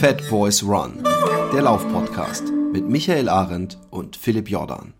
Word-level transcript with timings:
Fat 0.00 0.26
Boys 0.30 0.62
Run, 0.62 1.04
der 1.52 1.60
Laufpodcast 1.60 2.44
mit 2.72 2.88
Michael 2.88 3.28
Arendt 3.28 3.76
und 3.90 4.16
Philipp 4.16 4.48
Jordan. 4.48 4.94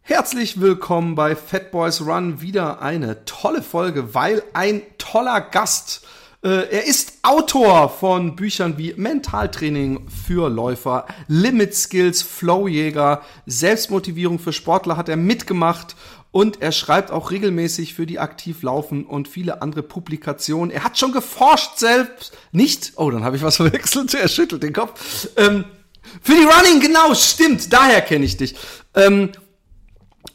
Herzlich 0.00 0.60
willkommen 0.60 1.14
bei 1.14 1.36
Fat 1.36 1.70
Boys 1.70 2.00
Run. 2.00 2.40
Wieder 2.40 2.80
eine 2.80 3.26
tolle 3.26 3.60
Folge, 3.60 4.14
weil 4.14 4.42
ein 4.54 4.80
toller 5.12 5.42
Gast. 5.42 6.00
Äh, 6.42 6.70
er 6.70 6.86
ist 6.86 7.18
Autor 7.22 7.90
von 7.90 8.34
Büchern 8.34 8.78
wie 8.78 8.94
Mentaltraining 8.94 10.08
für 10.08 10.48
Läufer, 10.48 11.06
Limit 11.28 11.74
Skills, 11.74 12.22
Flowjäger, 12.22 13.20
Selbstmotivierung 13.44 14.38
für 14.38 14.54
Sportler 14.54 14.96
hat 14.96 15.10
er 15.10 15.18
mitgemacht 15.18 15.96
und 16.30 16.62
er 16.62 16.72
schreibt 16.72 17.10
auch 17.10 17.30
regelmäßig 17.30 17.92
für 17.92 18.06
die 18.06 18.20
aktiv 18.20 18.62
laufen 18.62 19.04
und 19.04 19.28
viele 19.28 19.60
andere 19.60 19.82
Publikationen. 19.82 20.70
Er 20.70 20.82
hat 20.82 20.98
schon 20.98 21.12
geforscht 21.12 21.76
selbst, 21.76 22.32
nicht? 22.50 22.94
Oh, 22.96 23.10
dann 23.10 23.22
habe 23.22 23.36
ich 23.36 23.42
was 23.42 23.56
verwechselt. 23.58 24.14
Er 24.14 24.28
schüttelt 24.28 24.62
den 24.62 24.72
Kopf. 24.72 25.28
Ähm, 25.36 25.66
für 26.22 26.32
die 26.32 26.44
Running, 26.44 26.80
genau, 26.80 27.14
stimmt. 27.14 27.70
Daher 27.70 28.00
kenne 28.00 28.24
ich 28.24 28.38
dich. 28.38 28.54
Ähm, 28.94 29.32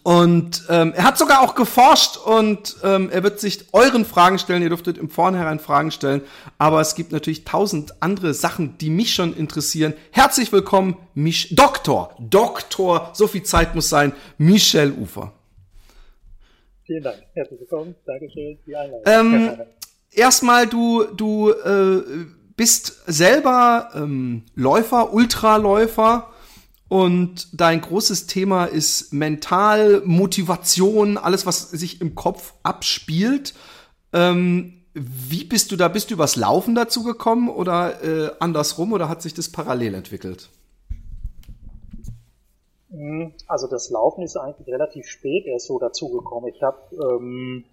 und 0.08 0.64
ähm, 0.70 0.94
er 0.96 1.04
hat 1.04 1.18
sogar 1.18 1.42
auch 1.42 1.54
geforscht 1.54 2.16
und 2.16 2.78
ähm, 2.82 3.10
er 3.12 3.24
wird 3.24 3.42
sich 3.42 3.66
euren 3.74 4.06
Fragen 4.06 4.40
stellen. 4.40 4.62
Ihr 4.64 4.70
dürftet 4.70 4.98
im 4.98 5.10
Vornherein 5.10 5.60
Fragen 5.60 5.92
stellen. 5.92 6.22
Aber 6.58 6.80
es 6.80 6.96
gibt 6.96 7.12
natürlich 7.12 7.44
tausend 7.44 8.02
andere 8.02 8.34
Sachen, 8.34 8.78
die 8.78 8.90
mich 8.90 9.14
schon 9.14 9.36
interessieren. 9.36 9.94
Herzlich 10.12 10.54
willkommen, 10.54 10.96
Mich 11.14 11.54
Doktor, 11.56 12.16
Doktor, 12.22 13.12
so 13.16 13.28
viel 13.28 13.44
Zeit 13.44 13.76
muss 13.76 13.90
sein, 13.90 14.14
Michel 14.38 14.94
Ufer. 14.94 15.34
Vielen 16.86 17.04
Dank. 17.04 17.18
Herzlich 17.34 17.60
willkommen. 17.60 17.94
Dankeschön 18.06 18.58
für 18.64 18.70
die 18.72 18.78
Einladung. 18.78 19.02
Ähm, 19.06 19.58
erstmal, 20.12 20.68
du, 20.68 21.04
du 21.04 21.50
äh, 21.50 22.02
bist 22.56 23.04
selber 23.08 23.90
ähm, 23.94 24.44
Läufer, 24.56 25.12
Ultraläufer 25.12 26.30
und 26.90 27.60
dein 27.60 27.82
großes 27.82 28.28
Thema 28.28 28.66
ist 28.66 29.14
mental, 29.14 30.02
Motivation, 30.06 31.18
alles, 31.18 31.46
was 31.46 31.70
sich 31.72 32.00
im 32.02 32.16
Kopf 32.16 32.54
abspielt. 32.64 33.54
Ähm, 34.14 34.74
wie 34.94 35.44
bist 35.44 35.72
du 35.72 35.76
da? 35.76 35.90
Bist 35.90 36.10
du 36.10 36.16
übers 36.16 36.36
Laufen 36.38 36.76
dazu 36.76 37.04
gekommen 37.04 37.50
oder 37.50 38.04
äh, 38.04 38.32
andersrum 38.40 38.94
oder 38.94 39.10
hat 39.10 39.22
sich 39.22 39.34
das 39.34 39.52
parallel 39.52 39.94
entwickelt? 39.96 40.50
Mhm, 42.90 43.34
also 43.48 43.68
das 43.68 43.90
Laufen 43.90 44.24
ist 44.24 44.38
eigentlich 44.38 44.68
relativ 44.68 45.08
spät 45.08 45.46
erst 45.46 45.68
so 45.68 45.78
dazugekommen. 45.78 46.52
Ich 46.54 46.64
habe 46.64 46.80
ähm, 46.96 47.66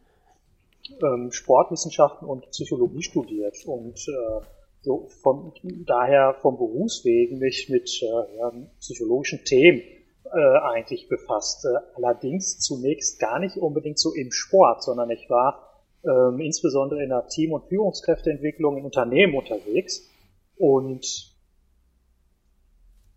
ähm, 1.02 1.30
Sportwissenschaften 1.32 2.28
und 2.28 2.50
Psychologie 2.50 3.02
studiert 3.02 3.56
und 3.64 4.06
äh, 4.08 4.44
so 4.84 5.08
von 5.22 5.52
daher 5.86 6.36
vom 6.42 6.56
Berufswegen 6.56 7.38
mich 7.38 7.68
mit 7.70 7.90
äh, 8.02 8.36
ja, 8.38 8.52
psychologischen 8.78 9.44
Themen 9.44 9.82
äh, 10.26 10.58
eigentlich 10.58 11.08
befasst. 11.08 11.64
Äh, 11.64 11.78
allerdings 11.96 12.58
zunächst 12.58 13.18
gar 13.18 13.38
nicht 13.38 13.56
unbedingt 13.56 13.98
so 13.98 14.12
im 14.12 14.30
Sport, 14.30 14.82
sondern 14.82 15.10
ich 15.10 15.28
war 15.30 15.82
ähm, 16.04 16.38
insbesondere 16.40 17.02
in 17.02 17.08
der 17.08 17.26
Team- 17.28 17.52
und 17.52 17.64
Führungskräfteentwicklung 17.64 18.76
in 18.76 18.84
Unternehmen 18.84 19.34
unterwegs 19.34 20.10
und 20.58 21.32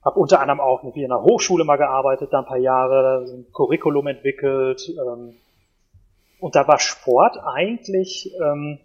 habe 0.03 0.19
unter 0.19 0.39
anderem 0.39 0.61
auch 0.61 0.83
wie 0.95 1.03
in 1.03 1.11
einer 1.11 1.21
Hochschule 1.21 1.65
mal 1.65 1.75
gearbeitet, 1.75 2.29
da 2.31 2.39
ein 2.39 2.45
paar 2.45 2.57
Jahre, 2.57 3.25
ein 3.27 3.51
Curriculum 3.51 4.07
entwickelt 4.07 4.89
ähm, 4.89 5.35
und 6.39 6.55
da 6.55 6.67
war 6.67 6.79
Sport 6.79 7.37
eigentlich 7.43 8.31
ähm, 8.41 8.79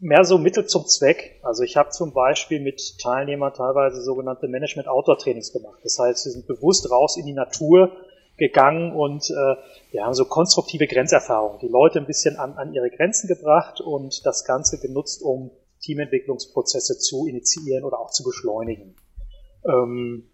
mehr 0.00 0.24
so 0.24 0.38
Mittel 0.38 0.66
zum 0.66 0.86
Zweck. 0.86 1.40
Also 1.42 1.62
ich 1.62 1.76
habe 1.76 1.90
zum 1.90 2.12
Beispiel 2.12 2.60
mit 2.60 2.98
Teilnehmern 2.98 3.52
teilweise 3.52 4.02
sogenannte 4.02 4.48
Management-Outdoor-Trainings 4.48 5.52
gemacht. 5.52 5.80
Das 5.84 5.98
heißt, 5.98 6.24
sie 6.24 6.30
sind 6.30 6.46
bewusst 6.46 6.90
raus 6.90 7.16
in 7.16 7.26
die 7.26 7.34
Natur 7.34 7.92
gegangen 8.38 8.96
und 8.96 9.30
äh, 9.30 9.56
wir 9.92 10.04
haben 10.04 10.14
so 10.14 10.24
konstruktive 10.24 10.86
Grenzerfahrungen, 10.86 11.58
die 11.60 11.68
Leute 11.68 11.98
ein 11.98 12.06
bisschen 12.06 12.36
an, 12.36 12.54
an 12.54 12.72
ihre 12.72 12.90
Grenzen 12.90 13.28
gebracht 13.28 13.82
und 13.82 14.24
das 14.24 14.46
Ganze 14.46 14.80
genutzt, 14.80 15.22
um 15.22 15.50
Teamentwicklungsprozesse 15.82 16.98
zu 16.98 17.26
initiieren 17.26 17.84
oder 17.84 18.00
auch 18.00 18.10
zu 18.10 18.24
beschleunigen. 18.24 18.96
Ähm, 19.66 20.30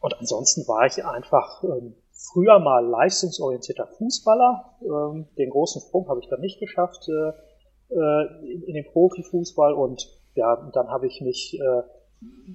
und 0.00 0.18
ansonsten 0.18 0.66
war 0.66 0.86
ich 0.86 1.04
einfach 1.04 1.62
ähm, 1.62 1.94
früher 2.12 2.58
mal 2.58 2.84
leistungsorientierter 2.84 3.86
Fußballer. 3.86 4.76
Ähm, 4.82 5.26
den 5.38 5.50
großen 5.50 5.82
Sprung 5.82 6.08
habe 6.08 6.20
ich 6.20 6.28
dann 6.28 6.40
nicht 6.40 6.58
geschafft. 6.58 7.08
Äh, 7.08 7.32
äh, 7.90 8.52
in, 8.52 8.62
in 8.62 8.74
den 8.74 8.84
Profifußball 8.84 9.72
und 9.74 10.08
ja, 10.34 10.56
dann 10.72 10.88
habe 10.88 11.06
ich 11.06 11.20
mich 11.20 11.58
äh, 11.60 11.82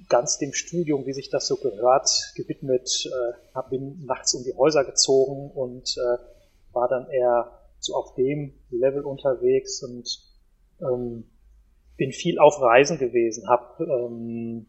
ganz 0.08 0.38
dem 0.38 0.52
Studium, 0.52 1.06
wie 1.06 1.12
sich 1.12 1.30
das 1.30 1.46
so 1.46 1.56
gehört, 1.56 2.32
gewidmet, 2.36 3.06
äh, 3.06 3.60
bin 3.70 4.04
nachts 4.04 4.34
um 4.34 4.44
die 4.44 4.54
Häuser 4.54 4.84
gezogen 4.84 5.50
und 5.50 5.96
äh, 5.96 6.18
war 6.72 6.88
dann 6.88 7.08
eher 7.08 7.50
so 7.78 7.94
auf 7.94 8.14
dem 8.14 8.52
Level 8.70 9.02
unterwegs 9.02 9.82
und 9.82 10.20
ähm, 10.80 11.24
bin 11.96 12.12
viel 12.12 12.38
auf 12.38 12.60
Reisen 12.60 12.98
gewesen, 12.98 13.48
habe 13.48 13.84
ähm, 13.84 14.66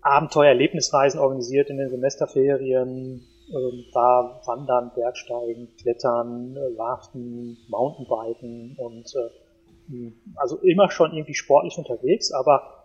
Abenteuer-Erlebnisreisen 0.00 1.20
organisiert 1.20 1.70
in 1.70 1.78
den 1.78 1.90
Semesterferien, 1.90 3.26
ähm, 3.48 3.84
war 3.92 4.40
Wandern, 4.46 4.92
Bergsteigen, 4.94 5.74
Klettern, 5.76 6.56
äh, 6.56 6.70
Mountainbiken 7.68 8.76
und 8.78 9.14
äh, 9.14 9.30
also 10.36 10.56
immer 10.58 10.90
schon 10.90 11.12
irgendwie 11.12 11.34
sportlich 11.34 11.76
unterwegs, 11.76 12.32
aber 12.32 12.84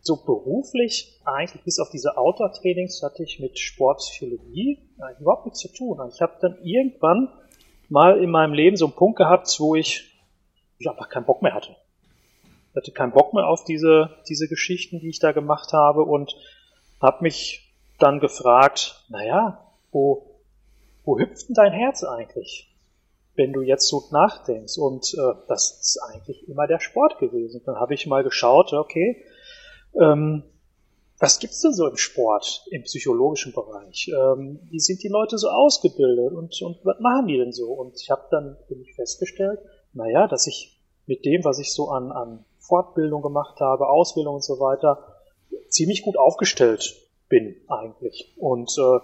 so 0.00 0.16
beruflich 0.16 1.20
eigentlich 1.24 1.62
bis 1.64 1.78
auf 1.78 1.90
diese 1.90 2.16
Outdoor-Trainings 2.16 3.02
hatte 3.02 3.22
ich 3.22 3.40
mit 3.40 3.58
Sportpsychologie 3.58 4.78
eigentlich 4.98 5.20
überhaupt 5.20 5.46
nichts 5.46 5.60
zu 5.60 5.72
tun. 5.72 6.00
Also 6.00 6.16
ich 6.16 6.20
habe 6.20 6.34
dann 6.40 6.58
irgendwann 6.62 7.28
mal 7.88 8.22
in 8.22 8.30
meinem 8.30 8.52
Leben 8.52 8.76
so 8.76 8.86
einen 8.86 8.94
Punkt 8.94 9.16
gehabt, 9.16 9.54
wo 9.60 9.74
ich, 9.74 10.12
ich 10.78 10.88
einfach 10.90 11.08
keinen 11.08 11.24
Bock 11.24 11.40
mehr 11.40 11.54
hatte. 11.54 11.76
Ich 12.70 12.76
hatte 12.76 12.92
keinen 12.92 13.12
Bock 13.12 13.32
mehr 13.32 13.46
auf 13.46 13.64
diese, 13.64 14.10
diese 14.28 14.48
Geschichten, 14.48 15.00
die 15.00 15.08
ich 15.08 15.20
da 15.20 15.32
gemacht 15.32 15.72
habe 15.72 16.02
und 16.02 16.36
habe 17.00 17.22
mich 17.22 17.72
dann 17.98 18.20
gefragt, 18.20 19.04
naja, 19.08 19.63
wo, 19.94 20.42
wo 21.04 21.18
hüpft 21.18 21.48
denn 21.48 21.54
dein 21.54 21.72
Herz 21.72 22.04
eigentlich? 22.04 22.70
wenn 23.36 23.52
du 23.52 23.62
jetzt 23.62 23.88
so 23.88 24.04
nachdenkst. 24.10 24.78
Und 24.78 25.14
äh, 25.14 25.34
das 25.48 25.80
ist 25.80 26.00
eigentlich 26.08 26.48
immer 26.48 26.66
der 26.66 26.80
Sport 26.80 27.18
gewesen. 27.18 27.62
Dann 27.66 27.76
habe 27.76 27.94
ich 27.94 28.06
mal 28.06 28.22
geschaut, 28.22 28.72
okay, 28.72 29.24
ähm, 30.00 30.44
was 31.18 31.38
gibt's 31.38 31.60
denn 31.60 31.72
so 31.72 31.86
im 31.86 31.96
Sport, 31.96 32.64
im 32.70 32.82
psychologischen 32.82 33.52
Bereich? 33.52 34.08
Ähm, 34.08 34.60
wie 34.70 34.80
sind 34.80 35.02
die 35.02 35.08
Leute 35.08 35.38
so 35.38 35.48
ausgebildet 35.48 36.32
und, 36.32 36.60
und 36.62 36.84
was 36.84 36.98
machen 37.00 37.26
die 37.28 37.38
denn 37.38 37.52
so? 37.52 37.72
Und 37.72 38.00
ich 38.00 38.10
habe 38.10 38.26
dann 38.30 38.56
bin 38.68 38.80
ich 38.82 38.94
festgestellt, 38.94 39.60
naja, 39.92 40.26
dass 40.26 40.46
ich 40.46 40.80
mit 41.06 41.24
dem, 41.24 41.44
was 41.44 41.58
ich 41.58 41.72
so 41.72 41.88
an, 41.90 42.10
an 42.10 42.44
Fortbildung 42.58 43.22
gemacht 43.22 43.60
habe, 43.60 43.88
Ausbildung 43.88 44.36
und 44.36 44.44
so 44.44 44.58
weiter, 44.58 45.20
ziemlich 45.68 46.02
gut 46.02 46.18
aufgestellt 46.18 46.94
bin 47.28 47.56
eigentlich. 47.68 48.34
Und 48.36 48.76
äh, 48.78 48.98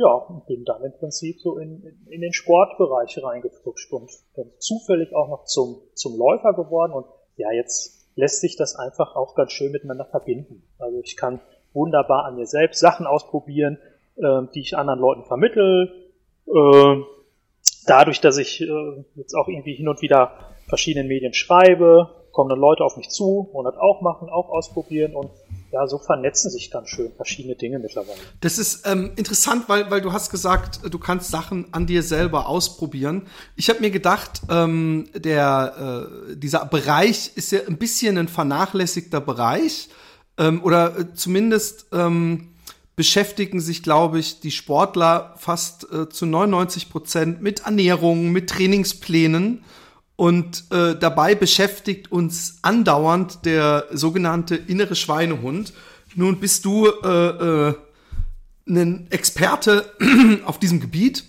ja, 0.00 0.12
und 0.12 0.46
bin 0.46 0.64
dann 0.64 0.82
im 0.82 0.92
Prinzip 0.92 1.40
so 1.40 1.58
in, 1.58 1.82
in, 2.08 2.22
den 2.22 2.32
Sportbereich 2.32 3.22
reingeflutscht 3.22 3.92
und 3.92 4.10
dann 4.34 4.50
zufällig 4.58 5.14
auch 5.14 5.28
noch 5.28 5.44
zum, 5.44 5.82
zum 5.94 6.16
Läufer 6.16 6.54
geworden 6.54 6.92
und 6.92 7.06
ja, 7.36 7.52
jetzt 7.52 8.08
lässt 8.16 8.40
sich 8.40 8.56
das 8.56 8.76
einfach 8.76 9.14
auch 9.14 9.34
ganz 9.34 9.52
schön 9.52 9.72
miteinander 9.72 10.06
verbinden. 10.06 10.62
Also 10.78 11.00
ich 11.00 11.16
kann 11.16 11.40
wunderbar 11.74 12.24
an 12.24 12.36
mir 12.36 12.46
selbst 12.46 12.80
Sachen 12.80 13.06
ausprobieren, 13.06 13.78
äh, 14.16 14.42
die 14.54 14.60
ich 14.60 14.76
anderen 14.76 15.00
Leuten 15.00 15.24
vermittel. 15.24 16.10
Äh, 16.46 16.96
dadurch, 17.86 18.22
dass 18.22 18.38
ich 18.38 18.62
äh, 18.62 19.04
jetzt 19.16 19.34
auch 19.34 19.48
irgendwie 19.48 19.74
hin 19.74 19.88
und 19.88 20.00
wieder 20.00 20.32
verschiedenen 20.66 21.08
Medien 21.08 21.34
schreibe, 21.34 22.08
kommen 22.32 22.48
dann 22.48 22.58
Leute 22.58 22.84
auf 22.84 22.96
mich 22.96 23.10
zu 23.10 23.50
und 23.52 23.64
das 23.64 23.76
auch 23.76 24.00
machen, 24.00 24.30
auch 24.30 24.48
ausprobieren 24.48 25.14
und 25.14 25.30
ja, 25.72 25.86
so 25.86 25.98
vernetzen 25.98 26.50
sich 26.50 26.70
ganz 26.70 26.88
schön 26.88 27.12
verschiedene 27.14 27.54
Dinge 27.54 27.78
mittlerweile. 27.78 28.18
Das 28.40 28.58
ist 28.58 28.86
ähm, 28.86 29.12
interessant, 29.16 29.68
weil, 29.68 29.90
weil 29.90 30.00
du 30.00 30.12
hast 30.12 30.30
gesagt, 30.30 30.80
du 30.90 30.98
kannst 30.98 31.30
Sachen 31.30 31.72
an 31.72 31.86
dir 31.86 32.02
selber 32.02 32.46
ausprobieren. 32.48 33.26
Ich 33.56 33.68
habe 33.68 33.80
mir 33.80 33.90
gedacht, 33.90 34.42
ähm, 34.50 35.08
der, 35.14 36.08
äh, 36.30 36.36
dieser 36.36 36.66
Bereich 36.66 37.32
ist 37.36 37.52
ja 37.52 37.60
ein 37.66 37.78
bisschen 37.78 38.18
ein 38.18 38.28
vernachlässigter 38.28 39.20
Bereich 39.20 39.88
ähm, 40.38 40.62
oder 40.64 40.98
äh, 40.98 41.14
zumindest 41.14 41.86
ähm, 41.92 42.48
beschäftigen 42.96 43.60
sich, 43.60 43.82
glaube 43.82 44.18
ich, 44.18 44.40
die 44.40 44.50
Sportler 44.50 45.34
fast 45.38 45.90
äh, 45.92 46.08
zu 46.08 46.26
99 46.26 46.90
Prozent 46.90 47.42
mit 47.42 47.60
Ernährung, 47.60 48.32
mit 48.32 48.50
Trainingsplänen 48.50 49.64
Und 50.20 50.64
äh, 50.70 50.96
dabei 50.96 51.34
beschäftigt 51.34 52.12
uns 52.12 52.58
andauernd 52.60 53.46
der 53.46 53.86
sogenannte 53.90 54.54
innere 54.54 54.94
Schweinehund. 54.94 55.72
Nun 56.14 56.38
bist 56.40 56.66
du 56.66 56.88
äh, 56.88 57.68
äh, 57.68 57.74
ein 58.68 59.06
Experte 59.08 59.90
auf 60.44 60.58
diesem 60.58 60.78
Gebiet. 60.78 61.24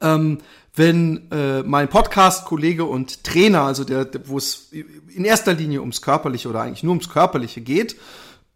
Ähm, 0.00 0.38
wenn 0.74 1.30
äh, 1.30 1.62
mein 1.62 1.86
Podcast-Kollege 1.86 2.86
und 2.86 3.22
Trainer, 3.22 3.62
also 3.62 3.84
der, 3.84 4.04
der 4.06 4.28
wo 4.28 4.36
es 4.36 4.72
in 4.72 5.24
erster 5.24 5.52
Linie 5.54 5.78
ums 5.78 6.02
Körperliche 6.02 6.48
oder 6.48 6.62
eigentlich 6.62 6.82
nur 6.82 6.94
ums 6.94 7.08
Körperliche 7.08 7.60
geht, 7.60 7.94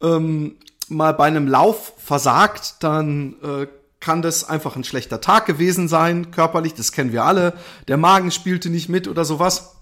ähm, 0.02 0.56
mal 0.88 1.14
bei 1.14 1.26
einem 1.26 1.46
Lauf 1.46 1.92
versagt, 1.98 2.82
dann 2.82 3.36
äh, 3.44 3.68
kann 4.06 4.22
das 4.22 4.48
einfach 4.48 4.76
ein 4.76 4.84
schlechter 4.84 5.20
Tag 5.20 5.46
gewesen 5.46 5.88
sein, 5.88 6.30
körperlich, 6.30 6.74
das 6.74 6.92
kennen 6.92 7.10
wir 7.10 7.24
alle. 7.24 7.54
Der 7.88 7.96
Magen 7.96 8.30
spielte 8.30 8.70
nicht 8.70 8.88
mit 8.88 9.08
oder 9.08 9.24
sowas. 9.24 9.72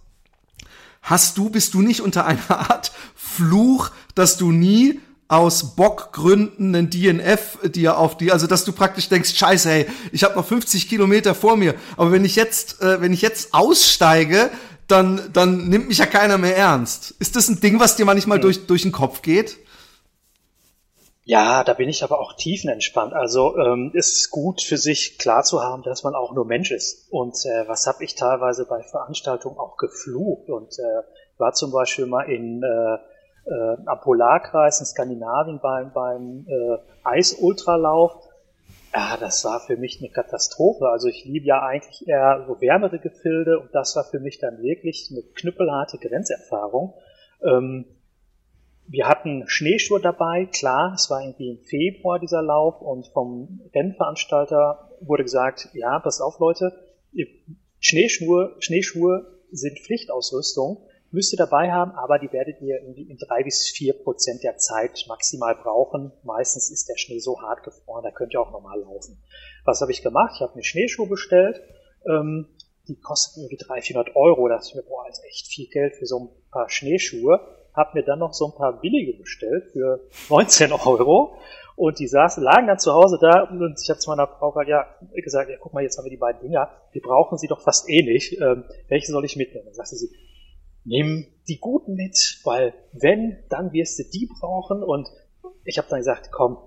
Hast 1.03 1.37
du, 1.37 1.51
bist 1.51 1.75
du 1.75 1.83
nicht 1.83 2.01
unter 2.01 2.25
einer 2.25 2.49
Art 2.71 2.91
Fluch, 3.15 3.91
dass 4.15 4.39
du 4.39 4.51
nie 4.51 4.99
aus 5.29 5.77
Bockgründen 5.77 6.75
einen 6.75 6.89
DNF 6.89 7.59
dir 7.65 7.99
auf 7.99 8.17
die, 8.17 8.33
also 8.33 8.47
dass 8.47 8.65
du 8.65 8.73
praktisch 8.73 9.11
denkst, 9.11 9.37
scheiße, 9.37 9.69
hey, 9.69 9.87
ich 10.11 10.25
habe 10.25 10.37
noch 10.37 10.47
50 10.47 10.89
Kilometer 10.89 11.35
vor 11.35 11.59
mir, 11.59 11.75
aber 11.99 12.11
wenn 12.11 12.25
ich 12.25 12.35
jetzt, 12.35 12.81
äh, 12.81 13.03
wenn 13.03 13.13
ich 13.13 13.21
jetzt 13.21 13.53
aussteige, 13.53 14.49
dann, 14.89 15.21
dann 15.35 15.69
nimmt 15.69 15.89
mich 15.89 15.99
ja 15.99 16.07
keiner 16.07 16.39
mehr 16.39 16.57
ernst. 16.57 17.15
Ist 17.19 17.37
das 17.37 17.51
ein 17.51 17.61
Ding, 17.61 17.79
was 17.79 17.97
dir 17.97 18.07
manchmal 18.07 18.39
hm. 18.39 18.43
durch, 18.43 18.67
durch 18.67 18.83
den 18.83 18.93
Kopf 18.93 19.21
geht? 19.21 19.59
Ja, 21.27 21.65
da 21.65 21.73
bin 21.73 21.89
ich 21.89 22.05
aber 22.05 22.21
auch 22.21 22.35
tiefenentspannt. 22.35 23.15
Also 23.15 23.57
ähm, 23.57 23.91
ist 23.95 24.31
gut 24.31 24.61
für 24.63 24.77
sich 24.77 25.19
klar 25.19 25.43
zu 25.43 25.63
haben, 25.63 25.83
dass 25.83 26.05
man 26.05 26.15
auch 26.15 26.35
nur 26.35 26.45
Mensch 26.45 26.71
ist. 26.71 27.11
Und 27.11 27.35
äh, 27.47 27.67
was 27.67 27.87
habe 27.87 28.05
ich 28.05 28.15
teilweise 28.15 28.67
bei 28.67 28.83
Veranstaltungen 28.83 29.59
auch 29.59 29.79
geflucht 29.79 30.51
und 30.51 30.79
äh, 30.79 31.03
war 31.39 31.55
zum 31.55 31.73
Beispiel 31.73 32.05
mal 32.05 32.25
in 32.31 32.63
äh, 32.63 32.99
äh, 33.47 33.77
am 33.87 34.01
Polarkreis 34.03 34.81
in 34.81 34.87
Skandinavien 34.87 35.61
beim, 35.61 35.93
beim 35.93 36.47
äh, 36.47 36.79
Eisultralauf. 37.05 38.13
Ja, 38.95 39.17
das 39.19 39.45
war 39.47 39.61
für 39.61 39.79
mich 39.79 40.01
eine 40.01 40.11
Katastrophe. 40.11 40.89
Also 40.89 41.09
ich 41.09 41.25
liebe 41.25 41.47
ja 41.47 41.63
eigentlich 41.63 42.07
eher 42.07 42.45
so 42.47 42.61
wärmere 42.61 42.99
Gefilde 42.99 43.59
und 43.59 43.75
das 43.75 43.97
war 43.97 44.05
für 44.05 44.21
mich 44.21 44.41
dann 44.41 44.63
wirklich 44.63 45.09
eine 45.11 45.23
knüppelharte 45.23 45.97
Grenzerfahrung. 45.97 46.95
Ähm, 47.43 47.87
wir 48.87 49.09
hatten 49.09 49.45
Schneeschuhe 49.47 50.01
dabei, 50.01 50.47
klar, 50.47 50.93
es 50.95 51.09
war 51.11 51.23
irgendwie 51.23 51.51
im 51.51 51.59
Februar 51.59 52.19
dieser 52.19 52.43
Lauf 52.43 52.81
und 52.81 53.07
vom 53.09 53.61
Rennveranstalter 53.75 54.91
wurde 55.01 55.23
gesagt, 55.23 55.69
ja, 55.73 55.99
pass 56.01 56.21
auf 56.21 56.39
Leute, 56.39 56.73
Schneeschuhe, 57.79 58.57
Schneeschuhe 58.59 59.41
sind 59.51 59.79
Pflichtausrüstung, 59.79 60.87
müsst 61.11 61.33
ihr 61.33 61.39
dabei 61.39 61.71
haben, 61.71 61.93
aber 61.93 62.19
die 62.19 62.33
werdet 62.33 62.61
ihr 62.61 62.81
irgendwie 62.81 63.11
in 63.11 63.17
drei 63.17 63.43
bis 63.43 63.69
vier 63.69 63.95
Prozent 63.95 64.43
der 64.43 64.59
Zeit 64.59 65.05
maximal 65.09 65.55
brauchen. 65.55 66.13
Meistens 66.25 66.71
ist 66.71 66.89
der 66.89 66.97
Schnee 66.97 67.21
so 67.21 67.41
hart 67.41 67.63
gefroren, 67.63 68.03
da 68.03 68.11
könnt 68.11 68.35
ihr 68.35 68.41
auch 68.41 68.51
normal 68.51 68.81
laufen. 68.81 69.23
Was 69.65 69.81
habe 69.81 69.93
ich 69.93 70.03
gemacht? 70.03 70.33
Ich 70.35 70.43
habe 70.43 70.57
mir 70.57 70.65
Schneeschuhe 70.65 71.07
bestellt, 71.07 71.63
ähm, 72.07 72.49
die 72.89 72.97
kosten 72.97 73.41
irgendwie 73.41 73.57
300, 73.57 73.85
400 73.85 74.17
Euro. 74.17 74.49
Da 74.49 74.57
dachte 74.57 74.69
ich 74.69 74.75
mir, 74.75 74.83
boah, 74.83 75.09
ist 75.09 75.25
echt 75.25 75.47
viel 75.47 75.69
Geld 75.69 75.95
für 75.95 76.07
so 76.07 76.19
ein 76.19 76.51
paar 76.51 76.69
Schneeschuhe 76.69 77.41
habe 77.75 77.91
mir 77.95 78.05
dann 78.05 78.21
noch 78.21 78.33
so 78.33 78.47
ein 78.47 78.55
paar 78.55 78.81
billige 78.81 79.19
bestellt 79.19 79.73
für 79.73 80.01
19 80.31 80.73
Euro 80.73 81.37
und 81.77 81.99
die 81.99 82.07
saßen, 82.07 82.43
lagen 82.43 82.69
dann 82.69 82.79
zu 82.79 82.93
Hause 82.93 83.19
da 83.21 83.43
und 83.43 83.81
ich 83.83 83.91
habe 83.91 83.99
zu 83.99 84.11
meiner 84.11 84.29
Frau 84.29 84.53
gesagt, 84.53 84.69
ja, 84.69 84.87
gesagt, 85.15 85.51
ja, 85.51 85.57
guck 85.61 85.75
mal, 85.75 85.83
jetzt 85.83 85.99
haben 85.99 86.05
wir 86.05 86.11
die 86.11 86.17
beiden 86.17 86.41
Dinger, 86.41 86.71
wir 86.93 87.03
brauchen 87.03 87.37
sie 87.37 87.49
doch 87.49 87.61
fast 87.61 87.89
eh 87.89 88.03
nicht, 88.03 88.41
ähm, 88.41 88.65
welche 88.89 89.11
soll 89.11 89.25
ich 89.25 89.37
mitnehmen? 89.37 89.67
Dann 89.67 89.75
sagte 89.75 89.97
sie, 89.97 90.11
nimm 90.85 91.27
die 91.49 91.59
guten 91.59 91.95
mit, 91.95 92.41
weil 92.45 92.75
wenn, 92.93 93.39
dann 93.49 93.73
wirst 93.73 93.99
du 93.99 94.05
die 94.05 94.29
brauchen 94.41 94.83
und 94.83 95.09
ich 95.65 95.79
habe 95.79 95.89
dann 95.89 95.99
gesagt, 95.99 96.31
komm, 96.31 96.59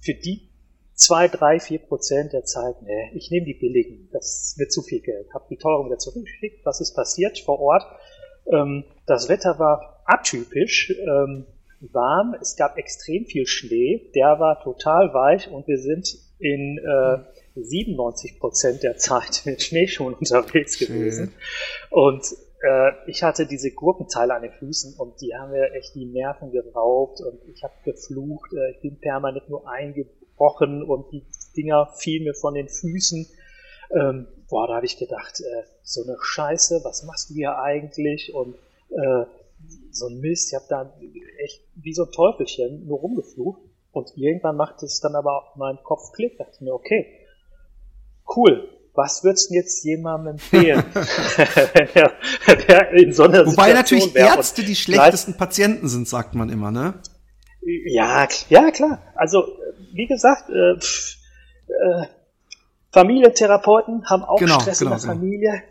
für 0.00 0.14
die 0.14 0.50
zwei, 0.94 1.28
drei, 1.28 1.60
vier 1.60 1.78
Prozent 1.78 2.34
der 2.34 2.44
Zeit, 2.44 2.82
nee, 2.82 3.10
ich 3.14 3.30
nehme 3.30 3.46
die 3.46 3.54
billigen, 3.54 4.10
das 4.12 4.54
wird 4.58 4.72
zu 4.72 4.82
viel 4.82 5.00
Geld. 5.00 5.32
Hab 5.32 5.48
die 5.48 5.56
teuren 5.56 5.86
wieder 5.86 5.98
zurückgeschickt, 5.98 6.66
was 6.66 6.80
ist 6.80 6.94
passiert 6.94 7.38
vor 7.38 7.58
Ort? 7.60 7.84
Ähm, 8.52 8.84
das 9.06 9.28
Wetter 9.28 9.58
war 9.58 9.89
atypisch 10.10 10.90
ähm, 10.90 11.46
warm, 11.80 12.36
es 12.40 12.56
gab 12.56 12.76
extrem 12.76 13.24
viel 13.24 13.46
Schnee, 13.46 14.10
der 14.14 14.38
war 14.38 14.62
total 14.62 15.14
weich 15.14 15.50
und 15.50 15.66
wir 15.66 15.78
sind 15.78 16.18
in 16.38 16.78
äh, 16.78 17.18
97 17.54 18.38
Prozent 18.38 18.82
der 18.82 18.96
Zeit 18.96 19.42
mit 19.44 19.62
Schneeschuhen 19.62 20.14
unterwegs 20.20 20.78
gewesen. 20.78 21.32
Und 21.90 22.24
äh, 22.62 22.92
ich 23.06 23.22
hatte 23.22 23.46
diese 23.46 23.70
Gurkenteile 23.70 24.34
an 24.34 24.42
den 24.42 24.52
Füßen 24.52 24.94
und 24.98 25.20
die 25.20 25.34
haben 25.34 25.52
mir 25.52 25.72
echt 25.72 25.94
die 25.94 26.06
Nerven 26.06 26.50
geraubt 26.50 27.20
und 27.20 27.40
ich 27.48 27.62
habe 27.62 27.74
geflucht, 27.84 28.52
äh, 28.52 28.72
ich 28.72 28.80
bin 28.80 28.98
permanent 29.00 29.48
nur 29.48 29.68
eingebrochen 29.68 30.82
und 30.82 31.10
die 31.12 31.24
Dinger 31.56 31.90
fielen 31.96 32.24
mir 32.24 32.34
von 32.34 32.54
den 32.54 32.68
Füßen. 32.68 33.26
Ähm, 33.92 34.26
boah, 34.48 34.68
da 34.68 34.74
habe 34.76 34.86
ich 34.86 34.98
gedacht, 34.98 35.40
äh, 35.40 35.62
so 35.82 36.02
eine 36.04 36.16
Scheiße, 36.20 36.80
was 36.84 37.04
machst 37.04 37.30
du 37.30 37.34
hier 37.34 37.58
eigentlich? 37.58 38.34
Und 38.34 38.54
äh, 38.90 39.24
so 39.92 40.06
ein 40.06 40.20
Mist, 40.20 40.52
ich 40.52 40.54
habe 40.54 40.66
da 40.68 40.94
echt 41.44 41.62
wie 41.74 41.94
so 41.94 42.04
ein 42.04 42.12
Teufelchen 42.12 42.86
nur 42.86 42.98
rumgeflucht. 42.98 43.60
Und 43.92 44.12
irgendwann 44.16 44.56
macht 44.56 44.82
es 44.82 45.00
dann 45.00 45.16
aber 45.16 45.36
auf 45.36 45.56
meinem 45.56 45.78
Kopf 45.82 46.12
Klick. 46.12 46.38
Da 46.38 46.44
dachte 46.44 46.56
ich 46.56 46.60
mir, 46.62 46.72
okay, 46.72 47.06
cool, 48.36 48.68
was 48.94 49.24
würdest 49.24 49.50
du 49.50 49.54
jetzt 49.54 49.84
jemandem 49.84 50.34
empfehlen, 50.34 50.84
wenn 50.94 52.68
er, 52.68 52.90
in 52.92 53.12
so 53.12 53.24
einer 53.24 53.46
Wobei 53.46 53.72
natürlich 53.72 54.14
Ärzte 54.14 54.62
die 54.62 54.76
schlechtesten 54.76 55.36
Patienten 55.36 55.88
sind, 55.88 56.08
sagt 56.08 56.34
man 56.34 56.50
immer, 56.50 56.70
ne? 56.70 56.94
Ja, 57.62 58.26
ja, 58.48 58.70
klar. 58.70 59.02
Also, 59.14 59.44
wie 59.92 60.06
gesagt, 60.06 60.48
äh, 60.50 60.78
pff, 60.78 61.16
äh, 61.68 62.06
Familientherapeuten 62.92 64.08
haben 64.08 64.24
auch 64.24 64.38
genau, 64.38 64.60
Stress 64.60 64.80
genau, 64.80 64.92
in 64.92 64.98
der 64.98 65.14
genau. 65.14 65.62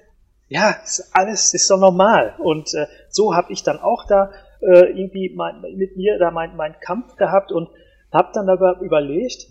Ja, 0.50 0.72
ist 0.84 1.12
alles 1.13 1.54
ist 1.54 1.68
so 1.68 1.78
normal. 1.78 2.36
Und 2.40 2.74
äh, 2.74 2.88
so 3.10 3.36
habe 3.36 3.54
ich 3.54 3.63
dann 3.63 3.80
auch 3.80 4.06
da 4.07 4.31
äh, 4.62 4.90
irgendwie 4.90 5.34
mein, 5.36 5.62
mit 5.62 5.96
mir 5.96 6.18
da 6.18 6.31
meinen 6.31 6.57
mein 6.57 6.75
Kampf 6.81 7.16
gehabt 7.16 7.51
und 7.51 7.69
habe 8.12 8.30
dann 8.34 8.50
aber 8.50 8.80
überlegt, 8.81 9.48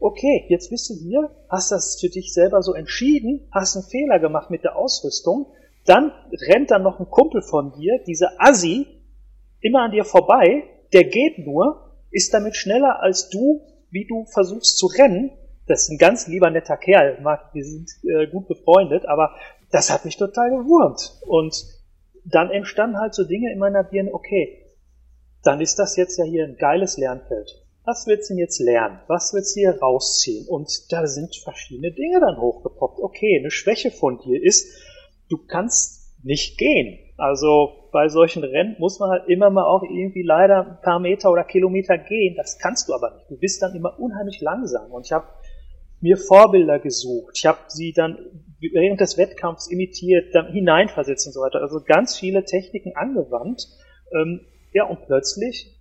okay, 0.00 0.46
jetzt 0.48 0.70
bist 0.70 0.90
du 0.90 0.94
hier, 0.94 1.30
hast 1.48 1.70
das 1.70 1.98
für 2.00 2.08
dich 2.08 2.34
selber 2.34 2.62
so 2.62 2.74
entschieden, 2.74 3.48
hast 3.52 3.76
einen 3.76 3.86
Fehler 3.86 4.18
gemacht 4.18 4.50
mit 4.50 4.64
der 4.64 4.76
Ausrüstung, 4.76 5.52
dann 5.86 6.12
rennt 6.48 6.70
dann 6.70 6.82
noch 6.82 6.98
ein 6.98 7.08
Kumpel 7.08 7.42
von 7.42 7.72
dir, 7.72 8.00
dieser 8.06 8.32
Assi, 8.38 8.86
immer 9.60 9.82
an 9.82 9.92
dir 9.92 10.04
vorbei, 10.04 10.64
der 10.92 11.04
geht 11.04 11.38
nur, 11.38 11.96
ist 12.10 12.34
damit 12.34 12.56
schneller 12.56 13.00
als 13.00 13.28
du, 13.30 13.62
wie 13.90 14.06
du 14.06 14.24
versuchst 14.24 14.78
zu 14.78 14.86
rennen 14.86 15.30
das 15.70 15.82
ist 15.84 15.90
ein 15.90 15.98
ganz 15.98 16.26
lieber 16.26 16.50
netter 16.50 16.76
Kerl. 16.76 17.18
Wir 17.52 17.64
sind 17.64 17.88
äh, 18.02 18.26
gut 18.26 18.48
befreundet, 18.48 19.06
aber 19.06 19.36
das 19.70 19.90
hat 19.90 20.04
mich 20.04 20.16
total 20.16 20.50
gewurmt. 20.50 21.18
Und 21.26 21.54
dann 22.24 22.50
entstanden 22.50 22.98
halt 22.98 23.14
so 23.14 23.24
Dinge 23.24 23.52
in 23.52 23.58
meiner 23.58 23.84
Birne, 23.84 24.12
okay, 24.12 24.66
dann 25.42 25.60
ist 25.60 25.78
das 25.78 25.96
jetzt 25.96 26.18
ja 26.18 26.24
hier 26.24 26.44
ein 26.44 26.56
geiles 26.56 26.96
Lernfeld. 26.96 27.64
Was 27.84 28.06
willst 28.06 28.28
du 28.28 28.34
denn 28.34 28.40
jetzt 28.40 28.60
lernen? 28.60 29.00
Was 29.06 29.32
willst 29.32 29.56
du 29.56 29.60
hier 29.60 29.80
rausziehen? 29.80 30.46
Und 30.46 30.92
da 30.92 31.06
sind 31.06 31.34
verschiedene 31.36 31.92
Dinge 31.92 32.20
dann 32.20 32.40
hochgepoppt. 32.40 33.00
Okay, 33.00 33.38
eine 33.38 33.50
Schwäche 33.50 33.90
von 33.90 34.18
dir 34.20 34.42
ist, 34.42 34.68
du 35.28 35.38
kannst 35.38 36.14
nicht 36.22 36.58
gehen. 36.58 36.98
Also 37.16 37.88
bei 37.92 38.08
solchen 38.08 38.44
Rennen 38.44 38.76
muss 38.78 38.98
man 38.98 39.10
halt 39.10 39.28
immer 39.28 39.50
mal 39.50 39.64
auch 39.64 39.82
irgendwie 39.82 40.22
leider 40.22 40.66
ein 40.66 40.80
paar 40.82 40.98
Meter 40.98 41.30
oder 41.30 41.44
Kilometer 41.44 41.96
gehen. 41.96 42.34
Das 42.36 42.58
kannst 42.58 42.88
du 42.88 42.94
aber 42.94 43.14
nicht. 43.14 43.30
Du 43.30 43.38
bist 43.38 43.62
dann 43.62 43.74
immer 43.74 43.98
unheimlich 43.98 44.40
langsam. 44.40 44.90
Und 44.92 45.06
ich 45.06 45.12
habe 45.12 45.26
mir 46.00 46.16
Vorbilder 46.16 46.78
gesucht. 46.78 47.32
Ich 47.36 47.46
habe 47.46 47.58
sie 47.68 47.92
dann 47.92 48.18
während 48.60 49.00
des 49.00 49.16
Wettkampfs 49.16 49.68
imitiert, 49.68 50.34
dann 50.34 50.52
hineinversetzt 50.52 51.26
und 51.26 51.32
so 51.32 51.40
weiter. 51.40 51.60
Also 51.60 51.80
ganz 51.84 52.18
viele 52.18 52.44
Techniken 52.44 52.96
angewandt. 52.96 53.68
Ähm, 54.12 54.40
ja, 54.72 54.84
und 54.84 55.06
plötzlich 55.06 55.76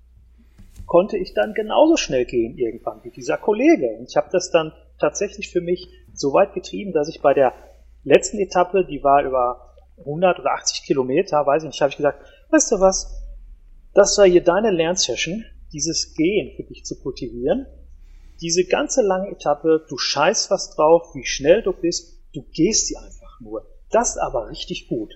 konnte 0.85 1.17
ich 1.17 1.33
dann 1.33 1.53
genauso 1.53 1.97
schnell 1.97 2.25
gehen 2.25 2.57
irgendwann 2.57 3.03
wie 3.03 3.11
dieser 3.11 3.37
Kollege. 3.37 3.87
Und 3.97 4.09
ich 4.09 4.15
habe 4.15 4.29
das 4.31 4.49
dann 4.51 4.71
tatsächlich 4.99 5.49
für 5.49 5.61
mich 5.61 5.89
so 6.13 6.33
weit 6.33 6.53
getrieben, 6.53 6.93
dass 6.93 7.09
ich 7.09 7.21
bei 7.21 7.33
der 7.33 7.53
letzten 8.03 8.39
Etappe, 8.39 8.85
die 8.85 9.03
war 9.03 9.23
über 9.23 9.75
100 9.99 10.39
oder 10.39 10.51
80 10.53 10.83
Kilometer, 10.83 11.45
weiß 11.45 11.63
ich 11.63 11.69
nicht, 11.69 11.81
habe 11.81 11.91
ich 11.91 11.97
gesagt, 11.97 12.25
weißt 12.49 12.71
du 12.71 12.79
was, 12.79 13.23
das 13.93 14.17
war 14.17 14.25
hier 14.25 14.43
deine 14.43 14.71
Lernsession, 14.71 15.45
dieses 15.73 16.15
Gehen 16.15 16.55
für 16.55 16.63
dich 16.63 16.85
zu 16.85 16.99
kultivieren 16.99 17.67
diese 18.41 18.65
ganze 18.65 19.01
lange 19.01 19.31
Etappe, 19.31 19.85
du 19.89 19.97
scheißt 19.97 20.49
was 20.51 20.75
drauf, 20.75 21.13
wie 21.13 21.25
schnell 21.25 21.61
du 21.61 21.73
bist, 21.73 22.18
du 22.33 22.43
gehst 22.51 22.87
sie 22.87 22.97
einfach 22.97 23.39
nur. 23.39 23.65
Das 23.91 24.17
aber 24.17 24.49
richtig 24.49 24.87
gut. 24.87 25.13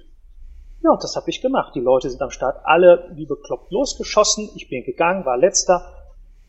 Ja, 0.84 0.91
und 0.91 1.03
das 1.03 1.15
habe 1.15 1.29
ich 1.29 1.41
gemacht. 1.41 1.74
Die 1.75 1.79
Leute 1.79 2.10
sind 2.10 2.22
am 2.22 2.32
Start 2.32 2.62
alle 2.65 3.12
wie 3.15 3.25
bekloppt 3.25 3.72
losgeschossen. 3.72 4.50
Ich 4.55 4.70
bin 4.70 4.84
gegangen, 4.84 5.25
war 5.25 5.38
letzter. 5.38 5.93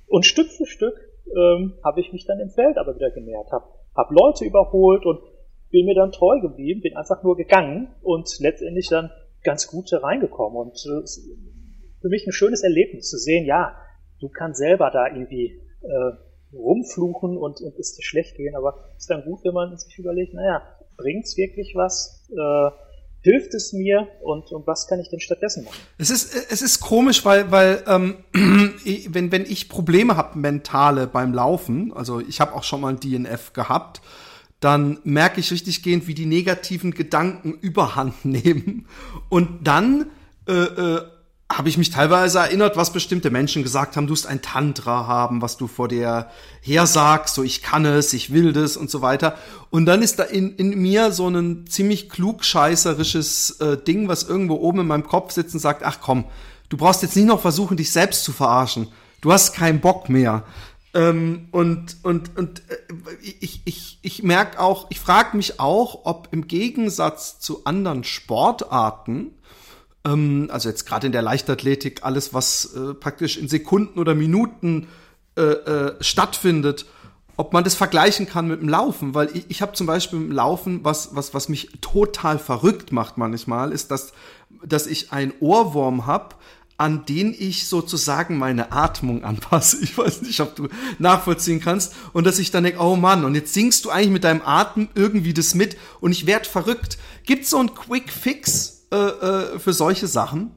Und 0.07 0.27
Stück 0.27 0.51
für 0.51 0.67
Stück 0.67 0.95
ähm, 1.37 1.75
habe 1.85 2.01
ich 2.01 2.13
mich 2.13 2.27
dann 2.27 2.41
im 2.41 2.51
Feld 2.51 2.77
aber 2.77 2.95
wieder 2.97 3.11
genähert, 3.11 3.51
habe 3.53 3.65
hab 3.95 4.11
Leute 4.11 4.45
überholt 4.45 5.07
und 5.07 5.21
bin 5.71 5.87
mir 5.87 5.95
dann 5.95 6.13
treu 6.13 6.41
geblieben, 6.41 6.83
bin 6.83 6.97
einfach 6.97 7.23
nur 7.23 7.37
gegangen 7.37 7.95
und 8.03 8.39
letztendlich 8.41 8.89
dann 8.89 9.11
ganz 9.43 9.67
gut 9.67 9.93
reingekommen. 9.93 10.57
Und 10.57 10.77
äh, 10.87 11.07
für 12.01 12.09
mich 12.09 12.27
ein 12.27 12.33
schönes 12.33 12.63
Erlebnis 12.63 13.09
zu 13.09 13.19
sehen, 13.19 13.47
ja, 13.47 13.77
du 14.21 14.29
kannst 14.29 14.59
selber 14.59 14.91
da 14.91 15.07
irgendwie 15.07 15.61
äh, 15.83 16.13
rumfluchen 16.57 17.37
und, 17.37 17.61
und 17.61 17.77
ist 17.77 17.99
dir 17.99 18.03
schlecht 18.03 18.37
gehen, 18.37 18.57
aber 18.57 18.79
ist 18.97 19.11
dann 19.11 19.25
gut, 19.25 19.41
wenn 19.45 19.55
man 19.55 19.77
sich 19.77 19.99
überlegt, 19.99 20.35
naja, 20.35 20.63
bringt's 20.97 21.37
wirklich 21.37 21.75
was? 21.75 22.23
Äh, 22.31 22.71
hilft 23.25 23.55
es 23.55 23.73
mir 23.73 24.07
und, 24.23 24.53
und 24.53 24.67
was 24.67 24.87
kann 24.87 25.01
ich 25.01 25.09
denn 25.09 25.19
stattdessen 25.19 25.65
machen? 25.65 25.79
Es 25.97 26.11
ist, 26.11 26.35
es 26.51 26.61
ist 26.61 26.81
komisch, 26.81 27.25
weil, 27.25 27.51
weil 27.51 27.83
ähm, 27.87 28.19
wenn, 29.09 29.33
wenn 29.33 29.45
ich 29.45 29.71
Probleme 29.71 30.17
habe, 30.17 30.39
mentale 30.39 31.07
beim 31.07 31.33
Laufen, 31.33 31.93
also 31.95 32.21
ich 32.21 32.41
habe 32.41 32.53
auch 32.55 32.63
schon 32.63 32.83
mal 32.83 32.89
ein 32.89 33.01
DNF 33.01 33.55
gehabt, 33.55 34.03
dann 34.61 34.99
merke 35.05 35.41
ich 35.41 35.51
richtig 35.51 35.83
gehend, 35.83 36.07
wie 36.07 36.15
die 36.15 36.27
negativen 36.27 36.93
Gedanken 36.93 37.53
überhand 37.61 38.25
nehmen. 38.25 38.87
Und 39.31 39.67
dann 39.67 40.11
äh, 40.47 40.53
äh, 40.53 41.03
habe 41.53 41.69
ich 41.69 41.77
mich 41.77 41.91
teilweise 41.91 42.39
erinnert, 42.39 42.77
was 42.77 42.93
bestimmte 42.93 43.31
Menschen 43.31 43.63
gesagt 43.63 43.97
haben, 43.97 44.07
du 44.07 44.13
musst 44.13 44.27
ein 44.27 44.41
Tantra 44.41 45.07
haben, 45.07 45.43
was 45.43 45.57
du 45.57 45.67
vor 45.67 45.89
dir 45.89 46.29
her 46.63 46.87
sagst, 46.87 47.35
so 47.35 47.43
ich 47.43 47.63
kann 47.63 47.85
es, 47.85 48.13
ich 48.15 48.33
will 48.33 48.53
das 48.53 48.77
und 48.77 48.91
so 48.91 49.03
weiter. 49.03 49.37
Und 49.71 49.85
dann 49.87 50.03
ist 50.03 50.19
da 50.19 50.23
in, 50.23 50.57
in 50.57 50.81
mir 50.81 51.13
so 51.13 51.29
ein 51.29 51.67
ziemlich 51.67 52.09
klugscheißerisches 52.09 53.61
äh, 53.61 53.77
Ding, 53.77 54.09
was 54.09 54.23
irgendwo 54.23 54.55
oben 54.55 54.81
in 54.81 54.87
meinem 54.87 55.07
Kopf 55.07 55.33
sitzt 55.33 55.55
und 55.55 55.61
sagt, 55.61 55.83
ach 55.85 55.99
komm, 56.01 56.25
du 56.71 56.79
brauchst 56.79 57.03
jetzt 57.03 57.15
nicht 57.15 57.27
noch 57.27 57.41
versuchen, 57.41 57.77
dich 57.77 57.93
selbst 57.93 58.25
zu 58.25 58.33
verarschen. 58.33 58.89
Du 59.21 59.31
hast 59.31 59.55
keinen 59.55 59.81
Bock 59.81 60.09
mehr. 60.09 60.45
Ähm, 60.95 61.49
und 61.51 61.97
und, 62.03 62.37
und 62.39 62.63
äh, 62.71 62.77
ich, 63.41 63.61
ich, 63.65 63.99
ich 64.01 64.23
merke 64.23 64.61
auch, 64.61 64.87
ich 64.91 64.99
frage 64.99 65.37
mich 65.37 65.61
auch, 65.61 66.01
ob 66.05 66.29
im 66.31 66.49
Gegensatz 66.49 67.39
zu 67.39 67.65
anderen 67.65 68.03
Sportarten, 68.03 69.33
ähm, 70.07 70.49
also 70.51 70.69
jetzt 70.69 70.87
gerade 70.87 71.07
in 71.07 71.13
der 71.13 71.23
Leichtathletik, 71.23 72.01
alles, 72.03 72.35
was 72.35 72.75
äh, 72.75 72.95
praktisch 72.95 73.37
in 73.37 73.49
Sekunden 73.49 73.99
oder 73.99 74.15
Minuten 74.15 74.89
äh, 75.37 75.43
äh, 75.43 76.03
stattfindet, 76.03 76.87
ob 77.37 77.53
man 77.53 77.65
das 77.65 77.75
vergleichen 77.75 78.27
kann 78.27 78.47
mit 78.47 78.61
dem 78.61 78.69
Laufen, 78.69 79.15
weil 79.15 79.31
ich, 79.35 79.47
ich 79.49 79.63
habe 79.63 79.73
zum 79.73 79.87
Beispiel 79.87 80.21
im 80.21 80.31
Laufen, 80.31 80.85
was, 80.85 81.17
was, 81.17 81.35
was 81.35 81.49
mich 81.49 81.71
total 81.81 82.39
verrückt 82.39 82.93
macht 82.93 83.19
manchmal, 83.19 83.73
ist, 83.73 83.91
dass, 83.91 84.13
dass 84.65 84.87
ich 84.87 85.13
einen 85.13 85.33
Ohrwurm 85.41 86.07
habe, 86.07 86.37
an 86.77 87.05
den 87.07 87.35
ich 87.37 87.67
sozusagen 87.67 88.39
meine 88.39 88.73
Atmung 88.73 89.25
anpasse. 89.25 89.79
Ich 89.83 89.97
weiß 89.97 90.23
nicht, 90.23 90.41
ob 90.41 90.55
du 90.55 90.69
nachvollziehen 90.99 91.61
kannst. 91.61 91.95
Und 92.13 92.27
dass 92.27 92.39
ich 92.39 92.51
dann 92.51 92.65
denke, 92.65 92.81
oh 92.81 92.97
Mann, 92.97 93.25
und 93.25 93.35
jetzt 93.35 93.55
singst 93.55 93.85
du 93.85 93.91
eigentlich 93.91 94.11
mit 94.11 94.25
deinem 94.25 94.43
Atem 94.43 94.89
irgendwie 94.95 95.35
das 95.35 95.55
mit 95.55 95.77
und 96.01 96.13
ich 96.13 96.27
werd 96.27 96.47
verrückt. 96.47 96.99
Gibt's 97.25 97.51
so 97.51 97.59
einen 97.59 97.75
Quick 97.75 98.13
Fix, 98.13 98.74
äh, 98.93 98.97
äh, 98.97 99.59
für 99.59 99.73
solche 99.73 100.07
Sachen? 100.07 100.53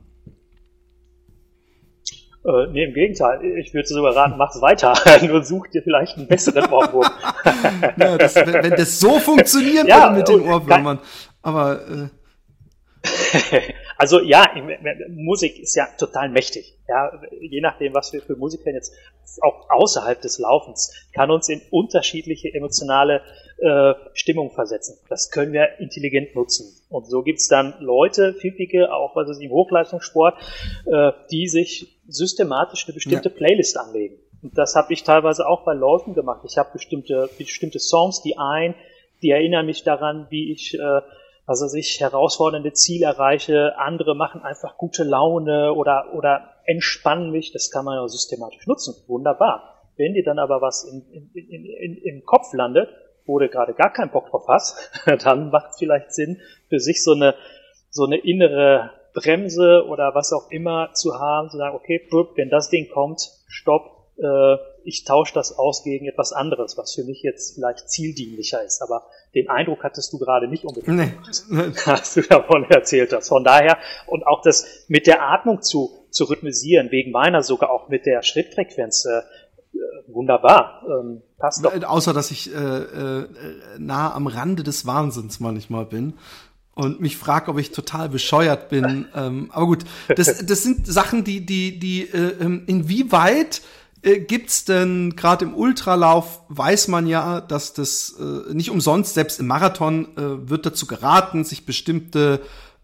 Äh, 2.46 2.68
nee, 2.72 2.86
im 2.86 2.94
Gegenteil. 2.94 3.44
Ich 3.58 3.74
würde 3.74 3.88
sogar 3.88 4.16
raten, 4.16 4.38
mach's 4.38 4.62
weiter. 4.62 4.94
Nur 5.28 5.44
such 5.44 5.68
dir 5.68 5.82
vielleicht 5.84 6.18
einen 6.18 6.28
besseren 6.28 6.72
Ohrwurm. 6.72 7.10
ja, 7.98 8.18
das, 8.18 8.36
wenn, 8.36 8.54
wenn, 8.54 8.72
das 8.72 9.00
so 9.00 9.20
funktionieren 9.20 9.86
ja, 9.86 10.04
würde 10.04 10.16
mit 10.16 10.28
den 10.30 10.42
Ohrwürmern. 10.42 11.00
Aber 11.42 11.82
äh, 11.90 12.08
also 13.98 14.22
ja, 14.22 14.46
Musik 15.10 15.60
ist 15.60 15.76
ja 15.76 15.88
total 15.98 16.30
mächtig. 16.30 16.78
Ja, 16.88 17.12
je 17.42 17.62
nachdem, 17.62 17.94
was 17.94 18.14
wir 18.14 18.22
für 18.22 18.36
Musik 18.36 18.66
hören, 18.66 18.76
jetzt 18.76 18.94
auch 19.42 19.70
außerhalb 19.70 20.22
des 20.22 20.40
Laufens, 20.40 20.94
kann 21.14 21.32
uns 21.32 21.50
in 21.50 21.62
unterschiedliche 21.72 22.54
emotionale 22.54 23.22
äh, 23.58 23.94
Stimmung 24.14 24.52
versetzen. 24.52 24.98
Das 25.10 25.32
können 25.32 25.52
wir 25.52 25.80
intelligent 25.80 26.36
nutzen. 26.36 26.80
Und 26.90 27.08
so 27.08 27.24
gibt's 27.24 27.48
dann 27.48 27.74
Leute, 27.80 28.34
Pfiffige, 28.34 28.94
auch 28.94 29.16
was 29.16 29.30
ist 29.30 29.42
im 29.42 29.52
Hochleistungssport, 29.52 30.36
äh, 30.86 31.12
die 31.32 31.48
sich 31.48 32.00
systematisch 32.08 32.86
eine 32.86 32.94
bestimmte 32.94 33.30
ja. 33.30 33.36
Playlist 33.36 33.78
anlegen. 33.78 34.18
Und 34.44 34.58
das 34.58 34.76
habe 34.76 34.94
ich 34.94 35.04
teilweise 35.04 35.48
auch 35.48 35.66
bei 35.66 35.74
Läufen 35.74 36.14
gemacht. 36.14 36.42
Ich 36.48 36.58
habe 36.58 36.70
bestimmte, 36.72 37.30
bestimmte 37.38 37.80
Songs, 37.80 38.22
die 38.22 38.38
ein, 38.38 38.76
die 39.22 39.32
erinnern 39.32 39.66
mich 39.66 39.84
daran, 39.84 40.28
wie 40.30 40.52
ich 40.52 40.76
äh, 40.76 41.02
also 41.48 41.68
sich 41.68 42.02
herausfordernde 42.02 42.74
Ziele 42.74 43.06
erreiche, 43.06 43.80
andere 43.80 44.16
machen 44.16 44.42
einfach 44.44 44.78
gute 44.78 45.06
Laune 45.06 45.74
oder, 45.74 46.14
oder 46.14 46.54
entspannen 46.66 47.32
mich, 47.32 47.54
das 47.54 47.72
kann 47.72 47.86
man 47.86 47.96
ja 47.96 48.08
systematisch 48.08 48.68
nutzen. 48.68 48.94
Wunderbar. 49.08 49.82
Wenn 49.96 50.14
dir 50.14 50.26
dann 50.26 50.40
aber 50.40 50.62
was 50.62 50.84
in, 50.84 51.10
in, 51.10 51.32
in, 51.34 51.66
in, 51.66 51.98
im 52.04 52.26
Kopf 52.26 52.54
landet, 52.54 52.90
wo 53.26 53.40
du 53.40 53.48
gerade 53.48 53.74
gar 53.74 53.94
keinen 53.94 54.12
Bock 54.12 54.30
drauf 54.30 54.44
hast, 54.50 54.92
dann 55.24 55.50
macht 55.50 55.72
es 55.72 55.78
vielleicht 55.78 56.12
Sinn, 56.12 56.42
für 56.68 56.80
sich 56.80 57.02
so 57.02 57.14
eine, 57.14 57.34
so 57.90 58.06
eine 58.06 58.18
innere 58.18 58.92
Bremse 59.14 59.86
oder 59.88 60.14
was 60.14 60.34
auch 60.34 60.52
immer 60.52 60.92
zu 60.94 61.18
haben, 61.18 61.50
zu 61.50 61.58
sagen, 61.58 61.78
okay, 61.78 62.06
wenn 62.36 62.50
das 62.50 62.70
Ding 62.70 62.90
kommt, 62.90 63.22
stopp, 63.48 64.12
äh, 64.18 64.58
ich 64.88 65.04
tausche 65.04 65.34
das 65.34 65.58
aus 65.58 65.84
gegen 65.84 66.08
etwas 66.08 66.32
anderes, 66.32 66.78
was 66.78 66.94
für 66.94 67.04
mich 67.04 67.22
jetzt 67.22 67.56
vielleicht 67.56 67.90
zieldienlicher 67.90 68.64
ist. 68.64 68.82
Aber 68.82 69.06
den 69.36 69.50
Eindruck 69.50 69.84
hattest 69.84 70.14
du 70.14 70.18
gerade 70.18 70.48
nicht 70.48 70.64
unbedingt 70.64 70.98
nee. 70.98 71.12
gemacht, 71.50 71.86
hast 71.86 72.16
du 72.16 72.22
davon 72.22 72.64
erzählt 72.70 73.12
hast. 73.12 73.28
Von 73.28 73.44
daher, 73.44 73.78
und 74.06 74.26
auch 74.26 74.42
das 74.42 74.86
mit 74.88 75.06
der 75.06 75.22
Atmung 75.24 75.62
zu, 75.62 75.92
zu 76.10 76.24
rhythmisieren, 76.24 76.90
wegen 76.90 77.12
meiner 77.12 77.44
sogar 77.44 77.70
auch 77.70 77.90
mit 77.90 78.06
der 78.06 78.24
Schrittfrequenz, 78.24 79.06
äh, 79.06 79.24
wunderbar. 80.08 80.84
Ähm, 80.88 81.22
passt 81.38 81.66
doch. 81.66 81.84
Außer, 81.84 82.14
dass 82.14 82.32
ich 82.32 82.56
äh, 82.56 82.58
äh, 82.58 83.28
nah 83.78 84.16
am 84.16 84.28
Rande 84.28 84.64
des 84.64 84.86
Wahnsinns 84.86 85.42
manchmal 85.42 85.86
bin 85.86 86.14
und 86.76 87.02
mich 87.02 87.18
frage, 87.18 87.52
ob 87.52 87.60
ich 87.60 87.72
total 87.72 88.08
bescheuert 88.08 88.70
bin. 88.70 89.08
ähm, 89.16 89.50
aber 89.52 89.66
gut, 89.66 89.84
das, 90.16 90.46
das 90.46 90.64
sind 90.64 90.88
Sachen, 90.88 91.26
die, 91.26 91.46
die, 91.46 91.78
die, 91.78 92.04
äh, 92.04 92.36
ähm, 92.40 92.64
inwieweit 92.68 93.62
äh, 94.08 94.20
gibt's 94.20 94.66
denn 94.66 95.16
gerade 95.16 95.46
im 95.46 95.54
Ultralauf 95.54 96.42
weiß 96.50 96.88
man 96.88 97.08
ja, 97.08 97.42
dass 97.42 97.74
das 97.74 98.16
äh, 98.20 98.54
nicht 98.54 98.72
umsonst 98.72 99.14
selbst 99.14 99.40
im 99.40 99.48
Marathon 99.48 100.08
äh, 100.18 100.50
wird 100.50 100.66
dazu 100.66 100.88
geraten, 100.88 101.44
sich 101.44 101.66
bestimmte 101.66 102.42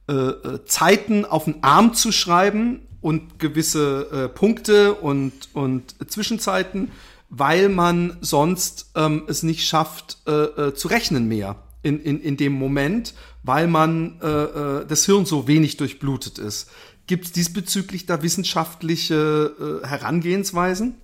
äh, 0.10 0.14
äh 0.14 0.66
Zeiten 0.66 1.26
auf 1.26 1.46
den 1.46 1.64
Arm 1.64 1.94
zu 1.94 2.12
schreiben 2.12 2.82
und 3.02 3.40
gewisse 3.40 4.08
äh, 4.12 4.30
Punkte 4.30 4.94
und 4.94 5.50
und 5.54 5.96
Zwischenzeiten, 6.12 6.92
weil 7.30 7.70
man 7.70 8.18
sonst 8.22 8.92
ähm, 8.96 9.24
es 9.28 9.44
nicht 9.44 9.66
schafft 9.66 10.18
äh, 10.28 10.32
äh, 10.32 10.74
zu 10.74 10.88
rechnen 10.90 11.28
mehr 11.28 11.56
in, 11.84 12.00
in, 12.02 12.22
in 12.22 12.38
dem 12.38 12.54
Moment, 12.54 13.14
weil 13.44 13.68
man 13.68 14.20
äh, 14.22 14.28
äh, 14.28 14.86
das 14.86 15.06
Hirn 15.06 15.26
so 15.26 15.48
wenig 15.48 15.78
durchblutet 15.78 16.38
ist. 16.38 16.70
Gibt 17.08 17.26
es 17.26 17.32
diesbezüglich 17.34 18.06
da 18.06 18.22
wissenschaftliche 18.24 19.82
äh, 19.84 19.88
Herangehensweisen? 19.88 20.96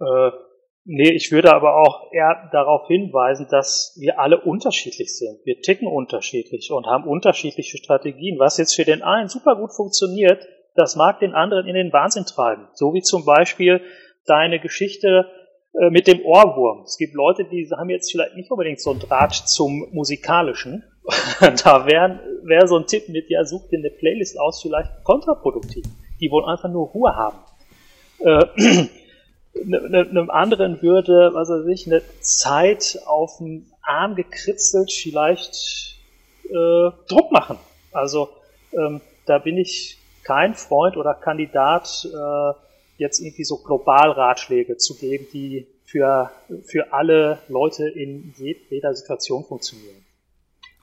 Äh, 0.00 0.30
nee, 0.84 1.10
ich 1.10 1.32
würde 1.32 1.52
aber 1.54 1.76
auch 1.76 2.12
eher 2.12 2.48
darauf 2.52 2.86
hinweisen, 2.86 3.46
dass 3.50 3.96
wir 4.00 4.18
alle 4.18 4.40
unterschiedlich 4.40 5.16
sind. 5.16 5.38
Wir 5.44 5.60
ticken 5.60 5.88
unterschiedlich 5.88 6.70
und 6.70 6.86
haben 6.86 7.04
unterschiedliche 7.04 7.78
Strategien. 7.78 8.38
Was 8.38 8.58
jetzt 8.58 8.74
für 8.74 8.84
den 8.84 9.02
einen 9.02 9.28
super 9.28 9.56
gut 9.56 9.72
funktioniert, 9.74 10.46
das 10.74 10.96
mag 10.96 11.18
den 11.20 11.34
anderen 11.34 11.66
in 11.66 11.74
den 11.74 11.92
Wahnsinn 11.92 12.24
treiben. 12.24 12.68
So 12.72 12.94
wie 12.94 13.02
zum 13.02 13.24
Beispiel 13.24 13.80
deine 14.26 14.60
Geschichte 14.60 15.26
äh, 15.74 15.90
mit 15.90 16.06
dem 16.06 16.24
Ohrwurm. 16.24 16.82
Es 16.84 16.96
gibt 16.96 17.14
Leute, 17.14 17.44
die 17.44 17.68
haben 17.76 17.90
jetzt 17.90 18.10
vielleicht 18.10 18.36
nicht 18.36 18.50
unbedingt 18.50 18.80
so 18.80 18.90
einen 18.90 19.00
Draht 19.00 19.34
zum 19.34 19.88
Musikalischen. 19.92 20.84
da 21.40 21.86
wäre 21.86 22.20
wär 22.42 22.66
so 22.66 22.76
ein 22.76 22.86
Tipp 22.86 23.08
mit, 23.08 23.28
ja, 23.28 23.44
such 23.44 23.68
dir 23.68 23.78
eine 23.78 23.90
Playlist 23.90 24.38
aus, 24.38 24.62
vielleicht 24.62 24.90
kontraproduktiv. 25.04 25.84
Die 26.20 26.30
wollen 26.30 26.46
einfach 26.46 26.70
nur 26.70 26.88
Ruhe 26.88 27.14
haben. 27.14 27.38
Äh, 28.20 28.86
einem 29.62 30.30
anderen 30.30 30.82
würde, 30.82 31.30
was 31.34 31.48
weiß 31.48 31.66
ich, 31.66 31.86
eine 31.86 32.02
Zeit 32.20 32.98
auf 33.06 33.38
dem 33.38 33.66
Arm 33.82 34.14
gekritzelt 34.14 34.92
vielleicht 34.92 35.98
äh, 36.44 36.90
Druck 37.08 37.32
machen. 37.32 37.58
Also 37.92 38.28
ähm, 38.72 39.00
da 39.26 39.38
bin 39.38 39.56
ich 39.56 39.98
kein 40.24 40.54
Freund 40.54 40.96
oder 40.96 41.14
Kandidat, 41.14 42.06
äh, 42.06 42.52
jetzt 42.98 43.20
irgendwie 43.20 43.44
so 43.44 43.58
global 43.58 44.10
Ratschläge 44.10 44.76
zu 44.76 44.96
geben, 44.96 45.26
die 45.32 45.66
für, 45.84 46.30
für 46.64 46.92
alle 46.92 47.38
Leute 47.48 47.88
in 47.88 48.34
jeder 48.36 48.94
Situation 48.94 49.44
funktionieren. 49.44 50.04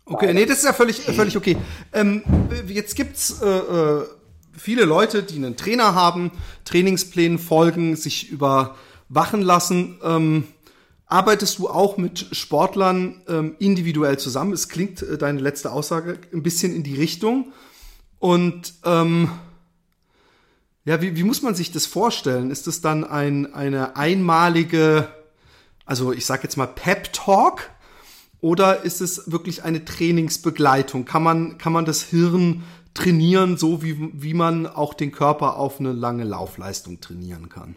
Okay, 0.06 0.34
nee, 0.34 0.46
das 0.46 0.60
ist 0.60 0.66
ja 0.66 0.74
völlig, 0.74 1.02
völlig 1.02 1.36
okay. 1.36 1.58
Ähm, 1.94 2.24
jetzt 2.68 2.96
gibt's 2.96 3.42
äh, 3.42 3.48
äh 3.48 4.06
viele 4.58 4.86
Leute, 4.86 5.24
die 5.24 5.36
einen 5.36 5.58
Trainer 5.58 5.96
haben, 5.96 6.32
Trainingsplänen 6.66 7.40
folgen, 7.40 7.96
sich 7.96 8.30
überwachen 8.30 9.42
lassen. 9.42 10.00
Ähm, 10.04 10.46
arbeitest 11.08 11.60
du 11.60 11.70
auch 11.70 11.98
mit 11.98 12.28
Sportlern 12.32 13.22
ähm, 13.28 13.56
individuell 13.60 14.18
zusammen? 14.18 14.54
Es 14.54 14.70
klingt 14.70 15.02
äh, 15.02 15.18
deine 15.18 15.40
letzte 15.40 15.72
Aussage 15.72 16.20
ein 16.34 16.44
bisschen 16.44 16.76
in 16.76 16.84
die 16.84 16.96
Richtung. 16.96 17.54
Und 18.20 18.74
ähm, 18.84 19.30
ja, 20.86 21.02
wie, 21.02 21.16
wie 21.16 21.24
muss 21.24 21.42
man 21.42 21.56
sich 21.56 21.72
das 21.72 21.86
vorstellen? 21.86 22.52
Ist 22.52 22.68
das 22.68 22.82
dann 22.82 23.04
ein, 23.04 23.54
eine 23.54 23.96
einmalige, 23.96 25.08
also 25.86 26.12
ich 26.14 26.26
sag 26.26 26.44
jetzt 26.44 26.58
mal 26.58 26.68
Pep 26.68 27.12
Talk? 27.14 27.70
Oder 28.42 28.84
ist 28.84 29.02
es 29.02 29.32
wirklich 29.32 29.64
eine 29.64 29.86
Trainingsbegleitung? 29.86 31.06
Kann 31.06 31.24
man, 31.24 31.58
kann 31.58 31.74
man 31.74 31.86
das 31.86 32.04
Hirn 32.04 32.64
trainieren, 32.96 33.58
so 33.58 33.84
wie, 33.84 34.10
wie 34.14 34.34
man 34.34 34.66
auch 34.66 34.94
den 34.96 35.12
Körper 35.12 35.58
auf 35.60 35.80
eine 35.80 35.92
lange 35.92 36.24
Laufleistung 36.24 37.00
trainieren 37.00 37.50
kann? 37.50 37.76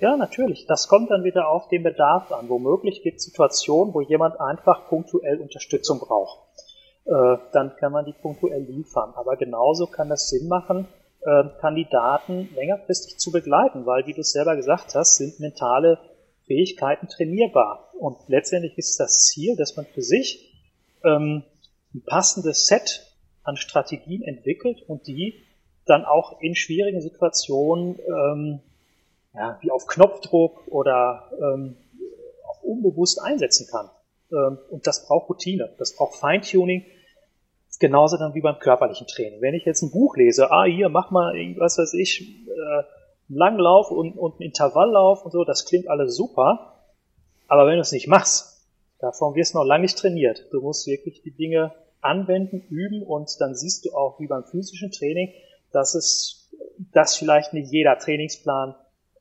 Ja, 0.00 0.16
natürlich. 0.16 0.66
Das 0.66 0.88
kommt 0.88 1.10
dann 1.10 1.22
wieder 1.22 1.48
auf 1.48 1.68
den 1.68 1.84
Bedarf 1.84 2.32
an. 2.32 2.48
Womöglich 2.48 3.02
gibt 3.02 3.18
es 3.18 3.24
Situationen, 3.24 3.94
wo 3.94 4.00
jemand 4.00 4.40
einfach 4.40 4.88
punktuell 4.88 5.38
Unterstützung 5.38 6.00
braucht. 6.00 6.40
Äh, 7.04 7.38
dann 7.52 7.76
kann 7.76 7.92
man 7.92 8.04
die 8.04 8.12
punktuell 8.12 8.62
liefern. 8.62 9.12
Aber 9.14 9.36
genauso 9.36 9.86
kann 9.86 10.10
es 10.10 10.28
Sinn 10.28 10.48
machen, 10.48 10.88
äh, 11.20 11.44
Kandidaten 11.60 12.48
längerfristig 12.54 13.18
zu 13.18 13.30
begleiten, 13.30 13.86
weil, 13.86 14.04
wie 14.06 14.12
du 14.12 14.22
es 14.22 14.32
selber 14.32 14.56
gesagt 14.56 14.96
hast, 14.96 15.18
sind 15.18 15.38
mentale 15.38 15.98
Fähigkeiten 16.46 17.06
trainierbar. 17.06 17.90
Und 17.96 18.16
letztendlich 18.26 18.76
ist 18.76 18.98
das 18.98 19.26
Ziel, 19.26 19.56
dass 19.56 19.76
man 19.76 19.86
für 19.86 20.02
sich 20.02 20.52
ähm, 21.04 21.44
ein 21.94 22.02
passendes 22.04 22.66
Set 22.66 23.11
an 23.44 23.56
Strategien 23.56 24.22
entwickelt 24.22 24.82
und 24.86 25.06
die 25.06 25.42
dann 25.84 26.04
auch 26.04 26.40
in 26.40 26.54
schwierigen 26.54 27.00
Situationen 27.00 27.98
ähm, 27.98 28.60
ja, 29.34 29.58
wie 29.60 29.70
auf 29.70 29.86
Knopfdruck 29.86 30.68
oder 30.68 31.30
ähm, 31.40 31.76
auch 32.48 32.62
unbewusst 32.62 33.20
einsetzen 33.20 33.66
kann. 33.70 33.90
Ähm, 34.30 34.58
und 34.70 34.86
das 34.86 35.06
braucht 35.06 35.28
Routine, 35.28 35.74
das 35.78 35.96
braucht 35.96 36.16
Feintuning. 36.16 36.84
Genauso 37.80 38.16
dann 38.16 38.34
wie 38.34 38.40
beim 38.40 38.60
körperlichen 38.60 39.08
Training. 39.08 39.40
Wenn 39.40 39.54
ich 39.54 39.64
jetzt 39.64 39.82
ein 39.82 39.90
Buch 39.90 40.16
lese, 40.16 40.52
ah, 40.52 40.64
hier, 40.64 40.88
mach 40.88 41.10
mal, 41.10 41.34
was 41.56 41.78
weiß 41.78 41.94
ich, 41.94 42.46
äh, 42.46 42.52
einen 42.52 42.84
Langlauf 43.28 43.90
und, 43.90 44.12
und 44.16 44.34
einen 44.34 44.42
Intervalllauf 44.42 45.24
und 45.24 45.32
so, 45.32 45.42
das 45.42 45.64
klingt 45.64 45.88
alles 45.88 46.14
super. 46.14 46.84
Aber 47.48 47.66
wenn 47.66 47.74
du 47.74 47.80
es 47.80 47.90
nicht 47.90 48.06
machst, 48.06 48.68
davon 49.00 49.34
wirst 49.34 49.54
du 49.54 49.58
noch 49.58 49.64
lange 49.64 49.82
nicht 49.82 49.98
trainiert. 49.98 50.46
Du 50.52 50.60
musst 50.60 50.86
wirklich 50.86 51.22
die 51.22 51.32
Dinge 51.32 51.72
anwenden, 52.02 52.60
üben 52.68 53.02
und 53.02 53.30
dann 53.40 53.54
siehst 53.54 53.84
du 53.84 53.94
auch 53.94 54.20
wie 54.20 54.26
beim 54.26 54.44
physischen 54.44 54.90
Training, 54.90 55.32
dass 55.72 55.94
es, 55.94 56.50
dass 56.92 57.16
vielleicht 57.16 57.52
nicht 57.52 57.70
jeder 57.72 57.98
Trainingsplan 57.98 58.74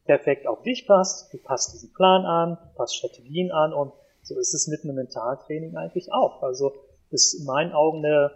perfekt 0.05 0.47
auf 0.47 0.61
dich 0.63 0.88
passt. 0.88 1.31
Du 1.33 1.38
passt 1.38 1.73
diesen 1.73 1.93
Plan 1.93 2.25
an, 2.25 2.57
passt 2.75 2.97
Strategien 2.97 3.51
an 3.51 3.73
und 3.73 3.93
so 4.23 4.38
ist 4.38 4.53
es 4.53 4.67
mit 4.67 4.83
einem 4.83 4.95
Mentaltraining 4.95 5.77
eigentlich 5.77 6.11
auch. 6.11 6.43
Also 6.43 6.73
ist 7.11 7.33
in 7.33 7.45
meinen 7.45 7.73
Augen 7.73 8.05
eine, 8.05 8.31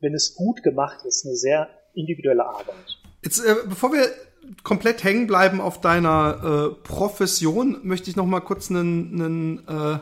wenn 0.00 0.14
es 0.14 0.34
gut 0.34 0.62
gemacht 0.62 1.04
ist, 1.04 1.26
eine 1.26 1.34
sehr 1.34 1.68
individuelle 1.94 2.44
Arbeit. 2.44 2.98
Jetzt, 3.22 3.40
äh, 3.40 3.54
bevor 3.66 3.92
wir 3.92 4.06
komplett 4.62 5.04
hängen 5.04 5.26
bleiben 5.26 5.60
auf 5.60 5.80
deiner 5.80 6.72
äh, 6.72 6.82
Profession, 6.82 7.80
möchte 7.82 8.10
ich 8.10 8.16
noch 8.16 8.26
mal 8.26 8.40
kurz 8.40 8.70
einen, 8.70 9.20
einen 9.20 9.58
äh, 9.68 9.98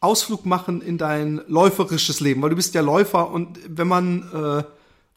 Ausflug 0.00 0.46
machen 0.46 0.80
in 0.80 0.96
dein 0.96 1.42
läuferisches 1.46 2.20
Leben, 2.20 2.40
weil 2.40 2.50
du 2.50 2.56
bist 2.56 2.74
ja 2.74 2.80
Läufer 2.80 3.30
und 3.30 3.58
wenn 3.68 3.86
man 3.86 4.22
äh, 4.32 4.62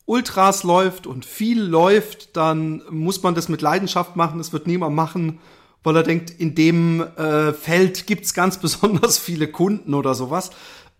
Ultras 0.05 0.63
läuft 0.63 1.07
und 1.07 1.25
viel 1.25 1.61
läuft, 1.61 2.35
dann 2.35 2.81
muss 2.89 3.23
man 3.23 3.35
das 3.35 3.47
mit 3.47 3.61
Leidenschaft 3.61 4.17
machen. 4.17 4.39
Das 4.39 4.51
wird 4.51 4.67
niemand 4.67 4.93
machen, 4.95 5.39
weil 5.83 5.95
er 5.95 6.03
denkt, 6.03 6.29
in 6.29 6.55
dem 6.55 7.01
äh, 7.01 7.53
Feld 7.53 8.07
gibt's 8.07 8.33
ganz 8.33 8.57
besonders 8.61 9.17
viele 9.17 9.47
Kunden 9.47 9.93
oder 9.93 10.13
sowas. 10.13 10.51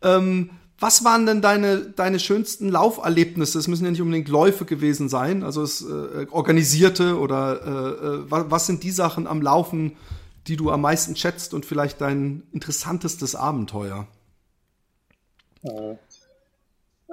Ähm, 0.02 0.52
was 0.80 1.04
waren 1.04 1.26
denn 1.26 1.42
deine, 1.42 1.82
deine 1.82 2.20
schönsten 2.20 2.70
Lauferlebnisse? 2.70 3.60
Es 3.60 3.68
müssen 3.68 3.86
ja 3.86 3.92
nicht 3.92 4.02
unbedingt 4.02 4.28
Läufe 4.28 4.66
gewesen 4.66 5.08
sein, 5.08 5.44
also 5.44 5.62
es 5.62 5.82
äh, 5.82 6.26
organisierte 6.32 7.20
oder 7.20 7.62
äh, 8.02 8.08
äh 8.08 8.20
was 8.30 8.66
sind 8.66 8.84
die 8.84 8.92
Sachen 8.92 9.28
am 9.28 9.42
Laufen, 9.42 9.94
die 10.48 10.58
du 10.58 10.70
am 10.70 10.82
meisten 10.82 11.16
schätzt 11.16 11.54
und 11.54 11.66
vielleicht 11.66 12.02
dein 12.02 12.44
interessantestes 12.52 13.36
Abenteuer? 13.36 14.08
Äh, 15.64 15.96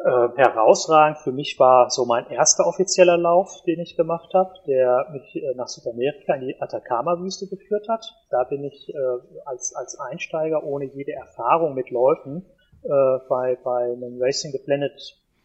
äh, 0.02 0.28
herausragend 0.36 1.18
für 1.18 1.32
mich 1.32 1.58
war 1.58 1.90
so 1.90 2.06
mein 2.06 2.30
erster 2.30 2.66
offizieller 2.66 3.18
Lauf, 3.18 3.62
den 3.66 3.80
ich 3.80 3.96
gemacht 3.96 4.32
habe, 4.32 4.54
der 4.66 5.08
mich 5.12 5.36
äh, 5.36 5.54
nach 5.56 5.68
Südamerika 5.68 6.34
in 6.34 6.46
die 6.46 6.60
Atacama-Wüste 6.60 7.48
geführt 7.48 7.86
hat. 7.88 8.06
Da 8.30 8.44
bin 8.44 8.64
ich 8.64 8.88
äh, 8.88 8.98
als, 9.44 9.74
als 9.74 9.98
Einsteiger 9.98 10.64
ohne 10.64 10.86
jede 10.86 11.12
Erfahrung 11.12 11.74
mit 11.74 11.90
Läufen 11.90 12.46
äh, 12.82 12.88
bei, 13.28 13.58
bei 13.62 13.92
einem 13.92 14.16
Racing 14.20 14.52
the 14.52 14.58
Planet 14.58 14.92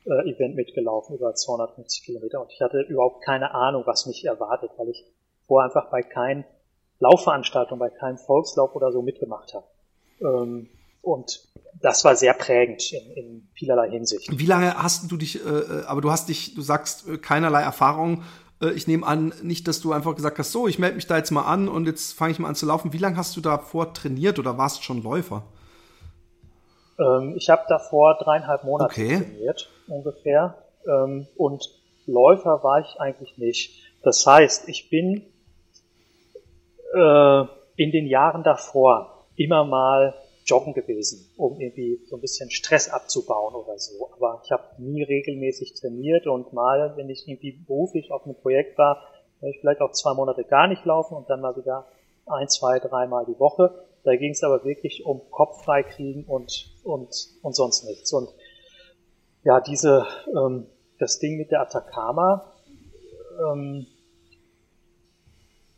äh, 0.06 0.32
Event 0.32 0.56
mitgelaufen, 0.56 1.18
über 1.18 1.34
250 1.34 2.06
Kilometer. 2.06 2.42
Und 2.42 2.52
ich 2.54 2.62
hatte 2.62 2.80
überhaupt 2.82 3.26
keine 3.26 3.54
Ahnung, 3.54 3.84
was 3.86 4.06
mich 4.06 4.24
erwartet, 4.24 4.72
weil 4.78 4.88
ich 4.88 5.04
vorher 5.48 5.66
einfach 5.66 5.92
bei 5.92 6.02
keinen 6.02 6.46
Laufveranstaltungen, 7.00 7.80
bei 7.80 7.90
keinem 7.90 8.18
Volkslauf 8.18 8.76
oder 8.76 8.92
so 8.92 9.02
mitgemacht 9.02 9.54
habe. 9.54 9.66
Ähm, 10.22 10.70
und 11.02 11.42
das 11.82 12.04
war 12.04 12.16
sehr 12.16 12.34
prägend 12.34 12.92
in, 12.92 13.12
in 13.12 13.50
vielerlei 13.54 13.90
Hinsicht. 13.92 14.28
Wie 14.32 14.46
lange 14.46 14.82
hast 14.82 15.12
du 15.12 15.18
dich, 15.18 15.46
äh, 15.46 15.50
äh, 15.50 15.86
aber 15.86 16.02
du 16.02 16.10
hast 16.10 16.30
dich, 16.30 16.56
du 16.56 16.62
sagst 16.62 17.08
äh, 17.08 17.18
keinerlei 17.18 17.62
Erfahrung. 17.62 18.24
Äh, 18.62 18.72
ich 18.72 18.88
nehme 18.88 19.06
an, 19.06 19.34
nicht, 19.44 19.68
dass 19.68 19.82
du 19.82 19.92
einfach 19.92 20.16
gesagt 20.16 20.40
hast, 20.40 20.52
so, 20.52 20.68
ich 20.68 20.80
melde 20.80 20.96
mich 20.96 21.08
da 21.08 21.18
jetzt 21.18 21.32
mal 21.32 21.44
an 21.44 21.68
und 21.68 21.86
jetzt 21.86 22.14
fange 22.14 22.32
ich 22.32 22.40
mal 22.40 22.48
an 22.48 22.56
zu 22.56 22.66
laufen. 22.66 22.94
Wie 22.94 22.98
lange 22.98 23.18
hast 23.18 23.36
du 23.36 23.42
davor 23.42 23.94
trainiert 23.94 24.40
oder 24.40 24.58
warst 24.58 24.84
schon 24.84 25.04
Läufer? 25.04 25.44
Ähm, 26.98 27.36
ich 27.36 27.50
habe 27.50 27.64
davor 27.68 28.18
dreieinhalb 28.18 28.64
Monate 28.64 28.92
okay. 28.92 29.18
trainiert, 29.18 29.70
ungefähr. 29.88 30.56
Ähm, 30.88 31.28
und 31.36 31.70
Läufer 32.08 32.64
war 32.64 32.80
ich 32.80 33.00
eigentlich 33.00 33.38
nicht. 33.38 33.84
Das 34.02 34.26
heißt, 34.26 34.70
ich 34.70 34.90
bin 34.90 35.24
äh, 36.96 37.46
in 37.76 37.92
den 37.92 38.08
Jahren 38.08 38.44
davor 38.44 39.28
immer 39.36 39.66
mal 39.66 40.16
joggen 40.46 40.74
gewesen, 40.74 41.30
um 41.38 41.60
irgendwie 41.60 42.00
so 42.06 42.16
ein 42.16 42.22
bisschen 42.22 42.52
Stress 42.52 42.90
abzubauen 42.90 43.56
oder 43.56 43.78
so. 43.80 44.10
Aber 44.14 44.42
ich 44.44 44.52
habe 44.52 44.64
nie 44.78 45.04
regelmäßig 45.04 45.74
trainiert 45.74 46.28
und 46.28 46.54
mal, 46.54 46.94
wenn 46.96 47.10
ich 47.10 47.28
irgendwie 47.28 47.52
beruflich 47.52 48.12
auf 48.12 48.26
einem 48.26 48.36
Projekt 48.36 48.78
war, 48.78 49.02
ich 49.42 49.60
vielleicht 49.60 49.82
auch 49.82 49.92
zwei 49.92 50.14
Monate 50.14 50.44
gar 50.44 50.68
nicht 50.68 50.86
laufen 50.86 51.16
und 51.16 51.30
dann 51.30 51.42
mal 51.42 51.56
wieder 51.56 51.86
ein, 52.26 52.48
zwei, 52.48 52.80
dreimal 52.80 53.26
die 53.26 53.40
Woche. 53.40 53.86
Da 54.04 54.16
ging 54.16 54.32
es 54.32 54.44
aber 54.44 54.64
wirklich 54.64 55.06
um 55.06 55.22
Kopf 55.30 55.64
frei 55.64 55.84
und, 56.28 56.72
und, 56.84 57.10
und 57.42 57.56
sonst 57.56 57.84
nichts. 57.86 58.14
Und 58.14 58.30
ja, 59.44 59.60
diese, 59.60 60.06
ähm, 60.36 60.68
das 61.00 61.20
Ding 61.20 61.38
mit 61.38 61.52
der 61.52 61.62
Atacama, 61.62 62.52
ähm, 63.40 63.86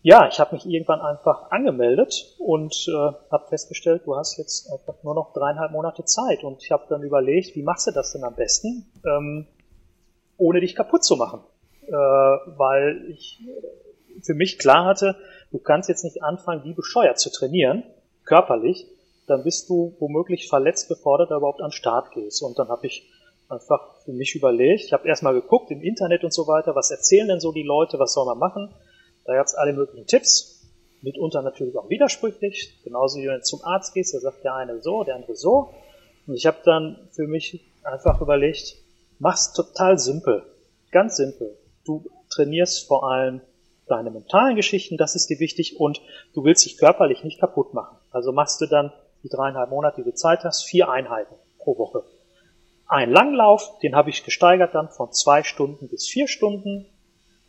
ja, 0.07 0.25
ich 0.29 0.39
habe 0.39 0.55
mich 0.55 0.65
irgendwann 0.65 1.01
einfach 1.01 1.51
angemeldet 1.51 2.33
und 2.39 2.87
äh, 2.87 2.93
habe 2.93 3.47
festgestellt, 3.49 4.03
du 4.05 4.15
hast 4.15 4.37
jetzt 4.37 4.71
einfach 4.71 5.03
nur 5.03 5.13
noch 5.13 5.33
dreieinhalb 5.33 5.73
Monate 5.73 6.05
Zeit. 6.05 6.45
Und 6.45 6.63
ich 6.63 6.71
habe 6.71 6.85
dann 6.87 7.03
überlegt, 7.03 7.57
wie 7.57 7.61
machst 7.61 7.87
du 7.87 7.91
das 7.91 8.13
denn 8.13 8.23
am 8.23 8.33
besten, 8.33 8.89
ähm, 9.05 9.47
ohne 10.37 10.61
dich 10.61 10.75
kaputt 10.75 11.03
zu 11.03 11.17
machen? 11.17 11.41
Äh, 11.87 11.91
weil 11.91 13.03
ich 13.09 13.41
für 14.21 14.33
mich 14.33 14.57
klar 14.57 14.85
hatte, 14.85 15.17
du 15.51 15.57
kannst 15.57 15.89
jetzt 15.89 16.05
nicht 16.05 16.23
anfangen, 16.23 16.63
wie 16.63 16.73
bescheuert 16.73 17.19
zu 17.19 17.29
trainieren, 17.29 17.83
körperlich, 18.23 18.87
dann 19.27 19.43
bist 19.43 19.67
du 19.67 19.97
womöglich 19.99 20.47
verletzt, 20.47 20.87
bevor 20.87 21.17
du 21.17 21.25
da 21.25 21.35
überhaupt 21.35 21.59
an 21.59 21.67
den 21.67 21.73
Start 21.73 22.11
gehst. 22.13 22.41
Und 22.43 22.57
dann 22.57 22.69
habe 22.69 22.87
ich 22.87 23.11
einfach 23.49 23.97
für 24.05 24.13
mich 24.13 24.35
überlegt, 24.35 24.85
ich 24.85 24.93
habe 24.93 25.05
erstmal 25.05 25.33
geguckt 25.33 25.69
im 25.69 25.81
Internet 25.81 26.23
und 26.23 26.31
so 26.31 26.47
weiter, 26.47 26.75
was 26.75 26.91
erzählen 26.91 27.27
denn 27.27 27.41
so 27.41 27.51
die 27.51 27.63
Leute, 27.63 27.99
was 27.99 28.13
soll 28.13 28.25
man 28.25 28.39
machen? 28.39 28.73
Da 29.27 29.35
gab 29.35 29.45
es 29.45 29.55
alle 29.55 29.73
möglichen 29.73 30.07
Tipps, 30.07 30.65
mitunter 31.01 31.41
natürlich 31.41 31.77
auch 31.77 31.89
widersprüchlich, 31.89 32.79
genauso 32.83 33.19
wie 33.19 33.27
wenn 33.27 33.35
du 33.35 33.43
zum 33.43 33.61
Arzt 33.61 33.93
gehst, 33.93 34.13
da 34.15 34.19
sagt 34.19 34.43
der 34.45 34.55
eine 34.55 34.81
so, 34.81 35.03
der 35.03 35.15
andere 35.15 35.35
so. 35.35 35.73
Und 36.25 36.35
ich 36.35 36.45
habe 36.45 36.57
dann 36.63 37.09
für 37.11 37.27
mich 37.27 37.61
einfach 37.83 38.21
überlegt, 38.21 38.77
mach's 39.19 39.51
total 39.53 39.99
simpel, 39.99 40.43
ganz 40.91 41.17
simpel. 41.17 41.57
Du 41.85 42.09
trainierst 42.29 42.87
vor 42.87 43.09
allem 43.11 43.41
deine 43.87 44.11
mentalen 44.11 44.55
Geschichten, 44.55 44.95
das 44.95 45.15
ist 45.15 45.29
dir 45.29 45.39
wichtig 45.39 45.77
und 45.77 46.01
du 46.33 46.45
willst 46.45 46.65
dich 46.65 46.77
körperlich 46.77 47.25
nicht 47.25 47.39
kaputt 47.39 47.73
machen. 47.73 47.97
Also 48.11 48.31
machst 48.31 48.61
du 48.61 48.65
dann 48.65 48.93
die 49.23 49.29
dreieinhalb 49.29 49.69
Monate, 49.69 50.03
die 50.03 50.09
du 50.09 50.15
Zeit 50.15 50.45
hast, 50.45 50.63
vier 50.63 50.89
Einheiten 50.89 51.35
pro 51.59 51.77
Woche. 51.77 52.03
Ein 52.87 53.11
Langlauf, 53.11 53.77
den 53.79 53.93
habe 53.93 54.09
ich 54.09 54.23
gesteigert 54.23 54.73
dann 54.73 54.87
von 54.87 55.11
zwei 55.11 55.43
Stunden 55.43 55.89
bis 55.89 56.07
vier 56.07 56.29
Stunden. 56.29 56.85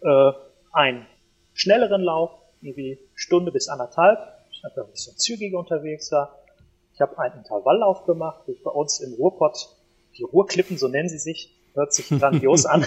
Äh, 0.02 0.32
ein 0.72 1.06
schnelleren 1.58 2.02
Lauf, 2.02 2.30
irgendwie 2.60 2.98
Stunde 3.14 3.52
bis 3.52 3.68
anderthalb. 3.68 4.18
Ich 4.50 4.64
einfach 4.64 4.84
ein 4.84 4.90
bisschen 4.90 5.16
zügiger 5.16 5.58
unterwegs 5.58 6.10
war. 6.12 6.38
Ich 6.94 7.00
habe 7.00 7.18
einen 7.18 7.38
Intervalllauf 7.38 8.04
gemacht, 8.04 8.42
durch 8.46 8.62
bei 8.62 8.70
uns 8.70 9.00
im 9.00 9.14
Ruhrpott, 9.14 9.68
die 10.16 10.22
Ruhrklippen, 10.24 10.78
so 10.78 10.88
nennen 10.88 11.08
sie 11.08 11.18
sich, 11.18 11.54
hört 11.74 11.92
sich 11.92 12.08
grandios 12.08 12.66
an, 12.66 12.84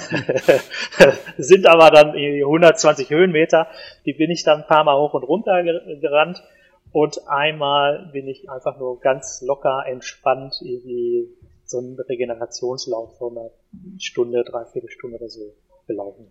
sind 1.37 1.65
aber 1.65 1.91
dann 1.91 2.13
120 2.15 3.09
Höhenmeter, 3.09 3.67
die 4.05 4.13
bin 4.13 4.31
ich 4.31 4.43
dann 4.43 4.61
ein 4.61 4.67
paar 4.67 4.83
Mal 4.83 4.99
hoch 4.99 5.13
und 5.13 5.23
runter 5.23 5.63
gerannt 5.63 6.43
und 6.91 7.27
einmal 7.29 8.09
bin 8.11 8.27
ich 8.27 8.49
einfach 8.49 8.77
nur 8.79 8.99
ganz 8.99 9.41
locker, 9.41 9.85
entspannt, 9.87 10.55
irgendwie 10.61 11.29
so 11.63 11.77
einen 11.77 11.97
Regenerationslauf 11.97 13.17
von 13.17 13.37
einer 13.37 13.51
Stunde, 13.97 14.43
dreiviertel 14.43 14.89
Stunde 14.89 15.17
oder 15.17 15.29
so 15.29 15.53
gelaufen 15.87 16.29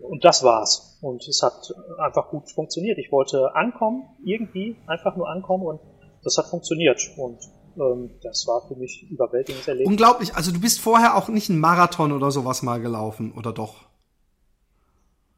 und 0.00 0.24
das 0.24 0.42
war's. 0.42 0.98
Und 1.00 1.26
es 1.28 1.42
hat 1.42 1.74
einfach 1.98 2.30
gut 2.30 2.50
funktioniert. 2.50 2.98
Ich 2.98 3.12
wollte 3.12 3.54
ankommen, 3.54 4.04
irgendwie, 4.24 4.76
einfach 4.86 5.16
nur 5.16 5.28
ankommen 5.28 5.66
und 5.66 5.80
das 6.24 6.38
hat 6.38 6.46
funktioniert. 6.46 7.00
Und 7.16 7.38
ähm, 7.76 8.10
das 8.22 8.46
war 8.46 8.66
für 8.66 8.74
mich 8.74 9.06
überwältigendes 9.10 9.68
Erlebnis. 9.68 9.90
Unglaublich, 9.90 10.34
also 10.34 10.52
du 10.52 10.60
bist 10.60 10.80
vorher 10.80 11.16
auch 11.16 11.28
nicht 11.28 11.50
einen 11.50 11.60
Marathon 11.60 12.12
oder 12.12 12.30
sowas 12.30 12.62
mal 12.62 12.80
gelaufen, 12.80 13.32
oder 13.36 13.52
doch? 13.52 13.88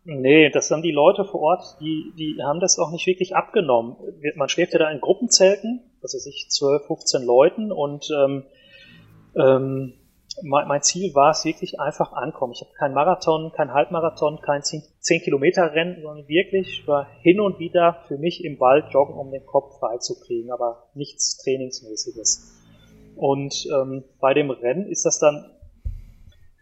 Nee, 0.05 0.51
das 0.51 0.71
haben 0.71 0.83
die 0.83 0.93
Leute 0.93 1.25
vor 1.25 1.41
Ort, 1.41 1.77
die, 1.81 2.13
die 2.17 2.43
haben 2.43 2.59
das 2.59 2.79
auch 2.79 2.91
nicht 2.91 3.07
wirklich 3.07 3.37
abgenommen. 3.37 3.97
Man 4.35 4.49
schläft 4.49 4.73
ja 4.73 4.79
da 4.79 4.91
in 4.91 5.01
Gruppenzelten, 5.01 5.83
also 6.03 6.19
sich 6.19 6.47
12, 6.49 6.87
15 6.87 7.23
Leuten 7.23 7.71
und 7.71 8.09
ähm, 8.11 8.45
ähm, 9.37 9.93
mein, 10.43 10.69
mein 10.69 10.83
Ziel 10.83 11.15
war 11.15 11.31
es 11.31 11.45
wirklich 11.45 11.81
einfach 11.81 12.13
ankommen. 12.13 12.53
Ich 12.53 12.61
habe 12.61 12.73
kein 12.79 12.95
Marathon, 12.95 13.53
kein 13.53 13.73
Halbmarathon, 13.73 14.41
kein 14.41 14.63
10, 14.63 14.83
10 15.01 15.23
Kilometer 15.23 15.73
Rennen, 15.75 16.01
sondern 16.03 16.29
wirklich 16.29 16.87
war 16.87 17.09
hin 17.23 17.41
und 17.41 17.59
wieder 17.59 18.05
für 18.09 18.17
mich 18.17 18.45
im 18.45 18.59
Wald 18.61 18.87
joggen, 18.93 19.17
um 19.17 19.31
den 19.31 19.45
Kopf 19.45 19.79
frei 19.79 19.99
zu 19.99 20.19
kriegen, 20.21 20.51
aber 20.51 20.89
nichts 20.95 21.39
Trainingsmäßiges. 21.39 22.57
Und 23.17 23.67
ähm, 23.75 24.05
bei 24.21 24.35
dem 24.35 24.51
Rennen 24.51 24.87
ist 24.87 25.05
das 25.05 25.19
dann, 25.19 25.51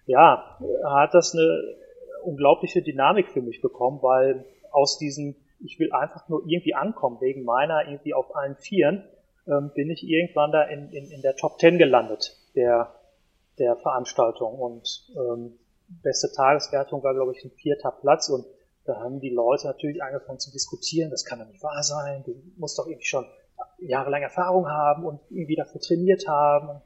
ja, 0.07 0.59
hat 0.85 1.15
das 1.15 1.35
eine 1.35 1.77
unglaubliche 2.25 2.83
Dynamik 2.83 3.29
für 3.31 3.43
mich 3.43 3.61
bekommen, 3.61 3.99
weil 4.03 4.45
aus 4.71 4.99
diesem, 4.99 5.37
ich 5.65 5.79
will 5.79 5.93
einfach 5.93 6.29
nur 6.29 6.43
irgendwie 6.47 6.75
ankommen, 6.75 7.19
wegen 7.21 7.45
meiner 7.45 7.87
irgendwie 7.87 8.15
auf 8.15 8.35
allen 8.35 8.57
Vieren, 8.57 9.05
ähm, 9.47 9.71
bin 9.75 9.91
ich 9.91 10.03
irgendwann 10.03 10.53
da 10.53 10.63
in, 10.63 10.91
in, 10.91 11.11
in 11.11 11.23
der 11.23 11.37
Top 11.37 11.59
Ten 11.59 11.79
gelandet, 11.79 12.37
der 12.55 12.98
der 13.59 13.77
Veranstaltung. 13.77 14.59
Und 14.59 15.13
ähm, 15.17 15.59
beste 15.89 16.31
Tageswertung 16.33 17.03
war, 17.03 17.15
glaube 17.15 17.33
ich, 17.33 17.45
ein 17.45 17.51
vierter 17.51 17.91
Platz. 17.91 18.29
Und 18.29 18.47
da 18.85 18.97
haben 19.01 19.21
die 19.21 19.31
Leute 19.31 19.67
natürlich 19.67 20.03
angefangen 20.03 20.39
zu 20.39 20.51
diskutieren, 20.51 21.11
das 21.11 21.25
kann 21.25 21.39
doch 21.39 21.47
nicht 21.47 21.63
wahr 21.63 21.83
sein, 21.83 22.23
du 22.25 22.35
musst 22.57 22.79
doch 22.79 22.87
irgendwie 22.87 23.07
schon 23.07 23.27
jahrelang 23.81 24.23
Erfahrung 24.23 24.69
haben 24.69 25.05
und 25.05 25.21
irgendwie 25.31 25.57
dafür 25.57 25.81
trainiert 25.81 26.27
haben. 26.27 26.81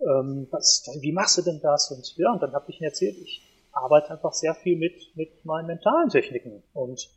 Ähm, 0.00 0.48
was, 0.50 0.86
wie 1.00 1.12
machst 1.12 1.38
du 1.38 1.42
denn 1.42 1.60
das? 1.60 1.90
Und 1.90 2.16
ja, 2.16 2.32
und 2.32 2.42
dann 2.42 2.52
habe 2.52 2.66
ich 2.68 2.80
ihnen 2.80 2.88
erzählt, 2.88 3.16
ich 3.18 3.42
arbeite 3.72 4.10
einfach 4.10 4.32
sehr 4.32 4.54
viel 4.54 4.76
mit, 4.76 4.94
mit 5.14 5.44
meinen 5.44 5.66
mentalen 5.66 6.08
Techniken 6.08 6.62
und 6.72 7.10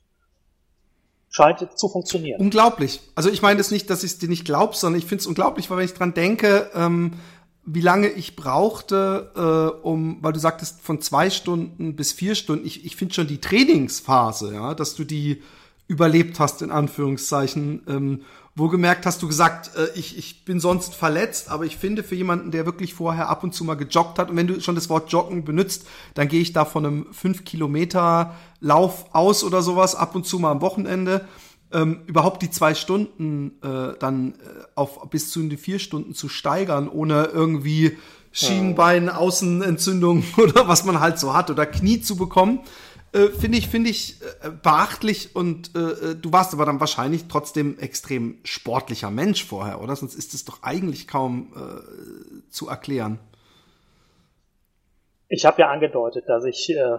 scheint 1.29 1.77
zu 1.77 1.89
funktionieren. 1.89 2.39
Unglaublich. 2.39 3.01
Also 3.15 3.29
ich 3.29 3.41
meine 3.41 3.57
das 3.57 3.71
nicht, 3.71 3.89
dass 3.89 4.03
ich 4.03 4.11
es 4.11 4.19
dir 4.19 4.29
nicht 4.29 4.45
glaube, 4.45 4.75
sondern 4.75 4.99
ich 4.99 5.05
finde 5.05 5.21
es 5.21 5.27
unglaublich, 5.27 5.69
weil 5.69 5.77
wenn 5.77 5.85
ich 5.85 5.93
dran 5.93 6.13
denke, 6.13 6.69
ähm, 6.75 7.13
wie 7.65 7.81
lange 7.81 8.09
ich 8.09 8.35
brauchte, 8.35 9.31
äh, 9.35 9.85
um, 9.85 10.17
weil 10.21 10.33
du 10.33 10.39
sagtest, 10.39 10.81
von 10.81 11.01
zwei 11.01 11.29
Stunden 11.29 11.95
bis 11.95 12.11
vier 12.11 12.35
Stunden, 12.35 12.65
ich, 12.65 12.85
ich 12.85 12.95
finde 12.95 13.13
schon 13.13 13.27
die 13.27 13.39
Trainingsphase, 13.39 14.53
ja, 14.53 14.73
dass 14.73 14.95
du 14.95 15.03
die 15.03 15.41
überlebt 15.87 16.39
hast, 16.39 16.61
in 16.61 16.71
Anführungszeichen. 16.71 17.83
Ähm, 17.87 18.21
wo 18.55 18.67
gemerkt 18.67 19.07
hast 19.07 19.21
du 19.23 19.27
gesagt, 19.27 19.71
äh, 19.75 19.87
ich, 19.97 20.17
ich 20.17 20.45
bin 20.45 20.59
sonst 20.59 20.93
verletzt, 20.93 21.49
aber 21.49 21.65
ich 21.65 21.77
finde 21.77 22.03
für 22.03 22.15
jemanden, 22.15 22.51
der 22.51 22.65
wirklich 22.65 22.93
vorher 22.93 23.29
ab 23.29 23.43
und 23.43 23.53
zu 23.53 23.63
mal 23.63 23.75
gejoggt 23.75 24.19
hat, 24.19 24.29
und 24.29 24.35
wenn 24.35 24.47
du 24.47 24.59
schon 24.61 24.75
das 24.75 24.89
Wort 24.89 25.11
Joggen 25.11 25.43
benutzt, 25.43 25.87
dann 26.13 26.27
gehe 26.27 26.41
ich 26.41 26.53
da 26.53 26.65
von 26.65 26.85
einem 26.85 27.13
fünf 27.13 27.45
Kilometer 27.45 28.35
Lauf 28.59 29.05
aus 29.13 29.43
oder 29.43 29.61
sowas, 29.61 29.95
ab 29.95 30.15
und 30.15 30.25
zu 30.25 30.37
mal 30.37 30.51
am 30.51 30.61
Wochenende 30.61 31.27
ähm, 31.73 32.03
überhaupt 32.05 32.41
die 32.41 32.51
zwei 32.51 32.75
Stunden 32.75 33.59
äh, 33.61 33.97
dann 33.99 34.33
äh, 34.33 34.63
auf 34.75 35.09
bis 35.09 35.31
zu 35.31 35.41
die 35.47 35.57
vier 35.57 35.79
Stunden 35.79 36.13
zu 36.13 36.29
steigern, 36.29 36.87
ohne 36.87 37.25
irgendwie 37.33 37.97
Schienbein, 38.31 39.09
Außenentzündung 39.09 40.23
oder 40.37 40.67
was 40.67 40.85
man 40.85 40.99
halt 40.99 41.19
so 41.19 41.33
hat 41.33 41.49
oder 41.49 41.65
Knie 41.65 42.01
zu 42.01 42.15
bekommen, 42.15 42.61
äh, 43.13 43.27
finde 43.27 43.57
ich 43.57 43.67
finde 43.67 43.89
ich 43.89 44.21
äh, 44.41 44.49
beachtlich 44.49 45.35
und 45.35 45.75
äh, 45.75 45.79
äh, 45.79 46.15
du 46.15 46.31
warst 46.31 46.53
aber 46.53 46.65
dann 46.65 46.79
wahrscheinlich 46.79 47.25
trotzdem 47.27 47.77
extrem 47.77 48.39
sportlicher 48.43 49.11
Mensch 49.11 49.45
vorher, 49.45 49.81
oder? 49.81 49.95
Sonst 49.95 50.15
ist 50.15 50.33
es 50.33 50.45
doch 50.45 50.63
eigentlich 50.63 51.07
kaum 51.07 51.53
äh, 51.55 52.49
zu 52.49 52.69
erklären. 52.69 53.19
Ich 55.27 55.45
habe 55.45 55.61
ja 55.61 55.69
angedeutet, 55.69 56.25
dass 56.27 56.43
ich 56.45 56.69
äh, 56.71 56.97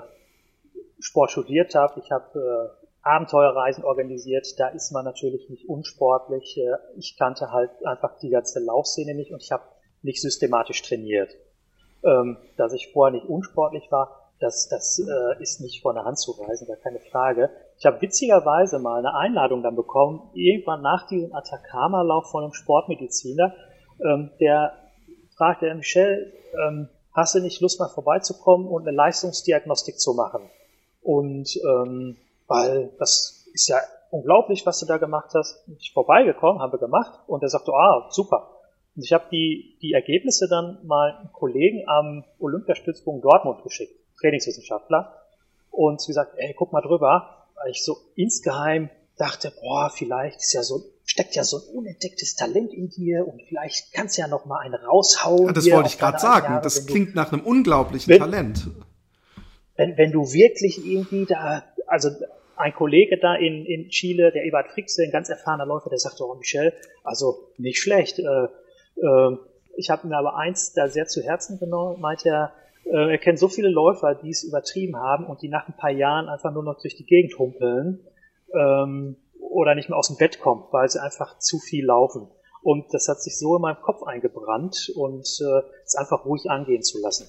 Sport 1.01 1.33
studiert 1.33 1.75
habe. 1.75 2.01
Ich 2.01 2.11
habe 2.11 2.73
äh, 2.81 2.84
Abenteuerreisen 3.05 3.85
organisiert, 3.85 4.59
da 4.59 4.69
ist 4.69 4.91
man 4.91 5.05
natürlich 5.05 5.49
nicht 5.51 5.69
unsportlich. 5.69 6.59
Äh, 6.59 6.77
ich 6.97 7.17
kannte 7.19 7.53
halt 7.53 7.71
einfach 7.85 8.19
die 8.19 8.31
ganze 8.31 8.61
Laufszene 8.61 9.15
nicht 9.15 9.33
und 9.33 9.43
ich 9.43 9.53
habe 9.53 9.65
nicht 10.03 10.21
systematisch 10.21 10.83
trainiert. 10.83 11.37
Ähm, 12.03 12.39
dass 12.57 12.73
ich 12.73 12.93
vorher 12.93 13.13
nicht 13.13 13.27
unsportlich 13.27 13.91
war, 13.91 14.25
das, 14.41 14.69
das 14.69 14.99
äh, 14.99 15.43
ist 15.43 15.61
nicht 15.61 15.83
von 15.83 15.95
der 15.95 16.05
Hand 16.05 16.19
zu 16.19 16.33
weisen, 16.33 16.67
gar 16.67 16.77
keine 16.77 16.99
Frage. 16.99 17.51
Ich 17.79 17.87
habe 17.87 18.01
witzigerweise 18.01 18.79
mal 18.79 18.99
eine 18.99 19.15
Einladung 19.15 19.63
dann 19.63 19.77
bekommen, 19.77 20.31
irgendwann 20.35 20.83
nach 20.83 21.07
diesem 21.07 21.35
Atacama-Lauf 21.35 22.31
von 22.31 22.45
einem 22.45 22.53
Sportmediziner, 22.53 23.55
ähm, 24.05 24.31
der 24.41 24.73
fragte, 25.37 25.75
Michel, 25.75 26.33
ähm, 26.67 26.89
hast 27.13 27.35
du 27.35 27.41
nicht 27.41 27.61
Lust 27.61 27.81
mal 27.81 27.89
vorbeizukommen 27.89 28.67
und 28.67 28.87
eine 28.87 28.97
Leistungsdiagnostik 28.97 29.99
zu 29.99 30.15
machen? 30.15 30.51
Und 31.03 31.59
weil 32.47 32.91
das 32.99 33.47
ist 33.53 33.69
ja 33.69 33.79
unglaublich, 34.11 34.65
was 34.67 34.81
du 34.81 34.87
da 34.87 34.99
gemacht 34.99 35.31
hast. 35.35 35.65
Ich 35.79 35.93
vorbeigekommen, 35.93 36.63
haben 36.63 36.73
wir 36.73 36.79
gemacht 36.79 37.19
und 37.27 37.43
er 37.43 37.49
sagte, 37.49 37.73
ah, 37.73 38.09
super. 38.11 38.51
Und 38.97 39.05
ich 39.05 39.13
habe 39.13 39.25
die, 39.31 39.77
die 39.83 39.93
Ergebnisse 39.93 40.49
dann 40.49 40.79
mal 40.87 41.17
einem 41.17 41.33
Kollegen 41.33 41.83
am 41.89 42.25
Olympiastützpunkt 42.39 43.25
Dortmund 43.25 43.63
geschickt, 43.65 43.93
Trainingswissenschaftler. 44.21 45.21
Und 45.71 46.01
wie 46.03 46.07
gesagt, 46.07 46.35
ey, 46.37 46.55
guck 46.57 46.73
mal 46.73 46.81
drüber, 46.81 47.49
weil 47.57 47.73
ich 47.73 47.85
so 47.85 47.97
insgeheim 48.15 48.89
dachte, 49.17 49.53
boah, 49.61 49.91
vielleicht 49.91 50.39
ist 50.41 50.53
ja 50.53 50.63
so, 50.63 50.81
steckt 51.05 51.35
ja 51.35 51.43
so 51.43 51.59
ein 51.59 51.77
unentdecktes 51.77 52.37
Talent 52.37 52.73
in 52.73 52.89
dir 52.89 53.27
und 53.27 53.43
vielleicht 53.43 53.93
kannst 53.93 54.17
du 54.17 54.23
ja 54.23 54.29
noch 54.29 54.45
mal 54.45 54.61
einen 54.61 54.75
raushauen. 54.75 55.47
Ja, 55.47 55.53
das 55.53 55.71
wollte 55.71 55.89
ich 55.89 55.99
gerade 55.99 56.19
sagen. 56.19 56.47
Jahre, 56.47 56.63
das 56.63 56.87
klingt 56.87 57.17
nach 57.17 57.33
einem 57.33 57.43
unglaublichen 57.43 58.13
wenn, 58.13 58.21
Talent. 58.21 58.71
Wenn, 59.77 59.97
wenn 59.97 60.13
du 60.13 60.33
wirklich 60.33 60.87
irgendwie 60.87 61.27
da 61.27 61.65
also 61.87 62.11
ein 62.57 62.75
Kollege 62.75 63.19
da 63.19 63.35
in, 63.35 63.65
in 63.67 63.89
Chile, 63.89 64.31
der 64.33 64.45
Ebert 64.45 64.69
Frixe, 64.69 65.03
ein 65.03 65.11
ganz 65.11 65.29
erfahrener 65.29 65.67
Läufer, 65.67 65.91
der 65.91 65.99
sagte, 65.99 66.25
oh 66.25 66.35
Michel, 66.35 66.73
also 67.03 67.49
nicht 67.59 67.81
schlecht. 67.81 68.19
Äh, 68.19 68.45
äh, 69.01 69.37
ich 69.77 69.91
habe 69.91 70.07
mir 70.07 70.17
aber 70.17 70.37
eins 70.37 70.73
da 70.73 70.89
sehr 70.89 71.07
zu 71.07 71.23
Herzen 71.23 71.59
genommen, 71.59 72.01
meint 72.01 72.25
er, 72.25 72.53
äh, 72.85 73.13
er 73.13 73.19
kennt 73.19 73.39
so 73.39 73.49
viele 73.49 73.69
Läufer, 73.69 74.15
die 74.15 74.31
es 74.31 74.45
übertrieben 74.45 74.97
haben 74.97 75.27
und 75.27 75.43
die 75.43 75.49
nach 75.49 75.69
ein 75.69 75.77
paar 75.77 75.91
Jahren 75.91 76.29
einfach 76.29 76.53
nur 76.53 76.63
noch 76.63 76.81
durch 76.81 76.95
die 76.97 77.07
Gegend 77.07 77.39
humpeln 77.39 78.07
ähm, 78.55 79.17
oder 79.41 79.75
nicht 79.75 79.89
mehr 79.89 79.99
aus 79.99 80.09
dem 80.09 80.17
Bett 80.17 80.41
kommen, 80.41 80.65
weil 80.71 80.89
sie 80.89 81.03
einfach 81.03 81.39
zu 81.39 81.59
viel 81.59 81.87
laufen. 81.87 82.29
Und 82.63 82.95
das 82.95 83.09
hat 83.09 83.21
sich 83.21 83.39
so 83.39 83.57
in 83.57 83.63
meinem 83.63 83.81
Kopf 83.83 84.03
eingebrannt 84.05 84.91
und 84.95 85.27
äh, 85.41 85.63
es 85.85 85.97
einfach 85.97 86.25
ruhig 86.25 86.49
angehen 86.49 86.83
zu 86.83 87.01
lassen. 87.01 87.27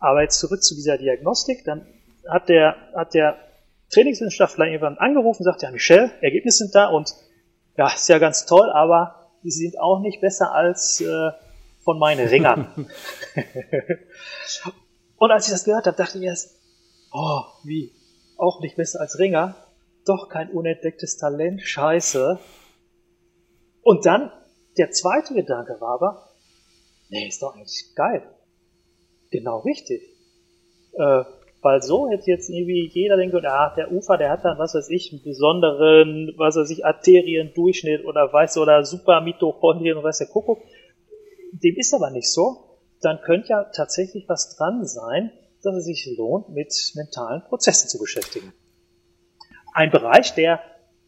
Aber 0.00 0.22
jetzt 0.22 0.38
zurück 0.38 0.62
zu 0.62 0.74
dieser 0.74 0.98
Diagnostik, 0.98 1.64
dann 1.64 1.86
hat 2.28 2.48
der, 2.48 2.76
hat 2.94 3.14
der 3.14 3.36
Trainingswissenschaftler 3.94 4.66
irgendwann 4.66 4.98
angerufen 4.98 5.42
und 5.42 5.44
sagt, 5.44 5.62
ja, 5.62 5.70
Michelle, 5.70 6.10
Ergebnisse 6.20 6.64
sind 6.64 6.74
da 6.74 6.88
und 6.88 7.14
ja, 7.76 7.92
ist 7.92 8.08
ja 8.08 8.18
ganz 8.18 8.46
toll, 8.46 8.70
aber 8.70 9.30
die 9.42 9.50
sind 9.50 9.78
auch 9.78 10.00
nicht 10.00 10.20
besser 10.20 10.52
als 10.52 11.00
äh, 11.00 11.30
von 11.80 11.98
meinen 11.98 12.28
Ringern. 12.28 12.68
und 15.16 15.30
als 15.30 15.46
ich 15.46 15.52
das 15.52 15.64
gehört 15.64 15.86
habe, 15.86 15.96
dachte 15.96 16.18
ich 16.18 16.24
erst, 16.24 16.56
oh, 17.12 17.40
wie, 17.64 17.92
auch 18.36 18.60
nicht 18.60 18.76
besser 18.76 19.00
als 19.00 19.18
Ringer? 19.18 19.56
Doch 20.06 20.28
kein 20.28 20.50
unentdecktes 20.50 21.16
Talent, 21.16 21.62
scheiße. 21.62 22.38
Und 23.82 24.06
dann, 24.06 24.30
der 24.76 24.90
zweite 24.90 25.34
Gedanke 25.34 25.80
war 25.80 25.94
aber, 25.94 26.28
nee, 27.08 27.28
ist 27.28 27.42
doch 27.42 27.54
eigentlich 27.54 27.94
geil. 27.94 28.22
Genau 29.30 29.60
richtig. 29.60 30.02
Äh, 30.92 31.24
weil 31.64 31.82
so 31.82 32.10
hätte 32.10 32.30
jetzt 32.30 32.50
irgendwie 32.50 32.90
jeder 32.92 33.16
denkt, 33.16 33.34
ah, 33.46 33.72
der 33.74 33.90
Ufer, 33.90 34.18
der 34.18 34.30
hat 34.30 34.44
dann, 34.44 34.58
was 34.58 34.74
weiß 34.74 34.90
ich, 34.90 35.12
einen 35.12 35.22
besonderen, 35.22 36.34
was 36.36 36.56
weiß 36.56 36.68
ich, 36.68 36.84
Arteriendurchschnitt 36.84 38.04
oder 38.04 38.30
weiß 38.30 38.58
oder 38.58 38.84
super 38.84 39.22
Mitochondrien 39.22 39.96
und 39.96 40.04
weiß 40.04 40.18
der 40.18 40.26
Kuckuck. 40.26 40.58
Dem 41.52 41.74
ist 41.76 41.94
aber 41.94 42.10
nicht 42.10 42.30
so. 42.30 42.78
Dann 43.00 43.18
könnte 43.22 43.48
ja 43.48 43.64
tatsächlich 43.64 44.26
was 44.28 44.54
dran 44.56 44.86
sein, 44.86 45.32
dass 45.62 45.74
es 45.74 45.86
sich 45.86 46.06
lohnt, 46.18 46.50
mit 46.50 46.70
mentalen 46.96 47.42
Prozessen 47.48 47.88
zu 47.88 47.98
beschäftigen. 47.98 48.52
Ein 49.72 49.90
Bereich, 49.90 50.34
der 50.34 50.60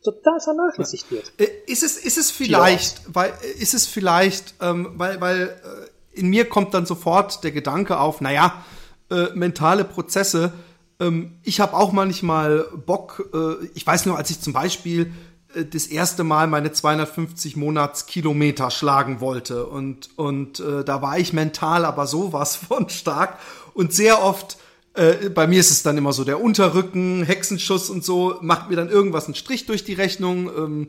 total 0.02 0.40
vernachlässigt 0.40 1.10
wird. 1.10 1.32
Äh, 1.38 1.48
ist 1.66 1.82
es, 1.82 1.98
ist 1.98 2.16
es 2.16 2.30
vielleicht, 2.30 3.14
weil, 3.14 3.30
ist 3.58 3.74
es 3.74 3.86
vielleicht, 3.86 4.54
ähm, 4.62 4.92
weil, 4.94 5.20
weil 5.20 5.42
äh, 5.42 6.18
in 6.18 6.28
mir 6.28 6.48
kommt 6.48 6.72
dann 6.72 6.86
sofort 6.86 7.44
der 7.44 7.52
Gedanke 7.52 8.00
auf, 8.00 8.22
naja, 8.22 8.64
äh, 9.10 9.28
mentale 9.34 9.84
Prozesse. 9.84 10.52
Ähm, 10.98 11.32
ich 11.42 11.60
habe 11.60 11.74
auch 11.74 11.92
manchmal 11.92 12.64
Bock, 12.86 13.30
äh, 13.32 13.66
ich 13.74 13.86
weiß 13.86 14.06
nur, 14.06 14.16
als 14.16 14.30
ich 14.30 14.40
zum 14.40 14.52
Beispiel 14.52 15.12
äh, 15.54 15.64
das 15.64 15.86
erste 15.86 16.24
Mal 16.24 16.46
meine 16.46 16.72
250 16.72 17.56
Monatskilometer 17.56 18.70
schlagen 18.70 19.20
wollte 19.20 19.66
und, 19.66 20.10
und 20.16 20.60
äh, 20.60 20.84
da 20.84 21.02
war 21.02 21.18
ich 21.18 21.32
mental 21.32 21.84
aber 21.84 22.06
sowas 22.06 22.56
von 22.68 22.88
stark 22.88 23.38
und 23.74 23.92
sehr 23.92 24.22
oft 24.22 24.58
äh, 24.94 25.28
bei 25.28 25.46
mir 25.46 25.60
ist 25.60 25.70
es 25.70 25.82
dann 25.82 25.98
immer 25.98 26.14
so, 26.14 26.24
der 26.24 26.40
Unterrücken, 26.40 27.22
Hexenschuss 27.22 27.90
und 27.90 28.02
so, 28.02 28.38
macht 28.40 28.70
mir 28.70 28.76
dann 28.76 28.88
irgendwas 28.88 29.26
einen 29.26 29.34
Strich 29.34 29.66
durch 29.66 29.84
die 29.84 29.92
Rechnung. 29.92 30.48
Ähm, 30.56 30.88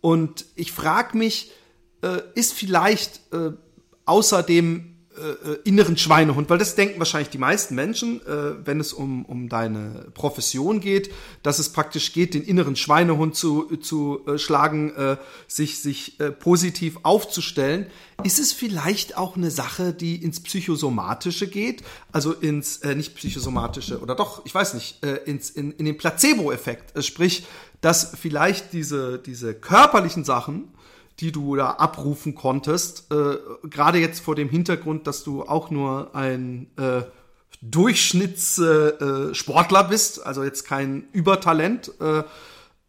und 0.00 0.46
ich 0.56 0.72
frage 0.72 1.16
mich, 1.16 1.52
ist 2.34 2.52
vielleicht 2.52 3.20
äh, 3.32 3.52
außer 4.04 4.42
dem 4.42 4.95
äh, 5.16 5.52
äh, 5.52 5.58
inneren 5.64 5.96
Schweinehund, 5.96 6.50
weil 6.50 6.58
das 6.58 6.74
denken 6.74 6.98
wahrscheinlich 6.98 7.30
die 7.30 7.38
meisten 7.38 7.74
Menschen, 7.74 8.20
äh, 8.26 8.66
wenn 8.66 8.80
es 8.80 8.92
um, 8.92 9.24
um 9.24 9.48
deine 9.48 10.06
Profession 10.14 10.80
geht, 10.80 11.12
dass 11.42 11.58
es 11.58 11.70
praktisch 11.70 12.12
geht, 12.12 12.34
den 12.34 12.42
inneren 12.42 12.76
Schweinehund 12.76 13.34
zu, 13.34 13.76
zu 13.76 14.20
äh, 14.26 14.38
schlagen, 14.38 14.94
äh, 14.94 15.16
sich, 15.48 15.80
sich 15.80 16.20
äh, 16.20 16.30
positiv 16.30 16.98
aufzustellen. 17.02 17.86
Ist 18.24 18.38
es 18.38 18.52
vielleicht 18.52 19.16
auch 19.16 19.36
eine 19.36 19.50
Sache, 19.50 19.92
die 19.92 20.16
ins 20.16 20.40
Psychosomatische 20.40 21.46
geht, 21.46 21.82
also 22.12 22.32
ins, 22.32 22.78
äh, 22.78 22.94
nicht 22.94 23.14
Psychosomatische, 23.14 24.00
oder 24.00 24.14
doch, 24.14 24.44
ich 24.44 24.54
weiß 24.54 24.74
nicht, 24.74 25.02
äh, 25.04 25.16
ins, 25.24 25.50
in, 25.50 25.72
in 25.72 25.86
den 25.86 25.96
Placebo-Effekt, 25.96 26.96
äh, 26.96 27.02
sprich, 27.02 27.46
dass 27.80 28.12
vielleicht 28.20 28.72
diese, 28.72 29.18
diese 29.18 29.54
körperlichen 29.54 30.24
Sachen, 30.24 30.68
die 31.20 31.32
du 31.32 31.56
da 31.56 31.70
abrufen 31.70 32.34
konntest. 32.34 33.10
Äh, 33.10 33.38
Gerade 33.68 33.98
jetzt 33.98 34.20
vor 34.20 34.34
dem 34.34 34.48
Hintergrund, 34.48 35.06
dass 35.06 35.24
du 35.24 35.42
auch 35.42 35.70
nur 35.70 36.14
ein 36.14 36.68
äh, 36.76 37.02
Durchschnittssportler 37.62 39.80
äh, 39.80 39.88
bist, 39.88 40.26
also 40.26 40.44
jetzt 40.44 40.64
kein 40.64 41.04
Übertalent, 41.12 41.92
äh, 42.00 42.22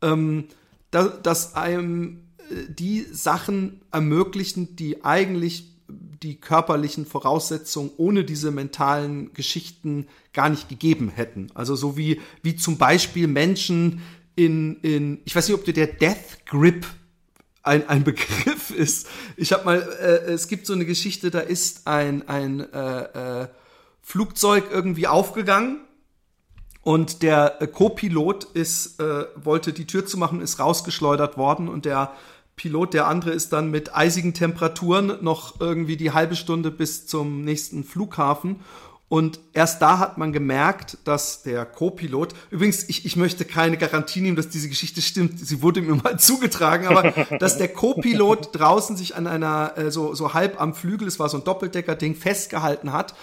ähm, 0.01 0.45
da, 0.91 1.07
dass 1.07 1.55
einem 1.55 2.27
äh, 2.37 2.65
die 2.69 3.05
Sachen 3.11 3.81
ermöglichen, 3.91 4.75
die 4.75 5.05
eigentlich 5.05 5.73
die 5.89 6.39
körperlichen 6.39 7.05
Voraussetzungen 7.05 7.91
ohne 7.97 8.23
diese 8.25 8.51
mentalen 8.51 9.33
Geschichten 9.33 10.07
gar 10.33 10.49
nicht 10.49 10.67
gegeben 10.67 11.09
hätten. 11.09 11.47
Also 11.53 11.75
so 11.75 11.95
wie, 11.95 12.19
wie 12.41 12.57
zum 12.57 12.77
Beispiel 12.77 13.27
Menschen 13.27 14.01
in, 14.35 14.81
in, 14.81 15.19
ich 15.25 15.35
weiß 15.35 15.47
nicht, 15.47 15.57
ob 15.57 15.65
du 15.65 15.73
der 15.73 15.87
Death 15.87 16.45
Grip 16.45 16.85
ein, 17.67 17.87
ein 17.87 18.03
Begriff 18.03 18.71
ist. 18.71 19.07
Ich 19.35 19.53
habe 19.53 19.65
mal, 19.65 19.81
äh, 20.01 20.31
es 20.31 20.47
gibt 20.47 20.65
so 20.65 20.73
eine 20.73 20.85
Geschichte, 20.85 21.29
da 21.29 21.39
ist 21.39 21.85
ein, 21.85 22.27
ein 22.27 22.61
äh, 22.73 23.43
äh, 23.43 23.47
Flugzeug 24.01 24.69
irgendwie 24.71 25.07
aufgegangen 25.07 25.81
und 26.81 27.21
der 27.21 27.61
äh, 27.61 27.67
Co-Pilot 27.67 28.45
ist, 28.45 28.99
äh, 28.99 29.25
wollte 29.35 29.73
die 29.73 29.85
Tür 29.85 30.05
zu 30.05 30.17
machen, 30.17 30.41
ist 30.41 30.59
rausgeschleudert 30.59 31.37
worden 31.37 31.67
und 31.67 31.85
der 31.85 32.13
Pilot, 32.55 32.95
der 32.95 33.07
andere 33.07 33.31
ist 33.31 33.53
dann 33.53 33.69
mit 33.69 33.95
eisigen 33.95 34.33
Temperaturen 34.33 35.17
noch 35.21 35.59
irgendwie 35.59 35.95
die 35.95 36.11
halbe 36.11 36.35
Stunde 36.35 36.71
bis 36.71 37.05
zum 37.05 37.43
nächsten 37.43 37.83
Flughafen 37.83 38.61
und 39.09 39.39
erst 39.53 39.81
da 39.81 39.99
hat 39.99 40.17
man 40.17 40.33
gemerkt, 40.33 40.97
dass 41.05 41.41
der 41.41 41.65
Co-Pilot, 41.65 42.33
übrigens, 42.51 42.89
ich, 42.89 43.05
ich 43.05 43.15
möchte 43.15 43.45
keine 43.45 43.77
Garantie 43.77 44.19
nehmen, 44.19 44.35
dass 44.35 44.49
diese 44.49 44.67
Geschichte 44.67 45.01
stimmt, 45.01 45.39
sie 45.39 45.61
wurde 45.61 45.81
mir 45.81 45.95
mal 45.95 46.19
zugetragen, 46.19 46.87
aber 46.87 47.11
dass 47.37 47.57
der 47.57 47.69
Co-Pilot 47.69 48.49
draußen 48.51 48.97
sich 48.97 49.15
an 49.15 49.25
einer, 49.25 49.77
äh, 49.77 49.91
so, 49.91 50.13
so 50.13 50.33
halb 50.33 50.59
am 50.59 50.73
Flügel, 50.73 51.07
es 51.07 51.19
war 51.19 51.29
so 51.29 51.37
ein 51.37 51.45
Doppeldecker-Ding, 51.45 52.15
festgehalten 52.15 52.91
hat 52.91 53.15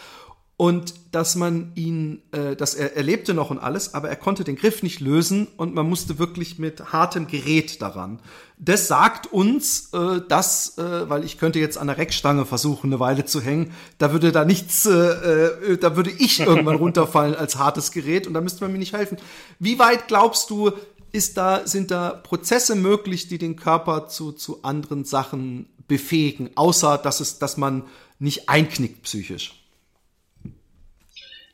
und 0.56 0.94
dass 1.12 1.36
man 1.36 1.72
ihn, 1.74 2.22
äh, 2.32 2.56
dass 2.56 2.74
er, 2.74 2.96
er 2.96 3.02
lebte 3.02 3.34
noch 3.34 3.50
und 3.50 3.58
alles, 3.58 3.92
aber 3.92 4.08
er 4.08 4.16
konnte 4.16 4.44
den 4.44 4.56
Griff 4.56 4.82
nicht 4.82 5.00
lösen 5.00 5.48
und 5.56 5.74
man 5.74 5.88
musste 5.88 6.18
wirklich 6.18 6.58
mit 6.58 6.92
hartem 6.92 7.26
Gerät 7.26 7.82
daran. 7.82 8.20
Das 8.64 8.88
sagt 8.88 9.30
uns, 9.30 9.92
äh, 9.92 10.22
dass, 10.26 10.78
äh, 10.78 11.10
weil 11.10 11.24
ich 11.24 11.38
könnte 11.38 11.58
jetzt 11.58 11.76
an 11.76 11.88
der 11.88 11.98
Reckstange 11.98 12.46
versuchen, 12.46 12.86
eine 12.86 13.00
Weile 13.00 13.26
zu 13.26 13.42
hängen, 13.42 13.74
da 13.98 14.12
würde 14.12 14.32
da 14.32 14.46
nichts, 14.46 14.86
äh, 14.86 14.92
äh, 14.92 15.76
da 15.76 15.96
würde 15.96 16.10
ich 16.10 16.40
irgendwann 16.46 16.76
runterfallen 16.76 17.34
als 17.34 17.56
hartes 17.56 17.90
Gerät 17.90 18.26
und 18.26 18.32
da 18.32 18.40
müsste 18.40 18.64
man 18.64 18.72
mir 18.72 18.78
nicht 18.78 18.94
helfen. 18.94 19.18
Wie 19.58 19.78
weit 19.78 20.08
glaubst 20.08 20.48
du, 20.48 20.72
ist 21.12 21.36
da, 21.36 21.66
sind 21.66 21.90
da 21.90 22.10
Prozesse 22.10 22.74
möglich, 22.74 23.28
die 23.28 23.38
den 23.38 23.56
Körper 23.56 24.08
zu, 24.08 24.32
zu 24.32 24.62
anderen 24.62 25.04
Sachen 25.04 25.66
befähigen, 25.86 26.50
außer 26.54 26.96
dass 26.96 27.20
es, 27.20 27.38
dass 27.38 27.58
man 27.58 27.84
nicht 28.18 28.48
einknickt 28.48 29.02
psychisch? 29.02 29.62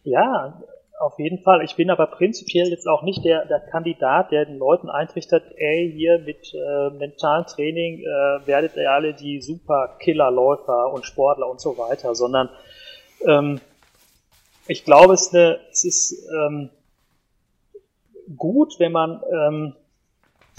Ja, 0.05 0.61
auf 1.00 1.18
jeden 1.18 1.42
Fall. 1.42 1.64
Ich 1.64 1.76
bin 1.76 1.90
aber 1.90 2.06
prinzipiell 2.06 2.68
jetzt 2.68 2.86
auch 2.86 3.02
nicht 3.02 3.24
der, 3.24 3.46
der 3.46 3.60
Kandidat, 3.60 4.30
der 4.32 4.44
den 4.44 4.58
Leuten 4.58 4.90
eintrichtert, 4.90 5.44
ey, 5.56 5.90
hier 5.96 6.18
mit 6.18 6.52
äh, 6.52 6.90
mentalen 6.90 7.46
Training 7.46 8.00
äh, 8.00 8.46
werdet 8.46 8.76
ihr 8.76 8.90
alle 8.90 9.14
die 9.14 9.40
super 9.40 9.96
Killerläufer 9.98 10.92
und 10.92 11.06
Sportler 11.06 11.48
und 11.48 11.58
so 11.58 11.78
weiter, 11.78 12.14
sondern 12.14 12.50
ähm, 13.26 13.60
ich 14.68 14.84
glaube, 14.84 15.14
es, 15.14 15.32
eine, 15.32 15.58
es 15.70 15.84
ist 15.84 16.28
ähm, 16.34 16.68
gut, 18.36 18.74
wenn 18.78 18.92
man, 18.92 19.22
ähm, 19.32 19.74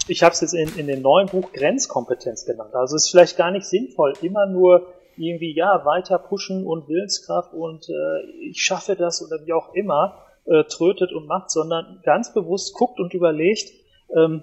ich 0.08 0.24
habe 0.24 0.32
es 0.32 0.40
jetzt 0.40 0.54
in, 0.54 0.76
in 0.76 0.88
dem 0.88 1.02
neuen 1.02 1.28
Buch 1.28 1.52
Grenzkompetenz 1.52 2.44
genannt. 2.46 2.74
Also 2.74 2.96
es 2.96 3.04
ist 3.04 3.10
vielleicht 3.12 3.36
gar 3.36 3.52
nicht 3.52 3.66
sinnvoll, 3.66 4.14
immer 4.22 4.46
nur 4.46 4.88
irgendwie, 5.16 5.54
ja, 5.54 5.84
weiter 5.84 6.18
pushen 6.18 6.66
und 6.66 6.88
Willenskraft 6.88 7.54
und 7.54 7.88
äh, 7.88 8.48
ich 8.50 8.60
schaffe 8.60 8.96
das 8.96 9.24
oder 9.24 9.46
wie 9.46 9.52
auch 9.52 9.72
immer 9.74 10.18
äh, 10.44 10.64
trötet 10.64 11.12
und 11.12 11.26
macht, 11.26 11.50
sondern 11.50 12.00
ganz 12.04 12.32
bewusst 12.34 12.74
guckt 12.74 12.98
und 13.00 13.14
überlegt, 13.14 13.70
ähm, 14.16 14.42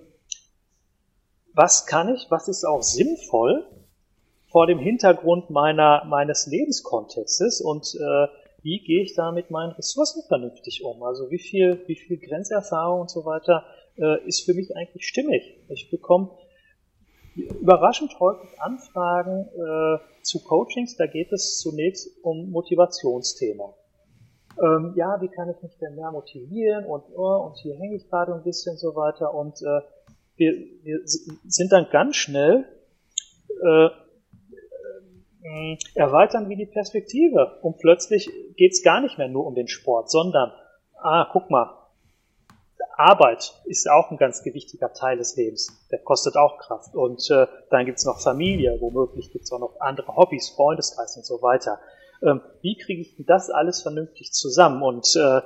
was 1.53 1.85
kann 1.85 2.13
ich, 2.13 2.27
was 2.29 2.47
ist 2.47 2.63
auch 2.63 2.81
sinnvoll 2.81 3.65
vor 4.51 4.67
dem 4.67 4.79
Hintergrund 4.79 5.49
meiner, 5.49 6.05
meines 6.05 6.47
Lebenskontextes 6.47 7.62
und 7.62 7.95
äh, 7.95 8.27
wie 8.62 8.79
gehe 8.79 9.03
ich 9.03 9.15
da 9.15 9.31
mit 9.31 9.51
meinen 9.51 9.71
Ressourcen 9.71 10.23
vernünftig 10.27 10.83
um? 10.83 11.01
Also 11.03 11.31
wie 11.31 11.39
viel, 11.39 11.83
wie 11.88 11.95
viel 11.95 12.17
Grenzerfahrung 12.17 13.01
und 13.01 13.09
so 13.09 13.25
weiter 13.25 13.65
äh, 13.97 14.25
ist 14.27 14.45
für 14.45 14.53
mich 14.53 14.75
eigentlich 14.75 15.07
stimmig? 15.07 15.57
Ich 15.69 15.89
bekomme 15.89 16.31
überraschend 17.35 18.19
häufig 18.19 18.49
Anfragen 18.59 19.47
äh, 19.53 20.23
zu 20.23 20.43
Coachings, 20.43 20.97
da 20.97 21.07
geht 21.07 21.31
es 21.31 21.59
zunächst 21.59 22.09
um 22.23 22.51
Motivationsthema. 22.51 23.73
Ähm, 24.62 24.93
ja, 24.95 25.22
wie 25.22 25.30
kann 25.30 25.50
ich 25.50 25.62
mich 25.62 25.78
denn 25.78 25.95
mehr 25.95 26.12
motivieren 26.12 26.86
und, 26.86 27.04
oh, 27.15 27.45
und 27.45 27.58
hier 27.58 27.76
hänge 27.78 27.95
ich 27.95 28.10
gerade 28.10 28.34
ein 28.34 28.43
bisschen 28.43 28.78
so 28.78 28.95
weiter 28.95 29.34
und 29.34 29.62
äh, 29.62 29.82
wir, 30.36 30.54
wir 30.84 31.00
sind 31.06 31.72
dann 31.72 31.88
ganz 31.91 32.15
schnell 32.15 32.65
äh, 33.63 33.89
äh, 35.43 35.78
erweitern 35.95 36.50
wir 36.50 36.58
die 36.58 36.65
Perspektive 36.65 37.60
und 37.62 37.78
plötzlich 37.78 38.30
geht 38.56 38.74
es 38.74 38.84
gar 38.84 39.02
nicht 39.02 39.17
mehr 39.17 39.30
nur 39.30 39.45
um 39.45 39.56
den 39.56 39.67
Sport, 39.67 40.10
sondern, 40.12 40.52
ah, 41.02 41.30
guck 41.32 41.50
mal, 41.50 41.80
Arbeit 43.00 43.54
ist 43.63 43.89
auch 43.89 44.12
ein 44.12 44.17
ganz 44.17 44.43
gewichtiger 44.43 44.91
Teil 44.91 45.17
des 45.17 45.38
Lebens. 45.38 45.88
Der 45.89 46.00
kostet 46.00 46.36
auch 46.36 46.58
Kraft. 46.58 46.95
Und 46.95 47.32
äh, 47.32 47.48
dann 47.69 47.86
gibt's 47.86 48.04
noch 48.04 48.19
Familie, 48.19 48.76
womöglich 48.82 49.32
gibt's 49.32 49.54
auch 49.54 49.60
noch 49.60 49.80
andere 49.80 50.17
Hobbys, 50.17 50.50
Freundeskreis 50.50 51.15
und 51.15 51.26
so 51.26 51.41
weiter. 51.41 51.80
Ähm, 52.21 52.41
wie 52.62 52.77
kriege 52.77 53.01
ich 53.01 53.15
das 53.19 53.49
alles 53.49 53.82
vernünftig 53.82 54.32
zusammen? 54.32 54.82
Und 54.82 55.15
äh, 55.15 55.41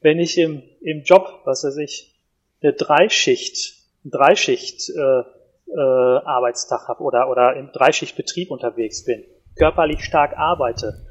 wenn 0.00 0.18
ich 0.18 0.36
im, 0.38 0.62
im 0.80 1.02
Job, 1.02 1.40
was 1.44 1.64
weiß 1.64 1.78
ich, 1.78 2.14
eine 2.62 2.72
Dreischicht, 2.72 3.76
ein 4.04 4.10
Dreischicht 4.10 4.90
äh, 4.90 5.22
äh, 5.74 5.80
Arbeitstag 5.80 6.88
habe 6.88 7.02
oder, 7.02 7.30
oder 7.30 7.56
im 7.56 7.70
Dreischichtbetrieb 7.72 8.50
unterwegs 8.50 9.04
bin, 9.04 9.24
körperlich 9.56 10.04
stark 10.04 10.36
arbeite, 10.36 11.06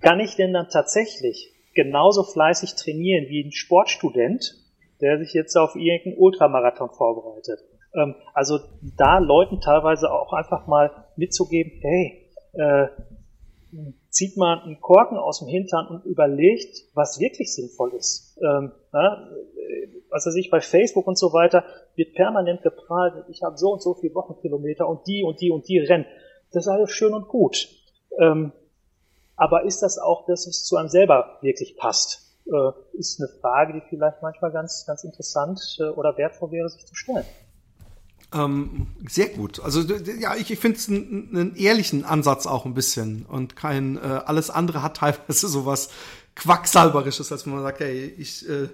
kann 0.00 0.20
ich 0.20 0.34
denn 0.34 0.52
dann 0.52 0.68
tatsächlich 0.68 1.52
genauso 1.74 2.24
fleißig 2.24 2.74
trainieren 2.74 3.28
wie 3.28 3.44
ein 3.44 3.52
Sportstudent, 3.52 4.54
der 5.00 5.18
sich 5.18 5.32
jetzt 5.32 5.56
auf 5.56 5.74
irgendeinen 5.74 6.18
Ultramarathon 6.18 6.90
vorbereitet. 6.90 7.60
Ähm, 7.94 8.14
also 8.34 8.60
da 8.96 9.18
Leuten 9.18 9.60
teilweise 9.60 10.10
auch 10.10 10.32
einfach 10.32 10.66
mal 10.66 11.06
mitzugeben, 11.16 11.72
hey, 11.80 12.28
äh, 12.52 12.88
zieht 14.12 14.36
man 14.36 14.60
einen 14.60 14.80
Korken 14.80 15.18
aus 15.18 15.40
dem 15.40 15.48
Hintern 15.48 15.86
und 15.88 16.04
überlegt, 16.04 16.84
was 16.94 17.18
wirklich 17.18 17.54
sinnvoll 17.54 17.94
ist. 17.94 18.38
Ähm, 18.40 18.72
na, 18.92 19.28
was 20.10 20.26
weiß 20.26 20.36
ich, 20.36 20.50
bei 20.50 20.60
Facebook 20.60 21.06
und 21.06 21.18
so 21.18 21.32
weiter 21.32 21.64
wird 21.96 22.14
permanent 22.14 22.62
geprahlt, 22.62 23.24
ich 23.28 23.42
habe 23.42 23.56
so 23.56 23.72
und 23.72 23.82
so 23.82 23.94
viele 23.94 24.14
Wochenkilometer 24.14 24.86
und 24.88 25.06
die 25.06 25.24
und 25.24 25.40
die 25.40 25.50
und 25.50 25.66
die 25.68 25.78
rennen. 25.78 26.06
Das 26.52 26.66
ist 26.66 26.68
alles 26.68 26.90
schön 26.90 27.14
und 27.14 27.28
gut. 27.28 27.68
Ähm, 28.20 28.52
aber 29.36 29.64
ist 29.64 29.82
das 29.82 29.98
auch, 29.98 30.26
dass 30.26 30.46
es 30.46 30.64
zu 30.64 30.76
einem 30.76 30.88
selber 30.88 31.38
wirklich 31.40 31.76
passt? 31.76 32.32
äh, 32.46 32.98
ist 32.98 33.20
eine 33.20 33.28
Frage, 33.40 33.74
die 33.74 33.82
vielleicht 33.88 34.22
manchmal 34.22 34.52
ganz, 34.52 34.84
ganz 34.86 35.04
interessant 35.04 35.60
äh, 35.80 35.84
oder 35.84 36.16
wertvoll 36.16 36.50
wäre, 36.50 36.68
sich 36.68 36.84
zu 36.86 36.94
stellen. 36.94 37.24
Ähm, 38.34 38.86
sehr 39.08 39.28
gut. 39.28 39.60
Also 39.60 39.82
ja, 39.82 40.34
ich, 40.36 40.50
ich 40.50 40.58
finde 40.58 40.78
es 40.78 40.88
einen, 40.88 41.28
einen 41.32 41.56
ehrlichen 41.56 42.04
Ansatz 42.04 42.46
auch 42.46 42.64
ein 42.64 42.74
bisschen 42.74 43.26
und 43.26 43.56
kein 43.56 43.96
äh, 43.96 44.00
alles 44.00 44.48
andere 44.50 44.82
hat 44.82 44.98
teilweise 44.98 45.48
sowas 45.48 45.90
Quacksalberisches, 46.34 47.30
als 47.30 47.44
man 47.44 47.62
sagt, 47.62 47.80
hey, 47.80 48.14
ich 48.16 48.48
äh, 48.48 48.68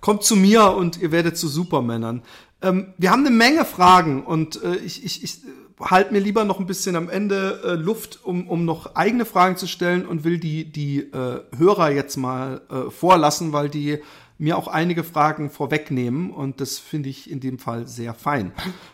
kommt 0.00 0.24
zu 0.24 0.36
mir 0.36 0.72
und 0.72 1.00
ihr 1.00 1.12
werdet 1.12 1.36
zu 1.36 1.48
Supermännern. 1.48 2.22
Ähm, 2.60 2.92
wir 2.98 3.10
haben 3.10 3.24
eine 3.24 3.34
Menge 3.34 3.64
Fragen 3.64 4.24
und 4.24 4.62
äh, 4.62 4.76
ich, 4.76 5.04
ich, 5.04 5.22
ich 5.22 5.38
halte 5.80 6.12
mir 6.12 6.18
lieber 6.18 6.44
noch 6.44 6.58
ein 6.58 6.66
bisschen 6.66 6.96
am 6.96 7.08
Ende 7.08 7.60
äh, 7.64 7.74
Luft, 7.74 8.20
um, 8.24 8.48
um 8.48 8.64
noch 8.64 8.96
eigene 8.96 9.24
Fragen 9.24 9.56
zu 9.56 9.66
stellen 9.66 10.06
und 10.06 10.24
will 10.24 10.38
die, 10.38 10.70
die 10.70 11.00
äh, 11.00 11.40
Hörer 11.56 11.90
jetzt 11.90 12.16
mal 12.16 12.62
äh, 12.68 12.90
vorlassen, 12.90 13.52
weil 13.52 13.68
die 13.68 14.00
mir 14.44 14.58
auch 14.58 14.68
einige 14.68 15.04
Fragen 15.04 15.48
vorwegnehmen 15.48 16.30
und 16.30 16.60
das 16.60 16.78
finde 16.78 17.08
ich 17.08 17.30
in 17.30 17.40
dem 17.40 17.58
Fall 17.58 17.88
sehr 17.88 18.12
fein. 18.12 18.52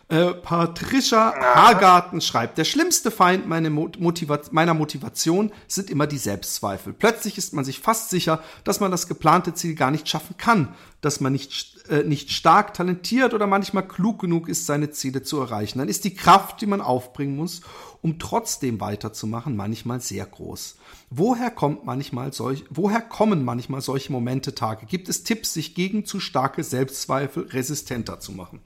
Äh, 0.08 0.32
Patricia 0.32 1.34
Hagarten 1.54 2.20
schreibt, 2.20 2.56
der 2.56 2.64
schlimmste 2.64 3.10
Feind 3.10 3.48
meine 3.48 3.68
Motiva 3.68 4.40
meiner 4.52 4.74
Motivation 4.74 5.50
sind 5.66 5.90
immer 5.90 6.06
die 6.06 6.18
Selbstzweifel. 6.18 6.92
Plötzlich 6.92 7.36
ist 7.36 7.52
man 7.52 7.64
sich 7.64 7.80
fast 7.80 8.10
sicher, 8.10 8.42
dass 8.62 8.78
man 8.78 8.92
das 8.92 9.08
geplante 9.08 9.52
Ziel 9.52 9.74
gar 9.74 9.90
nicht 9.90 10.08
schaffen 10.08 10.36
kann, 10.36 10.74
dass 11.00 11.20
man 11.20 11.32
nicht, 11.32 11.88
äh, 11.88 12.04
nicht 12.04 12.30
stark, 12.30 12.72
talentiert 12.74 13.34
oder 13.34 13.48
manchmal 13.48 13.86
klug 13.86 14.20
genug 14.20 14.48
ist, 14.48 14.66
seine 14.66 14.90
Ziele 14.90 15.22
zu 15.22 15.40
erreichen. 15.40 15.80
Dann 15.80 15.88
ist 15.88 16.04
die 16.04 16.14
Kraft, 16.14 16.60
die 16.60 16.66
man 16.66 16.80
aufbringen 16.80 17.34
muss, 17.34 17.62
um 18.02 18.18
trotzdem 18.18 18.80
weiterzumachen, 18.80 19.56
manchmal 19.56 20.00
sehr 20.00 20.26
groß. 20.26 20.78
Woher 21.10 21.50
kommt 21.50 21.84
manchmal 21.84 22.32
solch, 22.32 22.64
woher 22.70 23.00
kommen 23.00 23.44
manchmal 23.44 23.80
solche 23.80 24.12
Momente 24.12 24.54
Tage? 24.54 24.86
Gibt 24.86 25.08
es 25.08 25.22
Tipps, 25.22 25.54
sich 25.54 25.74
gegen 25.74 26.04
zu 26.04 26.20
starke 26.20 26.64
Selbstzweifel 26.64 27.48
resistenter 27.48 28.20
zu 28.20 28.32
machen? 28.32 28.60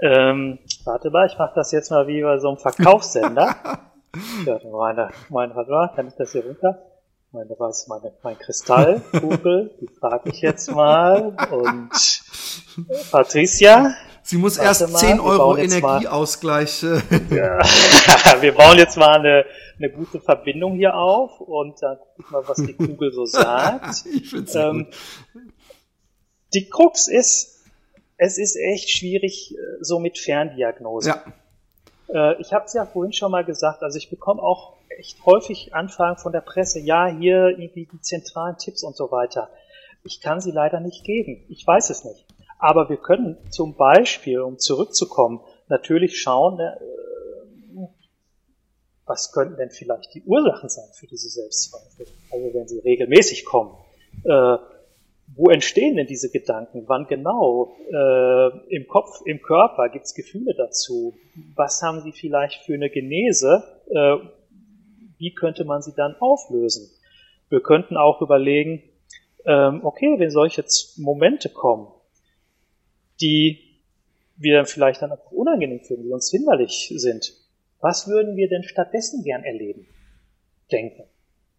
Ähm, 0.00 0.58
warte 0.84 1.10
mal, 1.10 1.26
ich 1.26 1.38
mache 1.38 1.52
das 1.54 1.70
jetzt 1.70 1.90
mal 1.90 2.08
wie 2.08 2.22
bei 2.22 2.38
so 2.38 2.48
einem 2.48 2.58
Verkaufssender. 2.58 3.54
ja, 4.44 4.58
meine, 4.64 5.10
meine, 5.28 5.54
warte 5.54 5.70
mal, 5.70 5.92
kann 5.94 6.08
ich 6.08 6.14
das 6.14 6.32
hier 6.32 6.44
runter? 6.44 6.82
Meine, 7.30 7.54
was, 7.58 7.86
meine, 7.86 8.12
mein 8.22 8.36
Kristallkugel, 8.36 9.70
die 9.80 9.86
frage 9.86 10.30
ich 10.30 10.40
jetzt 10.40 10.70
mal. 10.72 11.36
Und 11.50 11.90
Patricia? 13.12 13.94
Sie 14.22 14.36
muss 14.36 14.56
erst 14.56 14.88
mal, 14.88 14.98
10 14.98 15.20
Euro 15.20 15.56
Energieausgleich. 15.56 16.82
Ja. 16.82 17.58
wir 18.40 18.54
bauen 18.54 18.78
jetzt 18.78 18.96
mal 18.96 19.18
eine, 19.18 19.44
eine 19.78 19.90
gute 19.90 20.20
Verbindung 20.20 20.76
hier 20.76 20.94
auf 20.94 21.40
und 21.40 21.82
dann 21.82 21.98
guck 22.16 22.30
mal, 22.30 22.42
was 22.46 22.58
die 22.58 22.74
Kugel 22.74 23.12
so 23.12 23.24
sagt. 23.26 24.04
ich 24.06 24.30
find's 24.30 24.54
ähm, 24.54 24.86
gut. 25.32 25.42
Die 26.54 26.68
Krux 26.68 27.08
ist, 27.08 27.64
es 28.16 28.38
ist 28.38 28.56
echt 28.56 28.90
schwierig 28.90 29.54
äh, 29.54 29.58
so 29.80 29.98
mit 29.98 30.18
Ferndiagnose. 30.18 31.08
Ja. 31.08 31.24
Äh, 32.12 32.40
ich 32.40 32.52
habe 32.52 32.66
es 32.66 32.74
ja 32.74 32.86
vorhin 32.86 33.12
schon 33.12 33.32
mal 33.32 33.44
gesagt, 33.44 33.82
also 33.82 33.96
ich 33.98 34.10
bekomme 34.10 34.42
auch 34.42 34.74
echt 34.98 35.24
häufig 35.24 35.74
Anfragen 35.74 36.18
von 36.18 36.32
der 36.32 36.42
Presse, 36.42 36.78
ja, 36.78 37.06
hier 37.06 37.48
irgendwie 37.48 37.88
die 37.90 38.00
zentralen 38.00 38.56
Tipps 38.58 38.82
und 38.82 38.94
so 38.94 39.10
weiter. 39.10 39.48
Ich 40.04 40.20
kann 40.20 40.40
sie 40.40 40.50
leider 40.50 40.80
nicht 40.80 41.04
geben. 41.04 41.44
Ich 41.48 41.66
weiß 41.66 41.90
es 41.90 42.04
nicht. 42.04 42.26
Aber 42.62 42.88
wir 42.88 42.96
können 42.96 43.36
zum 43.50 43.74
Beispiel, 43.74 44.38
um 44.38 44.56
zurückzukommen, 44.56 45.40
natürlich 45.66 46.20
schauen, 46.20 46.60
äh, 46.60 46.70
was 49.04 49.32
könnten 49.32 49.56
denn 49.56 49.70
vielleicht 49.70 50.14
die 50.14 50.22
Ursachen 50.22 50.68
sein 50.68 50.88
für 50.94 51.08
diese 51.08 51.28
Selbstzweifel? 51.28 52.06
Also 52.30 52.54
wenn 52.54 52.68
sie 52.68 52.78
regelmäßig 52.78 53.46
kommen. 53.46 53.76
Äh, 54.22 54.58
wo 55.34 55.50
entstehen 55.50 55.96
denn 55.96 56.06
diese 56.06 56.30
Gedanken? 56.30 56.84
Wann 56.86 57.08
genau? 57.08 57.74
Äh, 57.90 58.74
Im 58.76 58.86
Kopf, 58.86 59.22
im 59.24 59.42
Körper 59.42 59.88
gibt 59.88 60.04
es 60.04 60.14
Gefühle 60.14 60.54
dazu? 60.54 61.14
Was 61.56 61.82
haben 61.82 62.00
sie 62.02 62.12
vielleicht 62.12 62.62
für 62.64 62.74
eine 62.74 62.90
Genese? 62.90 63.64
Äh, 63.90 64.18
wie 65.18 65.34
könnte 65.34 65.64
man 65.64 65.82
sie 65.82 65.94
dann 65.96 66.14
auflösen? 66.20 66.88
Wir 67.48 67.60
könnten 67.60 67.96
auch 67.96 68.22
überlegen, 68.22 68.84
ähm, 69.46 69.80
okay, 69.82 70.14
wenn 70.18 70.30
solche 70.30 70.64
Momente 70.98 71.48
kommen, 71.48 71.88
die 73.22 73.80
wir 74.36 74.56
dann 74.56 74.66
vielleicht 74.66 75.00
dann 75.00 75.12
einfach 75.12 75.30
unangenehm 75.30 75.80
finden, 75.80 76.04
die 76.04 76.12
uns 76.12 76.30
hinderlich 76.30 76.92
sind, 76.96 77.32
was 77.80 78.08
würden 78.08 78.36
wir 78.36 78.48
denn 78.48 78.62
stattdessen 78.62 79.24
gern 79.24 79.44
erleben? 79.44 79.86
Denken. 80.70 81.04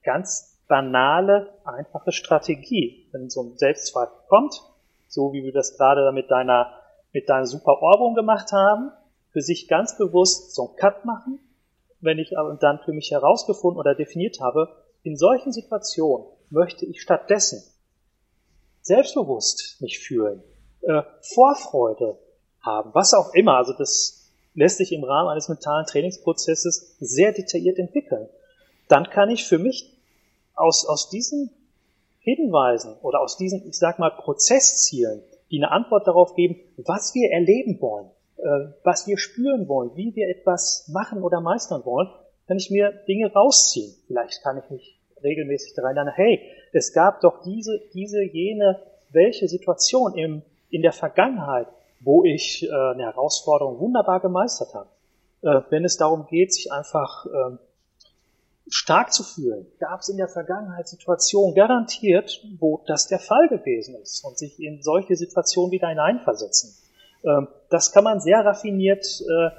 Ganz 0.04 0.60
banale, 0.68 1.54
einfache 1.66 2.12
Strategie. 2.12 3.08
Wenn 3.12 3.30
so 3.30 3.44
ein 3.44 3.58
Selbstzweifel 3.58 4.18
kommt, 4.28 4.62
so 5.08 5.34
wie 5.34 5.44
wir 5.44 5.52
das 5.52 5.78
gerade 5.78 6.12
mit 6.12 6.30
deiner, 6.32 6.74
mit 7.12 7.30
deiner 7.30 7.46
super 7.46 7.82
Ohrwurm 7.82 8.16
gemacht 8.16 8.52
haben, 8.52 8.92
für 9.32 9.42
sich 9.42 9.68
ganz 9.68 9.98
bewusst 9.98 10.54
so 10.54 10.68
einen 10.68 10.76
Cut 10.78 11.06
machen, 11.06 11.40
wenn 12.00 12.20
ich 12.20 12.32
dann 12.60 12.80
für 12.84 12.94
mich 12.94 13.12
herausgefunden 13.12 13.80
oder 13.80 13.96
definiert 13.96 14.40
habe, 14.42 14.70
in 15.04 15.16
solchen 15.16 15.52
Situationen 15.52 16.28
möchte 16.50 16.86
ich 16.86 17.02
stattdessen 17.02 17.64
selbstbewusst 18.82 19.82
mich 19.82 20.00
fühlen, 20.00 20.44
äh, 20.84 21.02
Vorfreude 21.22 22.18
haben, 22.62 22.92
was 22.94 23.14
auch 23.14 23.34
immer. 23.34 23.58
Also 23.58 23.74
das 23.74 24.32
lässt 24.54 24.78
sich 24.78 24.92
im 24.92 25.04
Rahmen 25.04 25.30
eines 25.30 25.50
mentalen 25.50 25.86
Trainingsprozesses 25.86 26.96
sehr 27.00 27.32
detailliert 27.32 27.80
entwickeln. 27.80 28.30
Dann 28.88 29.10
kann 29.10 29.30
ich 29.30 29.46
für 29.46 29.58
mich 29.58 29.98
aus, 30.56 30.86
aus 30.88 31.10
diesen 31.10 31.50
Hinweisen 32.20 32.96
oder 33.02 33.22
aus 33.22 33.38
diesen, 33.38 33.68
ich 33.68 33.78
sag 33.78 34.00
mal, 34.00 34.12
Prozesszielen, 34.12 35.24
die 35.52 35.58
eine 35.58 35.72
Antwort 35.72 36.08
darauf 36.08 36.36
geben, 36.36 36.60
was 36.78 37.14
wir 37.14 37.32
erleben 37.32 37.82
wollen, 37.82 38.10
äh, 38.38 38.74
was 38.84 39.08
wir 39.08 39.18
spüren 39.18 39.68
wollen, 39.68 39.92
wie 39.96 40.16
wir 40.16 40.30
etwas 40.30 40.88
machen 40.88 41.22
oder 41.22 41.42
meistern 41.42 41.86
wollen, 41.86 42.10
kann 42.48 42.58
ich 42.58 42.70
mir 42.70 42.92
Dinge 43.08 43.32
rausziehen. 43.32 43.94
Vielleicht 44.08 44.42
kann 44.42 44.58
ich 44.58 44.70
mich 44.70 45.00
regelmäßig 45.24 45.74
daran 45.74 45.96
erinnern, 45.96 46.14
hey, 46.16 46.42
es 46.72 46.94
gab 46.94 47.22
doch 47.22 47.42
diese, 47.44 47.82
diese, 47.94 48.22
jene, 48.24 48.80
welche 49.12 49.48
Situation 49.48 50.16
im, 50.16 50.42
in 50.74 50.82
der 50.82 50.92
Vergangenheit, 50.92 51.68
wo 52.00 52.24
ich 52.24 52.64
äh, 52.64 52.68
eine 52.68 53.04
Herausforderung 53.04 53.80
wunderbar 53.80 54.20
gemeistert 54.20 54.74
habe. 54.74 54.90
Äh, 55.44 55.62
wenn 55.70 55.86
es 55.86 55.98
darum 55.98 56.26
geht, 56.26 56.52
sich 56.52 56.72
einfach 56.72 57.28
äh, 57.28 57.58
stark 58.68 59.14
zu 59.14 59.24
fühlen, 59.24 59.68
gab 59.80 60.00
es 60.00 60.10
in 60.10 60.18
der 60.18 60.28
Vergangenheit 60.28 60.88
Situationen 60.88 61.54
garantiert, 61.54 62.44
wo 62.60 62.82
das 62.88 63.08
der 63.08 63.20
Fall 63.20 63.50
gewesen 63.50 63.96
ist 64.02 64.26
und 64.26 64.38
sich 64.38 64.60
in 64.60 64.82
solche 64.82 65.16
Situationen 65.16 65.72
wieder 65.72 65.90
hineinversetzen. 65.90 66.76
Ähm, 67.24 67.48
das 67.70 67.92
kann 67.92 68.04
man 68.04 68.20
sehr 68.20 68.44
raffiniert 68.44 69.06
äh, 69.22 69.50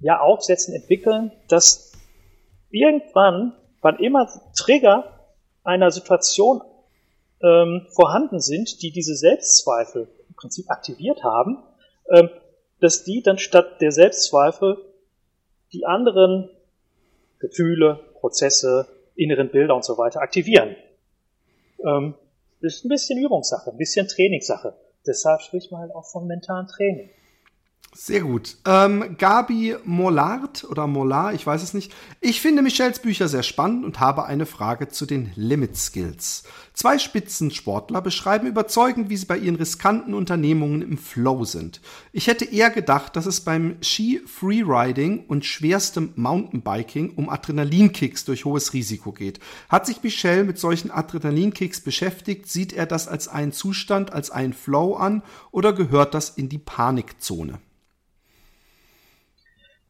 ja 0.00 0.20
aufsetzen, 0.20 0.74
entwickeln, 0.74 1.30
dass 1.48 1.92
irgendwann, 2.70 3.54
wann 3.82 4.00
immer 4.00 4.28
Trigger 4.56 5.04
einer 5.62 5.92
Situation 5.92 6.60
ähm, 7.40 7.86
vorhanden 7.90 8.40
sind, 8.40 8.82
die 8.82 8.90
diese 8.90 9.14
Selbstzweifel 9.14 10.08
Prinzip 10.36 10.70
aktiviert 10.70 11.22
haben, 11.24 11.58
ähm, 12.10 12.30
dass 12.80 13.04
die 13.04 13.22
dann 13.22 13.38
statt 13.38 13.80
der 13.80 13.92
Selbstzweifel 13.92 14.78
die 15.72 15.86
anderen 15.86 16.50
Gefühle, 17.38 18.00
Prozesse, 18.14 18.86
inneren 19.14 19.50
Bilder 19.50 19.74
und 19.74 19.84
so 19.84 19.98
weiter 19.98 20.20
aktivieren. 20.20 20.76
Ähm, 21.84 22.14
ist 22.60 22.84
ein 22.84 22.88
bisschen 22.88 23.18
Übungssache, 23.18 23.70
ein 23.70 23.76
bisschen 23.76 24.08
Trainingssache. 24.08 24.74
Deshalb 25.06 25.42
spricht 25.42 25.70
man 25.70 25.82
halt 25.82 25.94
auch 25.94 26.04
von 26.04 26.26
mentalen 26.26 26.66
Training. 26.66 27.10
Sehr 27.98 28.20
gut. 28.20 28.58
Ähm, 28.66 29.16
Gabi 29.16 29.74
Mollard 29.84 30.64
oder 30.64 30.86
Mollard, 30.86 31.34
ich 31.34 31.46
weiß 31.46 31.62
es 31.62 31.72
nicht. 31.72 31.94
Ich 32.20 32.42
finde 32.42 32.60
Michels 32.60 32.98
Bücher 32.98 33.26
sehr 33.26 33.42
spannend 33.42 33.86
und 33.86 34.00
habe 34.00 34.26
eine 34.26 34.44
Frage 34.44 34.88
zu 34.88 35.06
den 35.06 35.32
Limit 35.34 35.78
Skills. 35.78 36.44
Zwei 36.74 36.98
Spitzensportler 36.98 38.02
beschreiben 38.02 38.46
überzeugend, 38.46 39.08
wie 39.08 39.16
sie 39.16 39.24
bei 39.24 39.38
ihren 39.38 39.56
riskanten 39.56 40.12
Unternehmungen 40.12 40.82
im 40.82 40.98
Flow 40.98 41.44
sind. 41.44 41.80
Ich 42.12 42.26
hätte 42.26 42.44
eher 42.44 42.68
gedacht, 42.68 43.16
dass 43.16 43.24
es 43.24 43.40
beim 43.40 43.76
Ski 43.80 44.20
Freeriding 44.26 45.24
und 45.26 45.46
schwerstem 45.46 46.12
Mountainbiking 46.16 47.14
um 47.16 47.30
Adrenalinkicks 47.30 48.26
durch 48.26 48.44
hohes 48.44 48.74
Risiko 48.74 49.12
geht. 49.12 49.40
Hat 49.70 49.86
sich 49.86 50.02
Michel 50.02 50.44
mit 50.44 50.58
solchen 50.58 50.90
Adrenalinkicks 50.90 51.80
beschäftigt? 51.80 52.46
Sieht 52.46 52.74
er 52.74 52.84
das 52.84 53.08
als 53.08 53.26
einen 53.26 53.52
Zustand, 53.52 54.12
als 54.12 54.30
einen 54.30 54.52
Flow 54.52 54.96
an 54.96 55.22
oder 55.50 55.72
gehört 55.72 56.12
das 56.12 56.28
in 56.28 56.50
die 56.50 56.58
Panikzone? 56.58 57.58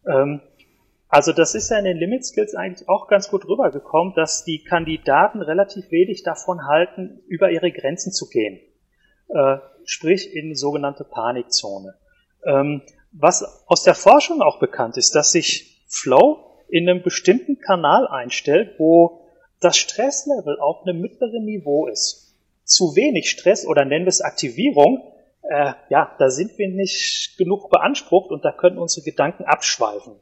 Ähm, 0.06 0.40
also 1.08 1.32
das 1.32 1.54
ist 1.54 1.70
ja 1.70 1.78
in 1.78 1.84
den 1.84 1.98
Limit 1.98 2.24
Skills 2.24 2.54
eigentlich 2.54 2.88
auch 2.88 3.08
ganz 3.08 3.30
gut 3.30 3.46
rübergekommen, 3.46 4.14
dass 4.14 4.44
die 4.44 4.64
Kandidaten 4.64 5.40
relativ 5.40 5.90
wenig 5.90 6.22
davon 6.24 6.66
halten, 6.66 7.20
über 7.28 7.50
ihre 7.50 7.70
Grenzen 7.70 8.12
zu 8.12 8.28
gehen. 8.28 8.60
Äh, 9.28 9.58
sprich 9.84 10.34
in 10.34 10.48
die 10.48 10.56
sogenannte 10.56 11.04
Panikzone. 11.04 11.94
Ähm, 12.44 12.82
was 13.12 13.64
aus 13.66 13.82
der 13.82 13.94
Forschung 13.94 14.42
auch 14.42 14.58
bekannt 14.58 14.96
ist, 14.96 15.14
dass 15.14 15.32
sich 15.32 15.84
Flow 15.88 16.44
in 16.68 16.88
einem 16.88 17.02
bestimmten 17.02 17.58
Kanal 17.58 18.06
einstellt, 18.08 18.74
wo 18.78 19.20
das 19.60 19.76
Stresslevel 19.76 20.58
auf 20.60 20.82
einem 20.82 21.00
mittleren 21.00 21.44
Niveau 21.44 21.86
ist. 21.86 22.36
Zu 22.64 22.96
wenig 22.96 23.30
Stress 23.30 23.66
oder 23.66 23.84
nennen 23.84 24.04
wir 24.04 24.10
es 24.10 24.20
Aktivierung 24.20 25.12
äh, 25.48 25.72
ja, 25.90 26.14
da 26.18 26.30
sind 26.30 26.58
wir 26.58 26.68
nicht 26.68 27.36
genug 27.38 27.70
beansprucht 27.70 28.30
und 28.30 28.44
da 28.44 28.52
können 28.52 28.78
unsere 28.78 29.04
Gedanken 29.04 29.44
abschweifen. 29.44 30.14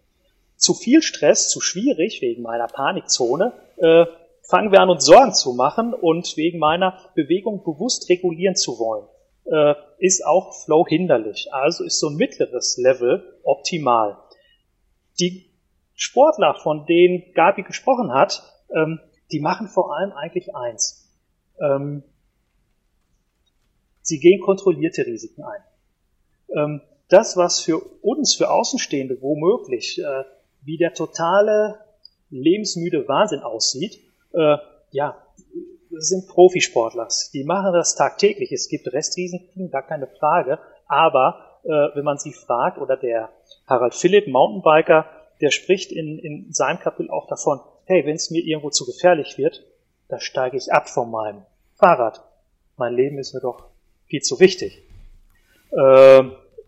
Zu 0.57 0.75
viel 0.75 1.03
Stress, 1.03 1.49
zu 1.49 1.61
schwierig 1.61 2.21
wegen 2.21 2.43
meiner 2.43 2.67
Panikzone, 2.67 3.53
äh, 3.77 4.07
fangen 4.43 4.73
wir 4.73 4.81
an, 4.81 4.91
uns 4.91 5.05
Sorgen 5.05 5.33
zu 5.33 5.55
machen 5.55 5.95
und 5.95 6.37
wegen 6.37 6.59
meiner 6.59 6.99
Bewegung 7.15 7.65
bewusst 7.65 8.09
regulieren 8.09 8.57
zu 8.57 8.79
wollen, 8.79 9.07
äh, 9.47 9.75
ist 9.99 10.25
auch 10.27 10.55
Flow 10.65 10.87
hinderlich. 10.87 11.49
Also 11.53 11.85
ist 11.85 11.99
so 11.99 12.09
ein 12.09 12.17
mittleres 12.17 12.77
Level 12.77 13.39
optimal. 13.43 14.19
Die 15.19 15.51
Sportler, 15.95 16.55
von 16.63 16.87
denen 16.87 17.33
Gabi 17.35 17.63
gesprochen 17.63 18.13
hat, 18.13 18.43
ähm, 18.75 19.01
die 19.33 19.41
machen 19.41 19.69
vor 19.69 19.97
allem 19.97 20.13
eigentlich 20.13 20.55
eins. 20.55 21.09
Ähm, 21.61 22.03
Sie 24.05 24.21
gehen 24.21 24.41
kontrollierte 24.41 25.07
Risiken 25.07 25.43
ein. 25.43 25.63
Ähm, 26.55 26.81
das, 27.09 27.37
was 27.37 27.61
für 27.61 27.79
uns, 28.03 28.35
für 28.35 28.51
Außenstehende 28.51 29.21
womöglich 29.23 29.99
äh, 29.99 30.25
wie 30.63 30.77
der 30.77 30.93
totale 30.93 31.81
lebensmüde 32.31 33.09
Wahnsinn 33.09 33.41
aussieht, 33.41 33.99
äh, 34.33 34.57
ja, 34.91 35.17
sind 35.91 36.29
Profisportler. 36.29 37.09
Die 37.33 37.45
machen 37.45 37.73
das 37.73 37.95
tagtäglich. 37.95 38.53
Es 38.53 38.69
gibt 38.69 38.93
Restrisiken, 38.93 39.71
gar 39.71 39.87
keine 39.87 40.07
Frage. 40.07 40.59
Aber 40.87 41.61
äh, 41.65 41.69
wenn 41.69 42.05
man 42.05 42.19
sie 42.19 42.33
fragt, 42.33 42.79
oder 42.79 42.97
der 42.99 43.31
Harald 43.67 43.95
Philipp, 43.95 44.29
Mountainbiker, 44.29 45.07
der 45.41 45.51
spricht 45.51 45.93
in, 45.93 46.19
in 46.19 46.53
seinem 46.53 46.79
Kapitel 46.79 47.11
auch 47.11 47.27
davon, 47.27 47.61
hey, 47.87 48.05
wenn 48.05 48.17
es 48.17 48.31
mir 48.31 48.45
irgendwo 48.45 48.71
zu 48.71 48.85
gefährlich 48.85 49.39
wird, 49.39 49.65
da 50.09 50.21
steige 50.21 50.59
ich 50.59 50.73
ab 50.73 50.91
von 50.91 51.11
meinem 51.11 51.43
Fahrrad. 51.77 52.23
Mein 52.77 52.95
Leben 52.95 53.19
ist 53.19 53.33
mir 53.33 53.41
doch 53.41 53.74
viel 54.07 54.23
zu 54.23 54.41
wichtig. 54.41 54.83
Äh, 55.71 56.23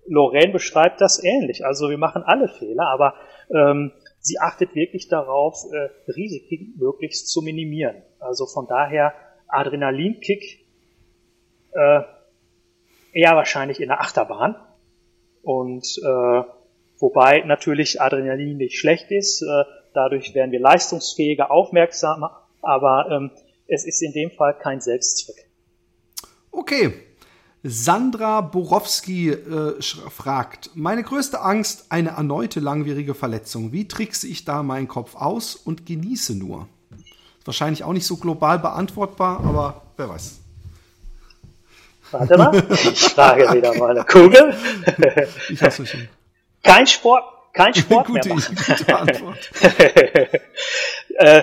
Lorraine 0.08 0.52
beschreibt 0.52 1.00
das 1.00 1.22
ähnlich. 1.22 1.64
Also 1.64 1.90
wir 1.90 1.98
machen 1.98 2.22
alle 2.22 2.48
Fehler, 2.48 2.86
aber 2.88 3.14
ähm, 3.50 3.92
sie 4.20 4.38
achtet 4.38 4.74
wirklich 4.74 5.08
darauf, 5.08 5.64
äh, 5.72 6.10
Risiken 6.10 6.74
möglichst 6.78 7.28
zu 7.28 7.42
minimieren. 7.42 8.02
Also 8.18 8.46
von 8.46 8.66
daher 8.66 9.14
Adrenalinkick 9.48 10.66
äh, 11.72 12.00
eher 13.12 13.36
wahrscheinlich 13.36 13.80
in 13.80 13.88
der 13.88 14.00
Achterbahn. 14.00 14.56
Und 15.42 15.86
äh, 16.04 16.42
wobei 16.98 17.40
natürlich 17.46 18.00
Adrenalin 18.00 18.56
nicht 18.56 18.78
schlecht 18.78 19.10
ist, 19.10 19.42
äh, 19.42 19.64
dadurch 19.94 20.34
werden 20.34 20.52
wir 20.52 20.60
leistungsfähiger, 20.60 21.50
aufmerksamer, 21.50 22.46
aber 22.62 23.08
ähm, 23.10 23.30
es 23.68 23.86
ist 23.86 24.02
in 24.02 24.12
dem 24.12 24.30
Fall 24.30 24.58
kein 24.58 24.80
Selbstzweck. 24.80 25.48
Okay, 26.50 26.92
Sandra 27.62 28.42
Borowski 28.42 29.30
äh, 29.30 29.80
fragt, 29.82 30.70
meine 30.74 31.02
größte 31.02 31.40
Angst, 31.40 31.86
eine 31.88 32.10
erneute 32.10 32.60
langwierige 32.60 33.14
Verletzung. 33.14 33.72
Wie 33.72 33.88
trickse 33.88 34.28
ich 34.28 34.44
da 34.44 34.62
meinen 34.62 34.88
Kopf 34.88 35.16
aus 35.16 35.56
und 35.56 35.84
genieße 35.86 36.36
nur? 36.36 36.68
Wahrscheinlich 37.44 37.84
auch 37.84 37.92
nicht 37.92 38.06
so 38.06 38.16
global 38.16 38.58
beantwortbar, 38.58 39.40
aber 39.40 39.82
wer 39.96 40.08
weiß. 40.08 40.40
Warte 42.10 42.38
mal, 42.38 42.62
ich 42.70 43.00
frage 43.00 43.42
wieder 43.52 43.74
mal 43.74 43.90
eine 43.90 44.04
Kugel. 44.04 44.54
ich 45.48 45.62
hasse 45.62 45.86
schon. 45.86 46.08
Kein 46.62 46.86
Sport, 46.86 47.24
kein 47.52 47.74
Sport 47.74 48.06
gute, 48.06 48.28
mehr 48.28 48.36
machen. 48.36 48.56
Gute 48.56 48.96
Antwort. 48.96 49.50
äh, 51.18 51.42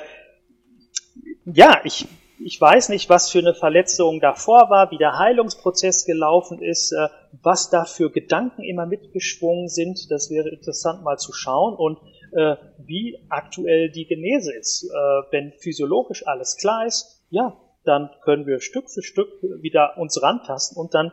ja, 1.45 1.81
ich 1.83 2.07
ich 2.45 2.59
weiß 2.59 2.89
nicht, 2.89 3.09
was 3.09 3.31
für 3.31 3.39
eine 3.39 3.53
Verletzung 3.53 4.19
davor 4.19 4.69
war, 4.69 4.91
wie 4.91 4.97
der 4.97 5.17
Heilungsprozess 5.17 6.05
gelaufen 6.05 6.61
ist, 6.61 6.91
äh, 6.91 7.07
was 7.41 7.69
da 7.69 7.85
für 7.85 8.11
Gedanken 8.11 8.63
immer 8.63 8.85
mitgeschwungen 8.85 9.69
sind. 9.69 10.11
Das 10.11 10.29
wäre 10.29 10.49
interessant 10.49 11.03
mal 11.03 11.17
zu 11.17 11.33
schauen 11.33 11.75
und 11.75 11.99
äh, 12.33 12.55
wie 12.77 13.19
aktuell 13.29 13.89
die 13.91 14.05
Genese 14.05 14.53
ist. 14.53 14.83
Äh, 14.83 14.97
wenn 15.31 15.53
physiologisch 15.53 16.25
alles 16.27 16.57
klar 16.57 16.85
ist, 16.85 17.21
ja, 17.29 17.57
dann 17.85 18.09
können 18.23 18.45
wir 18.45 18.59
Stück 18.59 18.89
für 18.89 19.01
Stück 19.01 19.29
wieder 19.41 19.97
uns 19.97 20.21
rantasten 20.21 20.77
und 20.77 20.93
dann 20.93 21.11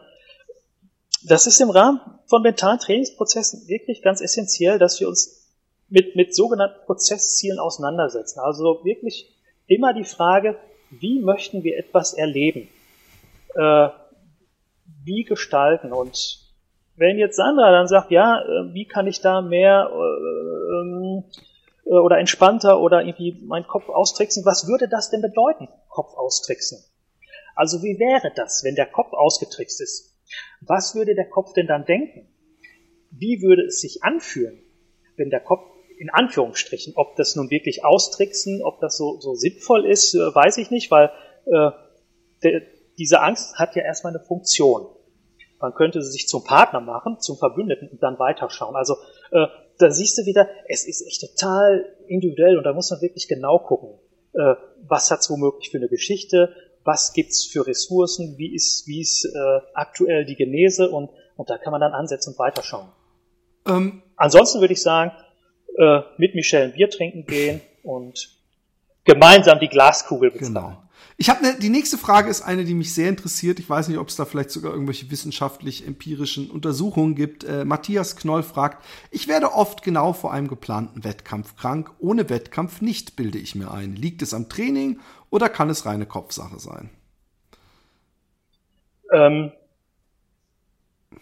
das 1.22 1.46
ist 1.46 1.60
im 1.60 1.68
Rahmen 1.68 2.00
von 2.26 2.40
mentalen 2.40 2.78
Trainingsprozessen 2.78 3.68
wirklich 3.68 4.00
ganz 4.00 4.22
essentiell, 4.22 4.78
dass 4.78 5.00
wir 5.00 5.08
uns 5.08 5.50
mit, 5.90 6.16
mit 6.16 6.34
sogenannten 6.34 6.80
Prozesszielen 6.86 7.58
auseinandersetzen. 7.58 8.40
Also 8.40 8.80
wirklich 8.84 9.36
immer 9.66 9.92
die 9.92 10.04
Frage, 10.04 10.56
wie 10.90 11.20
möchten 11.20 11.62
wir 11.62 11.78
etwas 11.78 12.14
erleben? 12.14 12.68
Äh, 13.54 13.88
wie 15.04 15.24
gestalten? 15.24 15.92
Und 15.92 16.40
wenn 16.96 17.18
jetzt 17.18 17.36
Sandra 17.36 17.70
dann 17.70 17.88
sagt, 17.88 18.10
ja, 18.10 18.40
äh, 18.40 18.74
wie 18.74 18.86
kann 18.86 19.06
ich 19.06 19.20
da 19.20 19.40
mehr 19.40 19.90
äh, 19.92 20.80
ähm, 20.80 21.24
äh, 21.86 21.90
oder 21.90 22.18
entspannter 22.18 22.80
oder 22.80 23.02
irgendwie 23.02 23.40
meinen 23.46 23.66
Kopf 23.66 23.88
austricksen, 23.88 24.44
was 24.44 24.68
würde 24.68 24.88
das 24.88 25.10
denn 25.10 25.22
bedeuten, 25.22 25.68
Kopf 25.88 26.14
austricksen? 26.14 26.78
Also 27.54 27.82
wie 27.82 27.98
wäre 27.98 28.32
das, 28.34 28.64
wenn 28.64 28.74
der 28.74 28.86
Kopf 28.86 29.12
ausgetrickst 29.12 29.80
ist? 29.80 30.16
Was 30.60 30.94
würde 30.94 31.14
der 31.14 31.28
Kopf 31.28 31.52
denn 31.52 31.66
dann 31.66 31.84
denken? 31.84 32.28
Wie 33.10 33.42
würde 33.42 33.62
es 33.62 33.80
sich 33.80 34.02
anfühlen, 34.04 34.62
wenn 35.16 35.30
der 35.30 35.40
Kopf 35.40 35.64
in 36.00 36.08
Anführungsstrichen. 36.08 36.94
Ob 36.96 37.16
das 37.16 37.36
nun 37.36 37.50
wirklich 37.50 37.84
austricksen, 37.84 38.62
ob 38.64 38.80
das 38.80 38.96
so, 38.96 39.20
so 39.20 39.34
sinnvoll 39.34 39.84
ist, 39.84 40.14
äh, 40.14 40.18
weiß 40.18 40.56
ich 40.56 40.70
nicht, 40.70 40.90
weil 40.90 41.10
äh, 41.44 41.70
de, 42.42 42.62
diese 42.98 43.20
Angst 43.20 43.58
hat 43.58 43.76
ja 43.76 43.82
erstmal 43.82 44.14
eine 44.14 44.24
Funktion. 44.24 44.86
Man 45.60 45.74
könnte 45.74 46.00
sie 46.02 46.10
sich 46.10 46.26
zum 46.26 46.42
Partner 46.42 46.80
machen, 46.80 47.20
zum 47.20 47.36
Verbündeten 47.36 47.88
und 47.88 48.02
dann 48.02 48.18
weiterschauen. 48.18 48.76
Also 48.76 48.94
äh, 49.30 49.46
da 49.78 49.90
siehst 49.90 50.16
du 50.16 50.24
wieder, 50.24 50.48
es 50.68 50.86
ist 50.86 51.06
echt 51.06 51.20
total 51.20 51.84
individuell 52.08 52.56
und 52.56 52.64
da 52.64 52.72
muss 52.72 52.90
man 52.90 53.02
wirklich 53.02 53.28
genau 53.28 53.58
gucken. 53.58 53.98
Äh, 54.32 54.54
was 54.88 55.10
hat 55.10 55.20
es 55.20 55.28
womöglich 55.28 55.70
für 55.70 55.76
eine 55.76 55.88
Geschichte? 55.88 56.54
Was 56.82 57.12
gibt's 57.12 57.44
für 57.44 57.66
Ressourcen? 57.66 58.38
Wie 58.38 58.54
ist, 58.54 58.86
wie 58.86 59.02
ist 59.02 59.26
äh, 59.26 59.60
aktuell 59.74 60.24
die 60.24 60.36
Genese? 60.36 60.88
Und, 60.88 61.10
und 61.36 61.50
da 61.50 61.58
kann 61.58 61.72
man 61.72 61.82
dann 61.82 61.92
ansetzen 61.92 62.30
und 62.30 62.38
weiterschauen. 62.38 62.88
Ähm, 63.66 64.02
Ansonsten 64.16 64.60
würde 64.60 64.74
ich 64.74 64.82
sagen, 64.82 65.12
äh, 65.80 66.02
mit 66.18 66.34
Michelle 66.34 66.66
ein 66.66 66.72
Bier 66.72 66.90
trinken 66.90 67.24
gehen 67.24 67.62
und 67.82 68.28
gemeinsam 69.04 69.58
die 69.58 69.68
Glaskugel 69.68 70.30
bezahlen. 70.30 70.54
Genau. 70.54 70.82
Ich 71.16 71.28
habe 71.30 71.42
ne, 71.42 71.56
die 71.60 71.70
nächste 71.70 71.96
Frage 71.98 72.30
ist 72.30 72.42
eine, 72.42 72.64
die 72.64 72.74
mich 72.74 72.94
sehr 72.94 73.08
interessiert. 73.08 73.58
Ich 73.58 73.68
weiß 73.68 73.88
nicht, 73.88 73.98
ob 73.98 74.08
es 74.08 74.16
da 74.16 74.26
vielleicht 74.26 74.50
sogar 74.50 74.72
irgendwelche 74.72 75.10
wissenschaftlich 75.10 75.86
empirischen 75.86 76.50
Untersuchungen 76.50 77.14
gibt. 77.14 77.44
Äh, 77.44 77.64
Matthias 77.64 78.16
Knoll 78.16 78.42
fragt: 78.42 78.84
Ich 79.10 79.26
werde 79.26 79.52
oft 79.52 79.82
genau 79.82 80.12
vor 80.12 80.32
einem 80.32 80.48
geplanten 80.48 81.02
Wettkampf 81.02 81.56
krank. 81.56 81.90
Ohne 81.98 82.28
Wettkampf 82.28 82.80
nicht, 82.82 83.16
bilde 83.16 83.38
ich 83.38 83.54
mir 83.54 83.70
ein. 83.70 83.96
Liegt 83.96 84.22
es 84.22 84.34
am 84.34 84.48
Training 84.48 85.00
oder 85.30 85.48
kann 85.48 85.70
es 85.70 85.86
reine 85.86 86.06
Kopfsache 86.06 86.58
sein? 86.58 86.90
Ähm, 89.12 89.52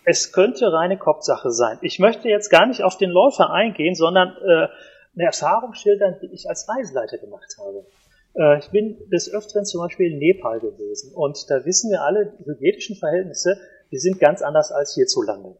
es 0.04 0.32
könnte 0.32 0.72
reine 0.72 0.98
Kopfsache 0.98 1.50
sein. 1.50 1.78
Ich 1.82 1.98
möchte 1.98 2.28
jetzt 2.28 2.50
gar 2.50 2.66
nicht 2.66 2.82
auf 2.82 2.96
den 2.96 3.10
Läufer 3.10 3.50
eingehen, 3.50 3.94
sondern 3.94 4.36
äh, 4.42 4.68
eine 5.14 5.26
Erfahrung 5.26 5.74
schildern, 5.74 6.16
die 6.22 6.32
ich 6.32 6.48
als 6.48 6.68
Reiseleiter 6.68 7.18
gemacht 7.18 7.56
habe. 7.58 7.86
Äh, 8.34 8.58
ich 8.58 8.70
bin 8.70 8.98
des 9.10 9.32
Öfteren 9.32 9.64
zum 9.64 9.82
Beispiel 9.82 10.12
in 10.12 10.18
Nepal 10.18 10.60
gewesen 10.60 11.14
und 11.14 11.50
da 11.50 11.64
wissen 11.64 11.90
wir 11.90 12.02
alle, 12.02 12.32
die 12.38 12.44
hygienischen 12.44 12.96
Verhältnisse, 12.96 13.58
die 13.90 13.98
sind 13.98 14.18
ganz 14.18 14.42
anders 14.42 14.72
als 14.72 14.94
hierzulande. 14.94 15.56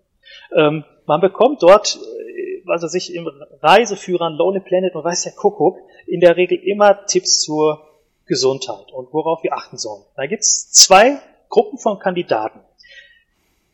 Ähm, 0.54 0.84
man 1.06 1.20
bekommt 1.20 1.62
dort, 1.62 1.96
äh, 1.96 2.62
also 2.66 2.86
sich 2.86 3.14
im 3.14 3.28
Reiseführern 3.62 4.34
Lonely 4.34 4.60
Planet 4.60 4.94
und 4.94 5.04
weiß 5.04 5.24
ja 5.24 5.32
Kuckuck, 5.32 5.78
in 6.06 6.20
der 6.20 6.36
Regel 6.36 6.58
immer 6.58 7.06
Tipps 7.06 7.40
zur 7.40 7.84
Gesundheit 8.26 8.92
und 8.92 9.12
worauf 9.12 9.42
wir 9.42 9.54
achten 9.54 9.78
sollen. 9.78 10.04
Da 10.16 10.26
gibt's 10.26 10.70
zwei 10.70 11.18
Gruppen 11.48 11.78
von 11.78 11.98
Kandidaten. 11.98 12.60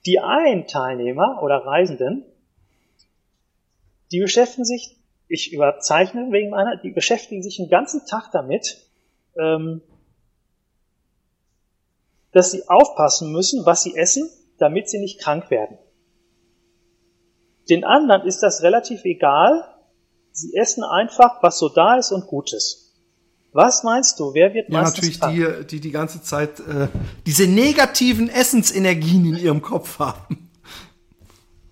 Die 0.06 0.20
einen 0.20 0.66
Teilnehmer 0.66 1.42
oder 1.42 1.64
Reisenden, 1.64 2.24
die 4.12 4.20
beschäftigen 4.20 4.64
sich, 4.64 4.96
ich 5.28 5.52
überzeichne 5.52 6.30
wegen 6.30 6.50
meiner, 6.50 6.76
die 6.76 6.90
beschäftigen 6.90 7.42
sich 7.42 7.56
den 7.56 7.70
ganzen 7.70 8.06
Tag 8.06 8.30
damit, 8.32 8.78
ähm, 9.36 9.80
dass 12.32 12.50
sie 12.50 12.68
aufpassen 12.68 13.32
müssen, 13.32 13.64
was 13.64 13.82
sie 13.82 13.96
essen, 13.96 14.28
damit 14.58 14.88
sie 14.90 14.98
nicht 14.98 15.20
krank 15.20 15.50
werden. 15.50 15.78
Den 17.70 17.84
anderen 17.84 18.26
ist 18.26 18.42
das 18.42 18.62
relativ 18.62 19.04
egal. 19.04 19.64
Sie 20.32 20.54
essen 20.56 20.84
einfach, 20.84 21.42
was 21.42 21.58
so 21.58 21.68
da 21.68 21.96
ist 21.96 22.12
und 22.12 22.26
gut 22.26 22.52
ist. 22.52 22.83
Was 23.54 23.84
meinst 23.84 24.18
du? 24.18 24.34
Wer 24.34 24.52
wird 24.52 24.68
ja, 24.68 24.80
meistens 24.80 25.20
natürlich 25.20 25.60
die, 25.60 25.66
die 25.66 25.80
die 25.80 25.92
ganze 25.92 26.20
Zeit 26.20 26.58
äh, 26.58 26.88
diese 27.24 27.46
negativen 27.46 28.28
Essensenergien 28.28 29.26
in 29.26 29.36
ihrem 29.36 29.62
Kopf 29.62 30.00
haben. 30.00 30.50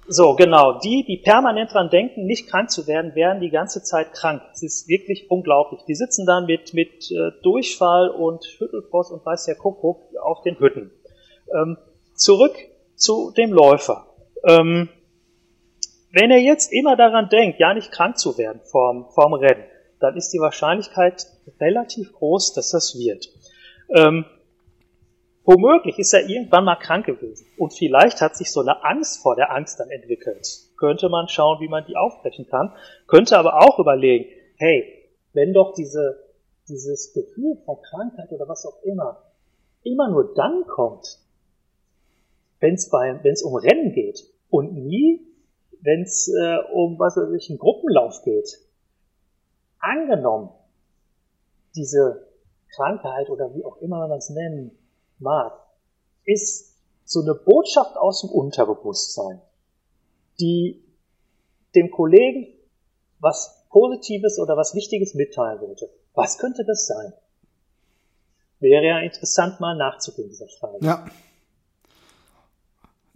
So, 0.06 0.36
genau. 0.36 0.78
Die, 0.78 1.04
die 1.04 1.16
permanent 1.16 1.72
dran 1.72 1.90
denken, 1.90 2.24
nicht 2.24 2.48
krank 2.48 2.70
zu 2.70 2.86
werden, 2.86 3.16
werden 3.16 3.40
die 3.40 3.50
ganze 3.50 3.82
Zeit 3.82 4.12
krank. 4.12 4.42
Es 4.52 4.62
ist 4.62 4.86
wirklich 4.86 5.28
unglaublich. 5.28 5.80
Die 5.88 5.96
sitzen 5.96 6.24
dann 6.24 6.46
mit, 6.46 6.72
mit 6.72 7.10
äh, 7.10 7.32
Durchfall 7.42 8.10
und 8.10 8.44
Schüttelfrost 8.44 9.10
und 9.10 9.26
weiß 9.26 9.46
der 9.46 9.56
Kuckuck 9.56 10.02
auf 10.22 10.42
den 10.42 10.60
Hütten. 10.60 10.92
Ähm, 11.52 11.78
zurück 12.14 12.54
zu 12.94 13.32
dem 13.36 13.52
Läufer. 13.52 14.06
Ähm, 14.46 14.88
wenn 16.12 16.30
er 16.30 16.40
jetzt 16.40 16.72
immer 16.72 16.94
daran 16.94 17.28
denkt, 17.28 17.58
ja 17.58 17.74
nicht 17.74 17.90
krank 17.90 18.18
zu 18.18 18.38
werden 18.38 18.60
vorm, 18.64 19.06
vorm 19.14 19.32
Rennen, 19.34 19.64
dann 20.02 20.16
ist 20.16 20.30
die 20.30 20.40
Wahrscheinlichkeit 20.40 21.26
relativ 21.60 22.12
groß, 22.12 22.54
dass 22.54 22.70
das 22.70 22.96
wird. 22.98 23.28
Ähm, 23.94 24.24
womöglich 25.44 25.98
ist 25.98 26.12
er 26.12 26.28
irgendwann 26.28 26.64
mal 26.64 26.76
krank 26.76 27.06
gewesen 27.06 27.46
und 27.58 27.72
vielleicht 27.72 28.20
hat 28.20 28.36
sich 28.36 28.50
so 28.50 28.60
eine 28.60 28.84
Angst 28.84 29.22
vor 29.22 29.36
der 29.36 29.52
Angst 29.52 29.80
dann 29.80 29.90
entwickelt. 29.90 30.46
Könnte 30.76 31.08
man 31.08 31.28
schauen, 31.28 31.60
wie 31.60 31.68
man 31.68 31.84
die 31.86 31.96
aufbrechen 31.96 32.46
kann, 32.48 32.72
könnte 33.06 33.38
aber 33.38 33.60
auch 33.60 33.78
überlegen, 33.78 34.28
hey, 34.56 35.08
wenn 35.32 35.52
doch 35.52 35.74
diese, 35.74 36.32
dieses 36.68 37.12
Gefühl 37.12 37.56
von 37.64 37.80
Krankheit 37.82 38.30
oder 38.32 38.48
was 38.48 38.66
auch 38.66 38.82
immer 38.82 39.22
immer 39.84 40.10
nur 40.10 40.34
dann 40.34 40.64
kommt, 40.66 41.18
wenn 42.60 42.74
es 42.74 43.42
um 43.42 43.56
Rennen 43.56 43.92
geht 43.92 44.24
und 44.50 44.74
nie, 44.74 45.20
wenn 45.80 46.02
es 46.02 46.28
äh, 46.28 46.58
um 46.72 46.98
was 46.98 47.16
weiß 47.16 47.32
ich, 47.36 47.50
einen 47.50 47.58
Gruppenlauf 47.58 48.22
geht. 48.22 48.58
Angenommen, 49.82 50.50
diese 51.74 52.28
Krankheit 52.74 53.28
oder 53.28 53.52
wie 53.54 53.64
auch 53.64 53.78
immer 53.78 54.06
man 54.06 54.16
es 54.16 54.30
nennen 54.30 54.70
mag, 55.18 55.52
ist 56.24 56.76
so 57.04 57.20
eine 57.20 57.34
Botschaft 57.34 57.96
aus 57.96 58.20
dem 58.20 58.30
Unterbewusstsein, 58.30 59.42
die 60.40 60.82
dem 61.74 61.90
Kollegen 61.90 62.46
was 63.18 63.66
Positives 63.70 64.38
oder 64.38 64.56
was 64.56 64.74
Wichtiges 64.74 65.14
mitteilen 65.14 65.60
wollte. 65.60 65.90
Was 66.14 66.38
könnte 66.38 66.64
das 66.64 66.86
sein? 66.86 67.12
Wäre 68.60 68.84
ja 68.84 68.98
interessant, 69.00 69.58
mal 69.58 69.76
nachzugehen, 69.76 70.28
dieser 70.28 70.46
Frage. 70.46 70.78
Ja. 70.84 71.04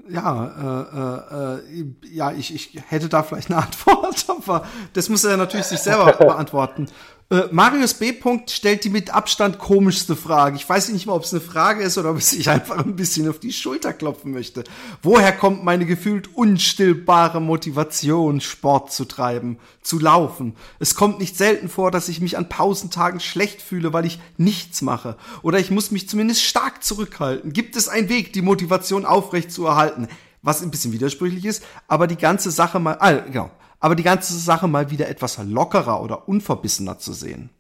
Ja, 0.09 0.85
äh, 0.93 1.57
äh, 1.57 1.81
äh, 1.81 1.87
ja, 2.13 2.33
ich, 2.33 2.55
ich 2.55 2.83
hätte 2.89 3.09
da 3.09 3.23
vielleicht 3.23 3.51
eine 3.51 3.63
Antwort, 3.65 4.25
aber 4.29 4.65
das 4.93 5.09
muss 5.09 5.25
er 5.25 5.37
natürlich 5.37 5.67
sich 5.67 5.81
selber 5.81 6.13
beantworten. 6.19 6.87
Äh, 7.29 7.49
Marius 7.51 7.95
B. 7.95 8.15
stellt 8.49 8.85
die 8.85 8.89
mit 8.89 9.11
Abstand 9.11 9.59
komischste 9.59 10.15
Frage. 10.15 10.55
Ich 10.55 10.69
weiß 10.69 10.91
nicht 10.91 11.07
mal, 11.07 11.15
ob 11.15 11.25
es 11.25 11.33
eine 11.33 11.41
Frage 11.41 11.83
ist 11.83 11.99
oder 11.99 12.13
ob 12.13 12.19
es 12.19 12.31
sich 12.31 12.49
einfach 12.49 12.79
ein 12.79 12.95
bisschen 12.95 13.29
auf 13.29 13.41
die 13.41 13.53
Schulter 13.53 13.93
klopfen 13.93 14.31
möchte. 14.31 14.63
Woher 15.03 15.33
kommt 15.33 15.65
meine 15.65 15.87
gefühlt 15.87 16.37
unstillbare 16.37 17.41
Motivation, 17.41 18.41
Sport 18.41 18.93
zu 18.93 19.07
treiben, 19.07 19.59
zu 19.83 19.99
laufen? 19.99 20.55
Es 20.79 20.95
kommt 20.95 21.19
nicht 21.19 21.37
selten 21.37 21.69
vor, 21.69 21.91
dass 21.91 22.09
ich 22.09 22.21
mich 22.21 22.39
an 22.39 22.49
Pausentagen 22.49 23.19
schlecht 23.19 23.61
fühle, 23.61 23.93
weil 23.93 24.07
ich 24.07 24.21
nichts 24.37 24.81
mache. 24.81 25.17
Oder 25.43 25.59
ich 25.59 25.73
muss 25.73 25.91
mich 25.91 26.09
zumindest 26.09 26.45
stark 26.45 26.85
zurückhalten. 26.85 27.53
Gibt 27.53 27.75
es 27.75 27.89
einen 27.89 28.09
Weg, 28.09 28.35
die 28.35 28.43
Motivation 28.43 29.05
aufrecht 29.05 29.51
zu 29.51 29.67
erhalten? 29.67 30.07
Was 30.43 30.63
ein 30.63 30.71
bisschen 30.71 30.93
widersprüchlich 30.93 31.45
ist, 31.45 31.65
aber 31.89 32.07
die 32.07 32.17
ganze 32.17 32.53
Sache 32.53 32.79
mal, 32.79 32.99
ah, 33.01 33.15
genau 33.15 33.51
aber 33.81 33.95
die 33.95 34.03
ganze 34.03 34.39
Sache 34.39 34.69
mal 34.69 34.91
wieder 34.91 35.09
etwas 35.09 35.39
lockerer 35.39 36.03
oder 36.03 36.29
unverbissener 36.29 36.99
zu 36.99 37.13
sehen. 37.13 37.51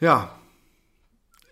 Ja, 0.00 0.30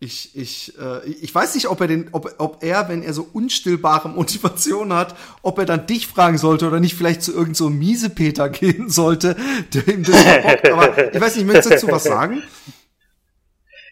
ich, 0.05 0.37
ich, 0.37 0.75
äh, 0.79 1.09
ich 1.09 1.35
weiß 1.35 1.55
nicht, 1.55 1.69
ob 1.69 1.81
er, 1.81 1.87
den, 1.87 2.09
ob, 2.13 2.35
ob 2.39 2.63
er, 2.63 2.89
wenn 2.89 3.03
er 3.03 3.15
so 3.15 3.27
unstillbare 3.33 4.09
Motivation 4.09 4.93
hat, 4.93 5.17
ob 5.43 5.59
er 5.59 5.65
dann 5.65 5.87
dich 5.87 6.07
fragen 6.07 6.37
sollte 6.37 6.67
oder 6.67 6.79
nicht 6.79 6.95
vielleicht 6.95 7.23
zu 7.23 7.33
irgendeinem 7.33 7.55
so 7.55 7.71
Miesepeter 7.71 8.49
gehen 8.51 8.91
sollte, 8.91 9.37
der 9.73 9.89
ihm 9.89 10.05
das 10.05 10.21
verbockt. 10.21 10.71
Aber 10.71 11.15
ich 11.15 11.21
weiß 11.21 11.37
nicht, 11.37 11.47
möchtest 11.47 11.67
du 11.67 11.71
dazu 11.71 11.89
was 11.89 12.05
sagen? 12.05 12.43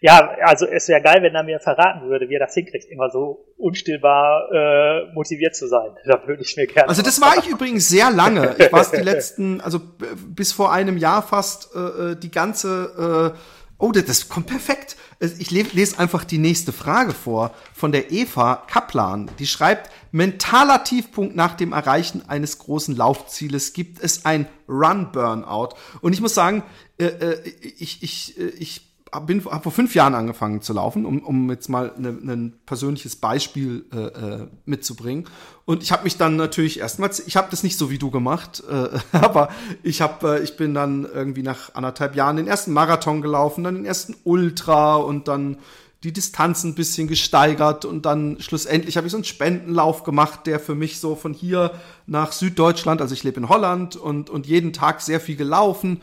Ja, 0.02 0.34
also 0.42 0.66
es 0.66 0.88
wäre 0.88 1.00
geil, 1.00 1.22
wenn 1.22 1.32
er 1.32 1.44
mir 1.44 1.60
verraten 1.60 2.08
würde, 2.08 2.28
wie 2.28 2.34
er 2.34 2.40
das 2.40 2.54
hinkriegt, 2.54 2.90
immer 2.90 3.08
so 3.08 3.46
unstillbar 3.56 4.50
äh, 4.52 5.14
motiviert 5.14 5.54
zu 5.54 5.68
sein. 5.68 5.90
Da 6.04 6.26
würde 6.26 6.42
ich 6.42 6.56
mir 6.56 6.66
gerne. 6.66 6.88
Also 6.88 7.02
das 7.02 7.20
war 7.20 7.38
ich 7.38 7.46
übrigens 7.46 7.88
sehr 7.88 8.10
lange. 8.10 8.56
Ich 8.58 8.72
war 8.72 8.80
es 8.80 8.90
die 8.90 8.96
letzten, 9.00 9.60
also 9.60 9.80
bis 10.26 10.52
vor 10.52 10.72
einem 10.72 10.96
Jahr 10.96 11.22
fast 11.22 11.70
äh, 11.76 11.78
äh 11.78 12.16
die 12.16 12.32
ganze. 12.32 13.32
Äh, 13.32 13.38
oh, 13.78 13.92
das, 13.92 14.06
das 14.06 14.28
kommt 14.28 14.48
perfekt. 14.48 14.96
Ich 15.20 15.52
lese 15.52 16.00
einfach 16.00 16.24
die 16.24 16.38
nächste 16.38 16.72
Frage 16.72 17.12
vor 17.12 17.52
von 17.72 17.92
der 17.92 18.10
Eva 18.10 18.64
Kaplan. 18.66 19.30
Die 19.38 19.46
schreibt: 19.46 19.88
Mentaler 20.10 20.82
Tiefpunkt 20.82 21.36
nach 21.36 21.54
dem 21.54 21.72
Erreichen 21.72 22.28
eines 22.28 22.58
großen 22.58 22.96
Laufzieles 22.96 23.72
gibt 23.72 24.02
es 24.02 24.24
ein 24.24 24.48
Run 24.68 25.12
Burnout. 25.12 25.76
Und 26.00 26.12
ich 26.12 26.20
muss 26.20 26.34
sagen, 26.34 26.64
äh, 26.98 27.04
äh 27.04 27.38
ich 27.78 28.02
ich 28.02 28.36
äh, 28.36 28.48
ich 28.58 28.91
bin 29.20 29.44
hab 29.44 29.62
vor 29.62 29.72
fünf 29.72 29.94
Jahren 29.94 30.14
angefangen 30.14 30.62
zu 30.62 30.72
laufen, 30.72 31.04
um, 31.04 31.20
um 31.20 31.50
jetzt 31.50 31.68
mal 31.68 31.92
ne, 31.98 32.08
ein 32.08 32.54
persönliches 32.64 33.16
Beispiel 33.16 33.84
äh, 33.92 33.98
äh, 33.98 34.46
mitzubringen. 34.64 35.26
Und 35.64 35.82
ich 35.82 35.92
habe 35.92 36.04
mich 36.04 36.16
dann 36.16 36.36
natürlich 36.36 36.80
erstmals, 36.80 37.26
ich 37.26 37.36
habe 37.36 37.48
das 37.50 37.62
nicht 37.62 37.76
so 37.76 37.90
wie 37.90 37.98
du 37.98 38.10
gemacht, 38.10 38.62
äh, 38.70 38.98
aber 39.16 39.50
ich 39.82 40.00
habe, 40.00 40.38
äh, 40.38 40.42
ich 40.42 40.56
bin 40.56 40.72
dann 40.72 41.04
irgendwie 41.04 41.42
nach 41.42 41.74
anderthalb 41.74 42.16
Jahren 42.16 42.36
den 42.36 42.46
ersten 42.46 42.72
Marathon 42.72 43.20
gelaufen, 43.20 43.64
dann 43.64 43.74
den 43.74 43.84
ersten 43.84 44.16
Ultra 44.24 44.96
und 44.96 45.28
dann 45.28 45.58
die 46.04 46.12
Distanz 46.12 46.64
ein 46.64 46.74
bisschen 46.74 47.06
gesteigert 47.06 47.84
und 47.84 48.06
dann 48.06 48.40
schlussendlich 48.40 48.96
habe 48.96 49.06
ich 49.06 49.12
so 49.12 49.18
einen 49.18 49.24
Spendenlauf 49.24 50.02
gemacht, 50.02 50.46
der 50.46 50.58
für 50.58 50.74
mich 50.74 50.98
so 50.98 51.14
von 51.14 51.32
hier 51.32 51.72
nach 52.06 52.32
Süddeutschland, 52.32 53.00
also 53.00 53.14
ich 53.14 53.22
lebe 53.22 53.38
in 53.38 53.48
Holland 53.48 53.94
und, 53.94 54.28
und 54.28 54.46
jeden 54.46 54.72
Tag 54.72 55.00
sehr 55.00 55.20
viel 55.20 55.36
gelaufen 55.36 56.00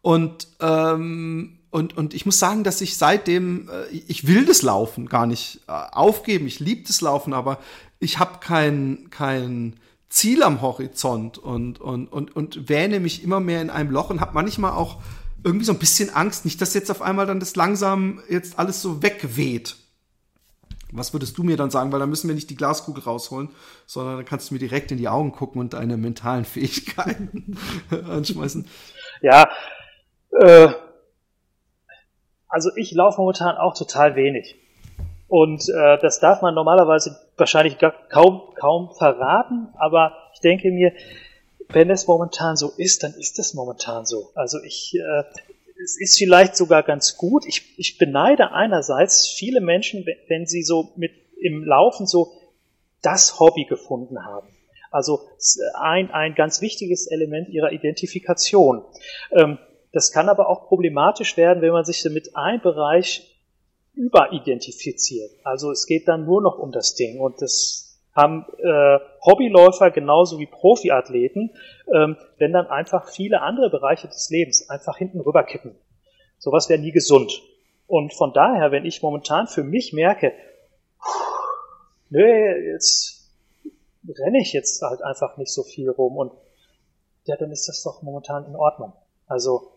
und 0.00 0.48
ähm, 0.60 1.58
und, 1.72 1.96
und 1.96 2.12
ich 2.12 2.26
muss 2.26 2.38
sagen, 2.38 2.64
dass 2.64 2.82
ich 2.82 2.98
seitdem, 2.98 3.70
äh, 3.70 3.86
ich 4.06 4.26
will 4.26 4.44
das 4.44 4.60
Laufen 4.60 5.08
gar 5.08 5.26
nicht 5.26 5.60
äh, 5.68 5.72
aufgeben, 5.72 6.46
ich 6.46 6.60
liebe 6.60 6.86
das 6.86 7.00
Laufen, 7.00 7.32
aber 7.32 7.58
ich 7.98 8.18
habe 8.18 8.40
kein, 8.40 9.08
kein 9.08 9.76
Ziel 10.10 10.42
am 10.42 10.60
Horizont 10.60 11.38
und, 11.38 11.80
und, 11.80 12.08
und, 12.08 12.36
und 12.36 12.68
wähne 12.68 13.00
mich 13.00 13.24
immer 13.24 13.40
mehr 13.40 13.62
in 13.62 13.70
einem 13.70 13.90
Loch 13.90 14.10
und 14.10 14.20
habe 14.20 14.34
manchmal 14.34 14.72
auch 14.72 14.98
irgendwie 15.44 15.64
so 15.64 15.72
ein 15.72 15.78
bisschen 15.78 16.10
Angst, 16.10 16.44
nicht, 16.44 16.60
dass 16.60 16.74
jetzt 16.74 16.90
auf 16.90 17.00
einmal 17.00 17.24
dann 17.24 17.40
das 17.40 17.56
langsam 17.56 18.20
jetzt 18.28 18.58
alles 18.58 18.82
so 18.82 19.02
wegweht. 19.02 19.76
Was 20.90 21.14
würdest 21.14 21.38
du 21.38 21.42
mir 21.42 21.56
dann 21.56 21.70
sagen? 21.70 21.90
Weil 21.90 22.00
da 22.00 22.06
müssen 22.06 22.28
wir 22.28 22.34
nicht 22.34 22.50
die 22.50 22.54
Glaskugel 22.54 23.02
rausholen, 23.02 23.48
sondern 23.86 24.16
dann 24.16 24.24
kannst 24.26 24.50
du 24.50 24.54
mir 24.54 24.60
direkt 24.60 24.92
in 24.92 24.98
die 24.98 25.08
Augen 25.08 25.32
gucken 25.32 25.58
und 25.58 25.72
deine 25.72 25.96
mentalen 25.96 26.44
Fähigkeiten 26.44 27.56
anschmeißen. 27.90 28.66
Ja, 29.22 29.48
äh, 30.38 30.68
also 32.52 32.70
ich 32.76 32.92
laufe 32.92 33.18
momentan 33.20 33.56
auch 33.56 33.74
total 33.74 34.14
wenig. 34.14 34.56
Und 35.26 35.66
äh, 35.70 35.98
das 35.98 36.20
darf 36.20 36.42
man 36.42 36.54
normalerweise 36.54 37.18
wahrscheinlich 37.38 37.78
gar 37.78 37.94
kaum, 38.10 38.42
kaum 38.54 38.90
verraten, 38.90 39.68
aber 39.78 40.12
ich 40.34 40.40
denke 40.40 40.70
mir, 40.70 40.92
wenn 41.70 41.88
es 41.88 42.06
momentan 42.06 42.56
so 42.56 42.70
ist, 42.76 43.02
dann 43.02 43.14
ist 43.14 43.38
es 43.38 43.54
momentan 43.54 44.04
so. 44.04 44.30
Also 44.34 44.58
ich, 44.62 44.94
äh, 44.94 45.24
es 45.82 45.98
ist 45.98 46.18
vielleicht 46.18 46.54
sogar 46.54 46.82
ganz 46.82 47.16
gut. 47.16 47.46
Ich, 47.46 47.78
ich 47.78 47.96
beneide 47.96 48.52
einerseits 48.52 49.26
viele 49.26 49.62
Menschen, 49.62 50.04
wenn 50.28 50.46
sie 50.46 50.62
so 50.62 50.92
mit 50.96 51.12
im 51.40 51.64
Laufen 51.64 52.06
so 52.06 52.32
das 53.00 53.40
Hobby 53.40 53.64
gefunden 53.64 54.26
haben. 54.26 54.48
Also 54.90 55.20
ein, 55.80 56.10
ein 56.10 56.34
ganz 56.34 56.60
wichtiges 56.60 57.06
Element 57.06 57.48
ihrer 57.48 57.72
Identifikation. 57.72 58.84
Ähm, 59.30 59.58
das 59.92 60.10
kann 60.10 60.28
aber 60.28 60.48
auch 60.48 60.66
problematisch 60.66 61.36
werden, 61.36 61.62
wenn 61.62 61.72
man 61.72 61.84
sich 61.84 62.04
mit 62.04 62.34
einem 62.36 62.60
Bereich 62.60 63.28
überidentifiziert. 63.94 65.30
Also 65.44 65.70
es 65.70 65.86
geht 65.86 66.08
dann 66.08 66.24
nur 66.24 66.40
noch 66.40 66.58
um 66.58 66.72
das 66.72 66.94
Ding 66.94 67.20
und 67.20 67.42
das 67.42 68.00
haben 68.14 68.44
äh, 68.58 68.98
Hobbyläufer 69.24 69.90
genauso 69.90 70.38
wie 70.38 70.46
Profiathleten, 70.46 71.54
ähm, 71.92 72.16
wenn 72.38 72.52
dann 72.52 72.66
einfach 72.66 73.08
viele 73.08 73.40
andere 73.40 73.70
Bereiche 73.70 74.08
des 74.08 74.28
Lebens 74.30 74.68
einfach 74.68 74.98
hinten 74.98 75.20
rüberkippen. 75.20 75.74
Sowas 76.38 76.68
wäre 76.68 76.80
nie 76.80 76.92
gesund. 76.92 77.42
Und 77.86 78.12
von 78.14 78.32
daher, 78.32 78.70
wenn 78.70 78.84
ich 78.84 79.02
momentan 79.02 79.46
für 79.46 79.62
mich 79.62 79.92
merke, 79.92 80.32
nö, 82.10 82.72
jetzt 82.72 83.30
renne 84.08 84.40
ich 84.40 84.52
jetzt 84.52 84.82
halt 84.82 85.02
einfach 85.02 85.36
nicht 85.36 85.52
so 85.52 85.62
viel 85.62 85.88
rum 85.90 86.16
und 86.16 86.32
ja, 87.24 87.36
dann 87.36 87.52
ist 87.52 87.68
das 87.68 87.82
doch 87.82 88.02
momentan 88.02 88.46
in 88.46 88.56
Ordnung. 88.56 88.92
Also 89.26 89.71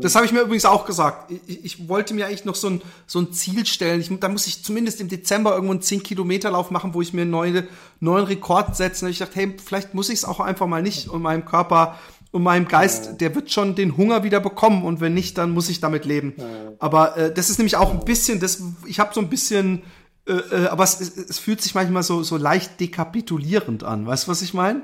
das 0.00 0.14
habe 0.14 0.26
ich 0.26 0.32
mir 0.32 0.42
übrigens 0.42 0.64
auch 0.64 0.84
gesagt. 0.84 1.32
Ich, 1.46 1.64
ich, 1.64 1.88
wollte 1.88 2.14
mir 2.14 2.26
eigentlich 2.26 2.44
noch 2.44 2.54
so 2.54 2.68
ein, 2.68 2.82
so 3.06 3.20
ein 3.20 3.32
Ziel 3.32 3.64
stellen. 3.66 4.00
Ich, 4.00 4.10
da 4.20 4.28
muss 4.28 4.46
ich 4.46 4.62
zumindest 4.62 5.00
im 5.00 5.08
Dezember 5.08 5.54
irgendwo 5.54 5.72
einen 5.72 5.80
10-Kilometer-Lauf 5.80 6.70
machen, 6.70 6.94
wo 6.94 7.00
ich 7.00 7.12
mir 7.12 7.22
einen 7.22 7.30
neuen, 7.30 7.66
neuen 7.98 8.24
Rekord 8.24 8.76
setze. 8.76 9.06
Und 9.06 9.10
ich 9.10 9.18
dachte, 9.18 9.34
hey, 9.34 9.56
vielleicht 9.64 9.94
muss 9.94 10.10
ich 10.10 10.20
es 10.20 10.24
auch 10.24 10.40
einfach 10.40 10.66
mal 10.66 10.82
nicht. 10.82 11.08
Und 11.08 11.22
meinem 11.22 11.46
Körper 11.46 11.98
und 12.32 12.42
meinem 12.42 12.68
Geist, 12.68 13.20
der 13.20 13.34
wird 13.34 13.50
schon 13.50 13.74
den 13.74 13.96
Hunger 13.96 14.24
wieder 14.24 14.40
bekommen. 14.40 14.84
Und 14.84 15.00
wenn 15.00 15.14
nicht, 15.14 15.38
dann 15.38 15.50
muss 15.52 15.68
ich 15.68 15.80
damit 15.80 16.04
leben. 16.04 16.34
Aber 16.78 17.16
äh, 17.16 17.32
das 17.32 17.48
ist 17.48 17.58
nämlich 17.58 17.76
auch 17.76 17.90
ein 17.92 18.04
bisschen, 18.04 18.40
das, 18.40 18.62
ich 18.86 19.00
habe 19.00 19.14
so 19.14 19.20
ein 19.20 19.30
bisschen, 19.30 19.82
äh, 20.28 20.32
äh, 20.32 20.66
aber 20.66 20.84
es, 20.84 21.00
es, 21.00 21.16
es 21.16 21.38
fühlt 21.38 21.62
sich 21.62 21.74
manchmal 21.74 22.02
so, 22.02 22.22
so 22.22 22.36
leicht 22.36 22.78
dekapitulierend 22.78 23.84
an. 23.84 24.06
Weißt 24.06 24.26
du, 24.26 24.30
was 24.30 24.42
ich 24.42 24.54
meine? 24.54 24.82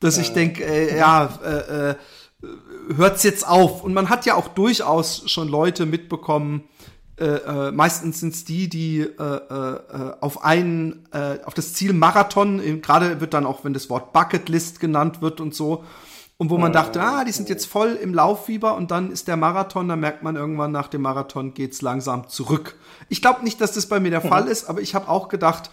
Dass 0.00 0.16
ich 0.16 0.32
denke, 0.32 0.64
äh, 0.64 0.96
ja, 0.96 1.38
äh, 1.44 1.90
äh, 1.90 1.94
hört's 2.96 3.22
jetzt 3.22 3.46
auf. 3.46 3.84
Und 3.84 3.94
man 3.94 4.08
hat 4.08 4.26
ja 4.26 4.34
auch 4.34 4.48
durchaus 4.48 5.30
schon 5.30 5.48
Leute 5.48 5.86
mitbekommen, 5.86 6.64
äh, 7.18 7.24
äh, 7.24 7.72
meistens 7.72 8.20
sind's 8.20 8.44
die, 8.44 8.68
die 8.68 9.00
äh, 9.00 9.22
äh, 9.22 10.14
auf 10.20 10.42
einen, 10.42 11.06
äh, 11.12 11.38
auf 11.44 11.52
das 11.52 11.74
Ziel 11.74 11.92
Marathon, 11.92 12.80
gerade 12.80 13.20
wird 13.20 13.34
dann 13.34 13.44
auch, 13.44 13.62
wenn 13.62 13.74
das 13.74 13.90
Wort 13.90 14.14
Bucketlist 14.14 14.80
genannt 14.80 15.20
wird 15.20 15.40
und 15.40 15.54
so, 15.54 15.84
und 16.40 16.48
wo 16.48 16.56
man 16.56 16.72
dachte, 16.72 17.02
ah, 17.02 17.22
die 17.22 17.32
sind 17.32 17.50
jetzt 17.50 17.66
voll 17.66 17.98
im 18.02 18.14
Lauffieber 18.14 18.74
und 18.74 18.90
dann 18.90 19.12
ist 19.12 19.28
der 19.28 19.36
Marathon, 19.36 19.88
dann 19.88 20.00
merkt 20.00 20.22
man 20.22 20.36
irgendwann 20.36 20.72
nach 20.72 20.88
dem 20.88 21.02
Marathon 21.02 21.52
geht's 21.52 21.82
langsam 21.82 22.28
zurück. 22.28 22.76
Ich 23.10 23.20
glaube 23.20 23.44
nicht, 23.44 23.60
dass 23.60 23.72
das 23.72 23.84
bei 23.84 24.00
mir 24.00 24.08
der 24.08 24.24
mhm. 24.24 24.28
Fall 24.30 24.46
ist, 24.46 24.64
aber 24.64 24.80
ich 24.80 24.94
habe 24.94 25.10
auch 25.10 25.28
gedacht, 25.28 25.70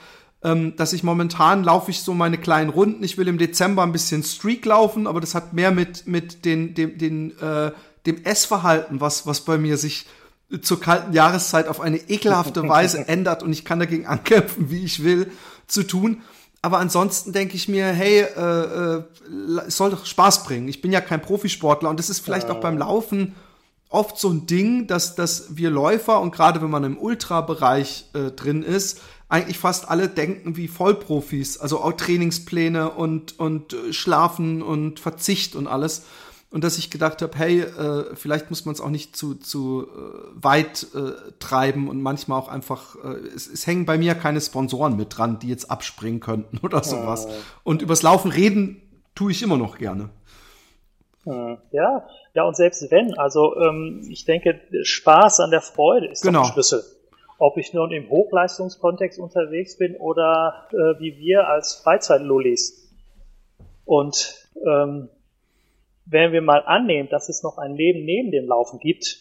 ähm, 0.48 0.76
dass 0.78 0.94
ich 0.94 1.04
momentan 1.04 1.64
laufe 1.64 1.92
ich 1.92 2.02
so 2.02 2.14
meine 2.14 2.38
kleinen 2.38 2.70
Runden. 2.70 3.04
Ich 3.04 3.18
will 3.18 3.28
im 3.28 3.38
Dezember 3.38 3.84
ein 3.84 3.92
bisschen 3.92 4.24
Streak 4.24 4.66
laufen, 4.66 5.06
aber 5.06 5.20
das 5.20 5.36
hat 5.36 5.54
mehr 5.54 5.72
mit, 5.72 6.08
mit 6.08 6.46
den, 6.46 6.74
dem, 6.74 6.98
den, 6.98 7.38
äh, 7.40 7.72
dem 8.06 8.24
Essverhalten, 8.24 9.02
was, 9.02 9.28
was 9.28 9.42
bei 9.42 9.58
mir 9.58 9.78
sich 9.78 10.06
zur 10.62 10.80
kalten 10.80 11.12
Jahreszeit 11.12 11.68
auf 11.68 11.82
eine 11.82 11.98
ekelhafte 11.98 12.64
Weise 12.70 13.08
ändert 13.10 13.44
und 13.44 13.52
ich 13.52 13.66
kann 13.66 13.80
dagegen 13.80 14.06
ankämpfen, 14.08 14.70
wie 14.70 14.86
ich 14.86 15.04
will, 15.04 15.30
zu 15.68 15.84
tun. 15.84 16.22
Aber 16.62 16.80
ansonsten 16.80 17.34
denke 17.34 17.56
ich 17.56 17.68
mir, 17.68 17.88
hey, 17.88 18.22
äh, 18.22 18.98
äh, 18.98 19.04
es 19.68 19.76
soll 19.76 19.92
doch 19.92 20.06
Spaß 20.06 20.46
bringen. 20.46 20.68
Ich 20.70 20.82
bin 20.82 20.92
ja 20.92 21.02
kein 21.02 21.22
Profisportler 21.22 21.90
und 21.90 22.00
das 22.00 22.10
ist 22.10 22.20
vielleicht 22.20 22.50
auch 22.50 22.62
beim 22.62 22.78
Laufen 22.78 23.36
oft 23.90 24.18
so 24.18 24.30
ein 24.30 24.48
Ding, 24.48 24.88
dass, 24.88 25.16
dass 25.16 25.56
wir 25.56 25.70
Läufer 25.70 26.20
und 26.22 26.32
gerade 26.32 26.62
wenn 26.62 26.70
man 26.70 26.84
im 26.84 26.98
Ultrabereich 26.98 28.10
äh, 28.14 28.32
drin 28.32 28.64
ist, 28.64 29.02
eigentlich 29.30 29.58
fast 29.58 29.90
alle 29.90 30.08
denken 30.08 30.56
wie 30.56 30.68
Vollprofis, 30.68 31.58
also 31.58 31.82
auch 31.82 31.94
Trainingspläne 31.94 32.92
und, 32.92 33.40
und 33.40 33.74
äh, 33.74 33.94
Schlafen 33.94 34.62
und 34.62 35.00
Verzicht 35.00 35.56
und 35.56 35.68
alles. 35.68 36.06
Und 36.50 36.64
dass 36.64 36.78
ich 36.78 36.90
gedacht 36.90 37.22
habe, 37.22 37.38
hey, 37.38 37.60
äh, 37.60 38.16
vielleicht 38.16 38.50
muss 38.50 38.64
man 38.64 38.74
es 38.74 38.80
auch 38.80 38.90
nicht 38.90 39.18
zu, 39.18 39.36
zu 39.36 39.86
äh, 39.86 40.30
weit 40.34 40.88
äh, 40.96 41.12
treiben 41.40 41.90
und 41.90 42.02
manchmal 42.02 42.40
auch 42.40 42.48
einfach, 42.48 42.96
äh, 43.04 43.18
es, 43.36 43.48
es 43.48 43.68
hängen 43.68 43.86
bei 43.86 43.98
mir 43.98 44.16
keine 44.16 44.40
Sponsoren 44.40 44.96
mit 44.96 45.18
dran, 45.18 45.40
die 45.40 45.50
jetzt 45.50 45.70
abspringen 45.70 46.22
könnten 46.22 46.58
oder 46.64 46.84
sowas. 46.84 47.28
Oh. 47.28 47.32
Und 47.66 47.82
übers 47.82 48.02
Laufen 48.02 48.32
reden 48.32 48.82
tue 49.14 49.32
ich 49.32 49.44
immer 49.44 49.58
noch 49.58 49.78
gerne. 49.78 50.10
Hm. 51.26 51.58
Ja, 51.72 52.08
ja, 52.34 52.44
und 52.44 52.56
selbst 52.56 52.90
wenn, 52.92 53.14
also 53.18 53.58
ähm, 53.58 54.08
ich 54.10 54.24
denke, 54.24 54.62
Spaß 54.84 55.42
an 55.42 55.52
der 55.52 55.62
Freude 55.62 56.08
ist 56.08 56.22
genau. 56.22 56.44
der 56.44 56.54
Schlüssel. 56.54 56.84
Ob 57.40 57.58
ich 57.58 57.74
nun 57.74 57.92
im 57.92 58.10
Hochleistungskontext 58.10 59.20
unterwegs 59.20 59.78
bin 59.78 59.96
oder 59.96 60.68
äh, 60.72 61.00
wie 61.00 61.18
wir 61.18 61.48
als 61.48 61.76
Freizeitlullis. 61.76 62.92
Und 63.86 64.48
ähm, 64.66 65.10
wenn 66.06 66.32
wir 66.32 66.42
mal 66.42 66.64
annehmen, 66.66 67.10
dass 67.10 67.30
es 67.30 67.44
noch 67.44 67.58
ein 67.58 67.76
Leben 67.76 68.06
neben 68.06 68.32
dem 68.32 68.48
Laufen 68.48 68.80
gibt, 68.80 69.20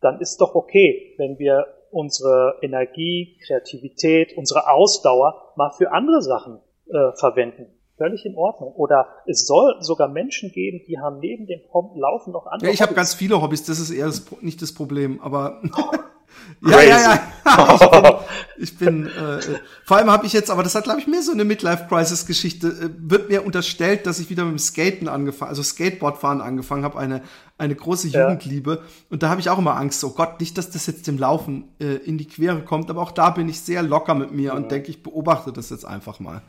dann 0.00 0.20
ist 0.20 0.40
doch 0.40 0.54
okay, 0.54 1.14
wenn 1.16 1.38
wir 1.38 1.66
unsere 1.90 2.58
Energie, 2.62 3.38
Kreativität, 3.46 4.36
unsere 4.36 4.68
Ausdauer 4.70 5.52
mal 5.56 5.70
für 5.70 5.92
andere 5.92 6.20
Sachen 6.20 6.60
äh, 6.88 7.12
verwenden 7.12 7.76
völlig 7.96 8.24
in 8.24 8.36
Ordnung. 8.36 8.72
Oder 8.74 9.08
es 9.26 9.46
soll 9.46 9.76
sogar 9.80 10.08
Menschen 10.08 10.52
geben, 10.52 10.82
die 10.86 10.98
haben 10.98 11.18
neben 11.18 11.46
dem 11.46 11.60
Laufen 11.94 12.32
noch 12.32 12.46
andere. 12.46 12.68
Ja, 12.68 12.74
ich 12.74 12.82
habe 12.82 12.94
ganz 12.94 13.14
viele 13.14 13.40
Hobbys, 13.40 13.64
das 13.64 13.78
ist 13.78 13.90
eher 13.90 14.06
das, 14.06 14.26
nicht 14.40 14.62
das 14.62 14.72
Problem, 14.72 15.20
aber 15.20 15.62
ja, 16.62 16.80
ja, 16.82 17.20
ja, 17.44 18.20
Ich 18.58 18.78
bin, 18.78 19.06
ich 19.06 19.06
bin 19.06 19.06
äh, 19.06 19.40
vor 19.84 19.98
allem 19.98 20.10
habe 20.10 20.26
ich 20.26 20.32
jetzt, 20.32 20.50
aber 20.50 20.62
das 20.62 20.74
hat 20.74 20.84
glaube 20.84 21.00
ich 21.00 21.06
mehr 21.06 21.22
so 21.22 21.32
eine 21.32 21.44
Midlife-Crisis-Geschichte. 21.44 22.68
Äh, 22.68 22.90
wird 22.98 23.28
mir 23.28 23.44
unterstellt, 23.44 24.06
dass 24.06 24.18
ich 24.18 24.30
wieder 24.30 24.44
mit 24.44 24.52
dem 24.52 24.58
Skaten 24.58 25.08
angefangen, 25.08 25.50
also 25.50 25.62
Skateboardfahren 25.62 26.40
angefangen 26.40 26.84
habe, 26.84 26.98
eine 26.98 27.22
eine 27.58 27.74
große 27.74 28.08
Jugendliebe. 28.08 28.70
Ja. 28.70 28.78
Und 29.10 29.22
da 29.22 29.30
habe 29.30 29.40
ich 29.40 29.48
auch 29.48 29.58
immer 29.58 29.76
Angst, 29.76 30.04
oh 30.04 30.10
Gott, 30.10 30.40
nicht, 30.40 30.58
dass 30.58 30.70
das 30.70 30.86
jetzt 30.86 31.06
dem 31.06 31.18
Laufen 31.18 31.72
äh, 31.80 31.96
in 32.04 32.18
die 32.18 32.26
Quere 32.26 32.62
kommt. 32.62 32.90
Aber 32.90 33.02
auch 33.02 33.12
da 33.12 33.30
bin 33.30 33.48
ich 33.48 33.60
sehr 33.60 33.82
locker 33.82 34.14
mit 34.14 34.32
mir 34.32 34.52
mhm. 34.52 34.58
und 34.58 34.70
denke, 34.70 34.90
ich 34.90 35.02
beobachte 35.02 35.52
das 35.52 35.70
jetzt 35.70 35.84
einfach 35.84 36.20
mal. 36.20 36.42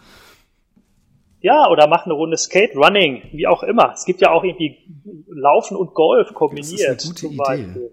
Ja, 1.39 1.69
oder 1.69 1.87
mach 1.87 2.05
eine 2.05 2.13
Runde 2.13 2.35
Skate 2.35 2.75
Running, 2.75 3.21
wie 3.31 3.47
auch 3.47 3.63
immer. 3.63 3.93
Es 3.93 4.05
gibt 4.05 4.21
ja 4.21 4.31
auch 4.31 4.43
irgendwie 4.43 4.77
Laufen 5.27 5.77
und 5.77 5.93
Golf 5.93 6.33
kombiniert. 6.33 6.97
Das 6.97 7.05
ist 7.05 7.23
eine 7.23 7.35
gute 7.35 7.53
Idee. 7.53 7.79
Oh. 7.79 7.91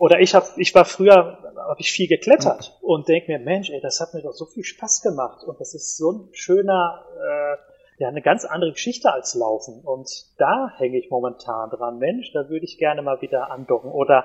Oder 0.00 0.20
ich 0.20 0.34
habe, 0.34 0.46
ich 0.56 0.74
war 0.74 0.86
früher, 0.86 1.38
habe 1.58 1.80
ich 1.80 1.92
viel 1.92 2.08
geklettert 2.08 2.78
oh. 2.80 2.94
und 2.94 3.06
denke 3.06 3.30
mir, 3.30 3.38
Mensch, 3.38 3.68
ey, 3.68 3.82
das 3.82 4.00
hat 4.00 4.14
mir 4.14 4.22
doch 4.22 4.32
so 4.32 4.46
viel 4.46 4.64
Spaß 4.64 5.02
gemacht 5.02 5.44
und 5.44 5.60
das 5.60 5.74
ist 5.74 5.98
so 5.98 6.12
ein 6.12 6.28
schöner, 6.32 7.04
äh, 7.18 8.02
ja, 8.02 8.08
eine 8.08 8.22
ganz 8.22 8.46
andere 8.46 8.72
Geschichte 8.72 9.12
als 9.12 9.34
Laufen. 9.34 9.82
Und 9.82 10.08
da 10.38 10.72
hänge 10.78 10.96
ich 10.96 11.10
momentan 11.10 11.68
dran. 11.68 11.98
Mensch, 11.98 12.32
da 12.32 12.48
würde 12.48 12.64
ich 12.64 12.78
gerne 12.78 13.02
mal 13.02 13.20
wieder 13.20 13.50
andocken. 13.50 13.90
Oder 13.90 14.24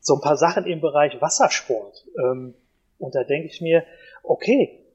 so 0.00 0.14
ein 0.14 0.22
paar 0.22 0.38
Sachen 0.38 0.64
im 0.64 0.80
Bereich 0.80 1.20
Wassersport. 1.20 2.06
Ähm, 2.18 2.54
und 2.96 3.14
da 3.14 3.24
denke 3.24 3.48
ich 3.48 3.60
mir, 3.60 3.84
okay, 4.22 4.86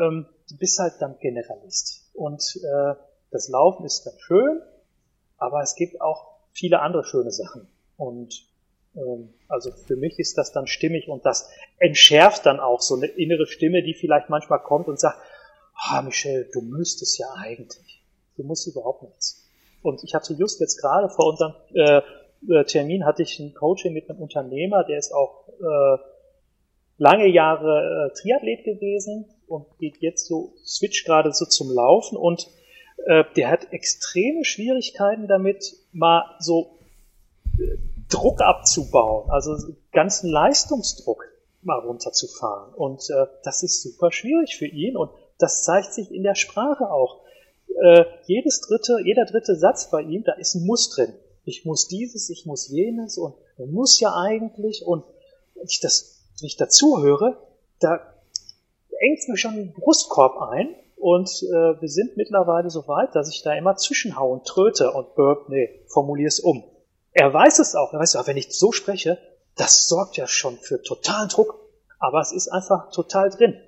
ähm, 0.00 0.26
du 0.48 0.58
bist 0.58 0.78
halt 0.78 0.92
dann 1.00 1.18
Generalist. 1.18 2.08
Und 2.14 2.40
äh, 2.62 2.94
das 3.32 3.48
Laufen 3.48 3.84
ist 3.84 4.06
dann 4.06 4.14
schön, 4.20 4.62
aber 5.38 5.60
es 5.62 5.74
gibt 5.74 6.00
auch 6.00 6.36
viele 6.52 6.78
andere 6.78 7.02
schöne 7.02 7.32
Sachen. 7.32 7.66
Und 7.96 8.46
also 9.48 9.70
für 9.72 9.96
mich 9.96 10.18
ist 10.18 10.38
das 10.38 10.52
dann 10.52 10.66
stimmig 10.66 11.08
und 11.08 11.26
das 11.26 11.50
entschärft 11.78 12.46
dann 12.46 12.60
auch 12.60 12.80
so 12.80 12.96
eine 12.96 13.06
innere 13.06 13.46
Stimme, 13.46 13.82
die 13.82 13.94
vielleicht 13.94 14.30
manchmal 14.30 14.62
kommt 14.62 14.88
und 14.88 14.98
sagt, 14.98 15.18
ah, 15.74 16.02
Michelle, 16.02 16.48
du 16.52 16.62
müsstest 16.62 17.18
ja 17.18 17.26
eigentlich. 17.36 18.02
Du 18.36 18.42
musst 18.42 18.66
überhaupt 18.66 19.02
nichts. 19.02 19.46
Und 19.82 20.02
ich 20.02 20.14
hatte 20.14 20.34
just 20.34 20.60
jetzt 20.60 20.80
gerade 20.80 21.08
vor 21.08 21.26
unserem 21.26 21.54
äh, 21.74 22.00
äh 22.48 22.64
Termin 22.64 23.04
hatte 23.04 23.22
ich 23.22 23.38
ein 23.38 23.54
Coaching 23.54 23.92
mit 23.92 24.08
einem 24.10 24.20
Unternehmer, 24.20 24.84
der 24.84 24.98
ist 24.98 25.12
auch 25.12 25.48
äh, 25.48 25.98
lange 26.98 27.28
Jahre 27.28 28.10
äh, 28.10 28.20
Triathlet 28.20 28.64
gewesen 28.64 29.26
und 29.46 29.66
geht 29.78 29.98
jetzt 29.98 30.26
so, 30.26 30.54
switch 30.64 31.04
gerade 31.04 31.32
so 31.32 31.44
zum 31.44 31.70
Laufen 31.70 32.16
und 32.16 32.48
äh, 33.06 33.24
der 33.36 33.50
hat 33.50 33.72
extreme 33.72 34.44
Schwierigkeiten 34.44 35.28
damit, 35.28 35.76
mal 35.92 36.24
so 36.40 36.78
äh, 37.58 37.76
Druck 38.08 38.40
abzubauen, 38.40 39.30
also 39.30 39.56
ganzen 39.92 40.30
Leistungsdruck 40.30 41.24
mal 41.62 41.80
runterzufahren. 41.80 42.72
Und 42.74 43.10
äh, 43.10 43.26
das 43.42 43.62
ist 43.62 43.82
super 43.82 44.12
schwierig 44.12 44.56
für 44.56 44.66
ihn 44.66 44.96
und 44.96 45.10
das 45.38 45.64
zeigt 45.64 45.92
sich 45.92 46.10
in 46.10 46.22
der 46.22 46.34
Sprache 46.34 46.90
auch. 46.90 47.20
Äh, 47.82 48.04
jedes 48.26 48.60
dritte, 48.60 48.98
jeder 49.04 49.26
dritte 49.26 49.56
Satz 49.56 49.90
bei 49.90 50.00
ihm, 50.02 50.24
da 50.24 50.32
ist 50.32 50.54
ein 50.54 50.64
Muss 50.64 50.90
drin. 50.90 51.12
Ich 51.44 51.64
muss 51.64 51.88
dieses, 51.88 52.30
ich 52.30 52.46
muss 52.46 52.68
jenes 52.68 53.18
und 53.18 53.34
muss 53.58 54.00
ja 54.00 54.14
eigentlich 54.14 54.84
und 54.84 55.04
ich 55.64 55.80
das, 55.80 56.20
wenn 56.40 56.46
ich 56.46 56.56
dazu 56.56 57.02
höre, 57.02 57.36
da 57.80 58.00
engt 58.98 59.28
mir 59.28 59.36
schon 59.36 59.56
den 59.56 59.72
Brustkorb 59.72 60.40
ein 60.40 60.74
und 60.96 61.28
äh, 61.42 61.80
wir 61.80 61.88
sind 61.88 62.16
mittlerweile 62.16 62.70
so 62.70 62.88
weit, 62.88 63.14
dass 63.14 63.30
ich 63.30 63.42
da 63.42 63.54
immer 63.54 63.76
zwischenhaue 63.76 64.32
und 64.32 64.44
tröte 64.44 64.92
und 64.92 65.14
burp, 65.14 65.48
nee, 65.48 65.68
formuliere 65.86 66.28
es 66.28 66.40
um. 66.40 66.64
Er 67.18 67.32
weiß 67.32 67.60
es 67.60 67.74
auch, 67.74 67.94
er 67.94 67.98
weiß 67.98 68.14
wenn 68.26 68.36
ich 68.36 68.54
so 68.54 68.72
spreche, 68.72 69.18
das 69.54 69.88
sorgt 69.88 70.18
ja 70.18 70.26
schon 70.26 70.58
für 70.58 70.82
totalen 70.82 71.30
Druck, 71.30 71.58
aber 71.98 72.20
es 72.20 72.30
ist 72.30 72.48
einfach 72.48 72.90
total 72.90 73.30
drin. 73.30 73.58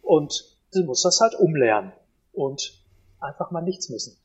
Und 0.00 0.56
du 0.72 0.84
musst 0.84 1.04
das 1.04 1.20
halt 1.20 1.34
umlernen 1.34 1.92
und 2.32 2.82
einfach 3.20 3.50
mal 3.50 3.60
nichts 3.60 3.90
müssen. 3.90 4.16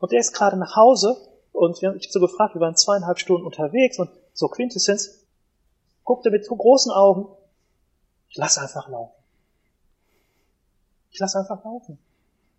Und 0.00 0.12
er 0.12 0.18
ist 0.18 0.32
gerade 0.32 0.56
nach 0.56 0.74
Hause 0.74 1.16
und 1.52 1.80
wir 1.80 1.88
haben 1.88 1.94
mich 1.94 2.10
so 2.10 2.18
gefragt, 2.18 2.56
wir 2.56 2.60
waren 2.60 2.74
zweieinhalb 2.74 3.20
Stunden 3.20 3.46
unterwegs 3.46 3.96
und 4.00 4.10
so 4.32 4.48
Quintessenz, 4.48 5.24
guckte 6.02 6.32
mit 6.32 6.44
so 6.44 6.56
großen 6.56 6.90
Augen, 6.90 7.28
ich 8.28 8.38
lass 8.38 8.58
einfach 8.58 8.88
laufen. 8.88 9.14
Ich 11.12 11.20
lasse 11.20 11.38
einfach 11.38 11.64
laufen. 11.64 11.96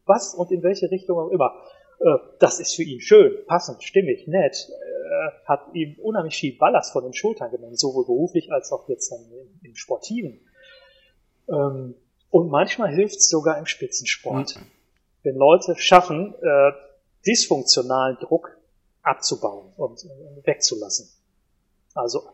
Was 0.06 0.34
und 0.34 0.50
in 0.50 0.64
welche 0.64 0.90
Richtung 0.90 1.20
auch 1.20 1.28
immer. 1.28 1.54
Äh, 2.00 2.18
das 2.40 2.60
ist 2.60 2.76
für 2.76 2.84
ihn 2.84 3.02
schön, 3.02 3.34
passend, 3.48 3.84
stimmig, 3.84 4.28
nett, 4.28 4.70
äh, 4.70 5.46
hat 5.46 5.74
ihm 5.74 5.98
unheimlich 6.00 6.38
viel 6.38 6.58
Ballast 6.58 6.94
von 6.94 7.04
den 7.04 7.14
Schultern 7.14 7.52
genommen, 7.52 7.76
sowohl 7.76 8.06
beruflich 8.06 8.52
als 8.52 8.72
auch 8.72 8.88
jetzt 8.90 9.12
dann 9.12 9.26
im, 9.64 9.76
Sportiven. 9.76 10.40
Ähm, 11.50 11.96
und 12.30 12.50
manchmal 12.50 12.94
hilft 12.94 13.18
es 13.18 13.30
sogar 13.30 13.58
im 13.58 13.66
Spitzensport. 13.66 14.56
Mhm. 14.56 14.66
Wenn 15.24 15.36
Leute 15.36 15.76
schaffen, 15.78 16.36
äh, 16.42 16.72
dysfunktionalen 17.26 18.18
Druck 18.20 18.58
abzubauen 19.02 19.72
und 19.78 20.06
wegzulassen. 20.44 21.10
Also 21.94 22.30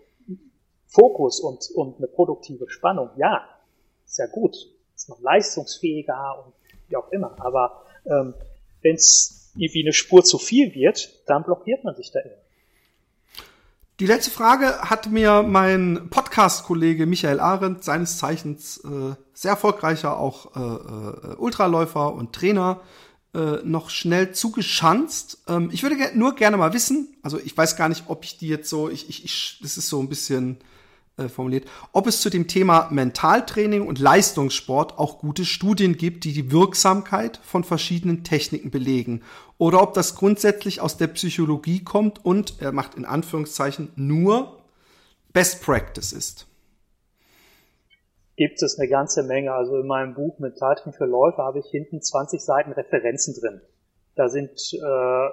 Fokus 0.88 1.39
und, 1.39 1.70
und 1.76 1.97
eine 1.97 2.07
produktive 2.07 2.70
Spannung, 2.70 3.09
ja, 3.18 3.47
ist 4.05 4.18
ja 4.18 4.28
gut 4.28 4.55
ist 5.03 5.09
noch 5.09 5.22
leistungsfähiger 5.22 6.45
und 6.45 6.53
wie 6.88 6.95
auch 6.95 7.11
immer. 7.11 7.36
Aber 7.39 7.84
ähm, 8.05 8.34
wenn 8.82 8.95
es 8.95 9.42
irgendwie 9.55 9.83
eine 9.83 9.93
Spur 9.93 10.23
zu 10.23 10.37
viel 10.37 10.73
wird, 10.73 11.09
dann 11.27 11.43
blockiert 11.43 11.83
man 11.83 11.95
sich 11.95 12.11
da 12.11 12.19
immer. 12.19 12.33
Die 13.99 14.07
letzte 14.07 14.31
Frage 14.31 14.81
hat 14.81 15.11
mir 15.11 15.43
mein 15.43 16.07
Podcast-Kollege 16.09 17.05
Michael 17.05 17.39
Arendt, 17.39 17.83
seines 17.83 18.17
Zeichens 18.17 18.77
äh, 18.79 19.15
sehr 19.33 19.51
erfolgreicher 19.51 20.17
auch 20.17 20.55
äh, 20.55 20.59
äh, 20.59 21.35
Ultraläufer 21.35 22.13
und 22.13 22.33
Trainer, 22.33 22.81
äh, 23.35 23.57
noch 23.63 23.91
schnell 23.91 24.31
zugeschanzt. 24.31 25.43
Ähm, 25.47 25.69
ich 25.71 25.83
würde 25.83 25.95
nur 26.15 26.35
gerne 26.35 26.57
mal 26.57 26.73
wissen, 26.73 27.15
also 27.21 27.39
ich 27.39 27.55
weiß 27.55 27.75
gar 27.75 27.87
nicht, 27.87 28.05
ob 28.07 28.23
ich 28.25 28.37
die 28.37 28.47
jetzt 28.47 28.69
so, 28.69 28.89
ich, 28.89 29.09
ich, 29.09 29.25
ich 29.25 29.59
das 29.61 29.77
ist 29.77 29.89
so 29.89 29.99
ein 29.99 30.09
bisschen 30.09 30.57
äh, 31.18 31.30
formuliert, 31.30 31.66
ob 31.91 32.07
es 32.07 32.22
zu 32.22 32.32
dem 32.32 32.47
Thema 32.47 32.88
Mentaltraining 32.89 33.86
und 33.86 33.99
Leistungssport 33.99 34.97
auch 34.97 35.20
gute 35.20 35.45
Studien 35.45 35.95
gibt, 35.95 36.24
die 36.24 36.34
die 36.34 36.51
Wirksamkeit 36.51 37.38
von 37.43 37.64
verschiedenen 37.64 38.24
Techniken 38.24 38.72
belegen 38.72 39.22
oder 39.59 39.84
ob 39.84 39.93
das 39.93 40.16
grundsätzlich 40.16 40.82
aus 40.82 40.97
der 40.97 41.07
Psychologie 41.07 41.84
kommt 41.84 42.26
und, 42.26 42.61
er 42.61 42.72
macht 42.72 42.95
in 42.95 43.05
Anführungszeichen, 43.05 43.91
nur 43.95 44.64
Best 45.34 45.64
Practice 45.64 46.14
ist. 46.14 46.47
Gibt 48.36 48.64
es 48.64 48.80
eine 48.80 48.89
ganze 48.89 49.22
Menge. 49.22 49.53
Also 49.53 49.80
in 49.80 49.86
meinem 49.86 50.16
Buch 50.16 50.39
Mentaltraining 50.39 50.97
für 50.97 51.05
Läufer 51.05 51.43
habe 51.43 51.59
ich 51.59 51.68
hinten 51.68 52.01
20 52.01 52.41
Seiten 52.41 52.72
Referenzen 52.72 53.36
drin. 53.39 53.61
Da 54.16 54.30
sind 54.30 54.74
äh, 54.74 55.30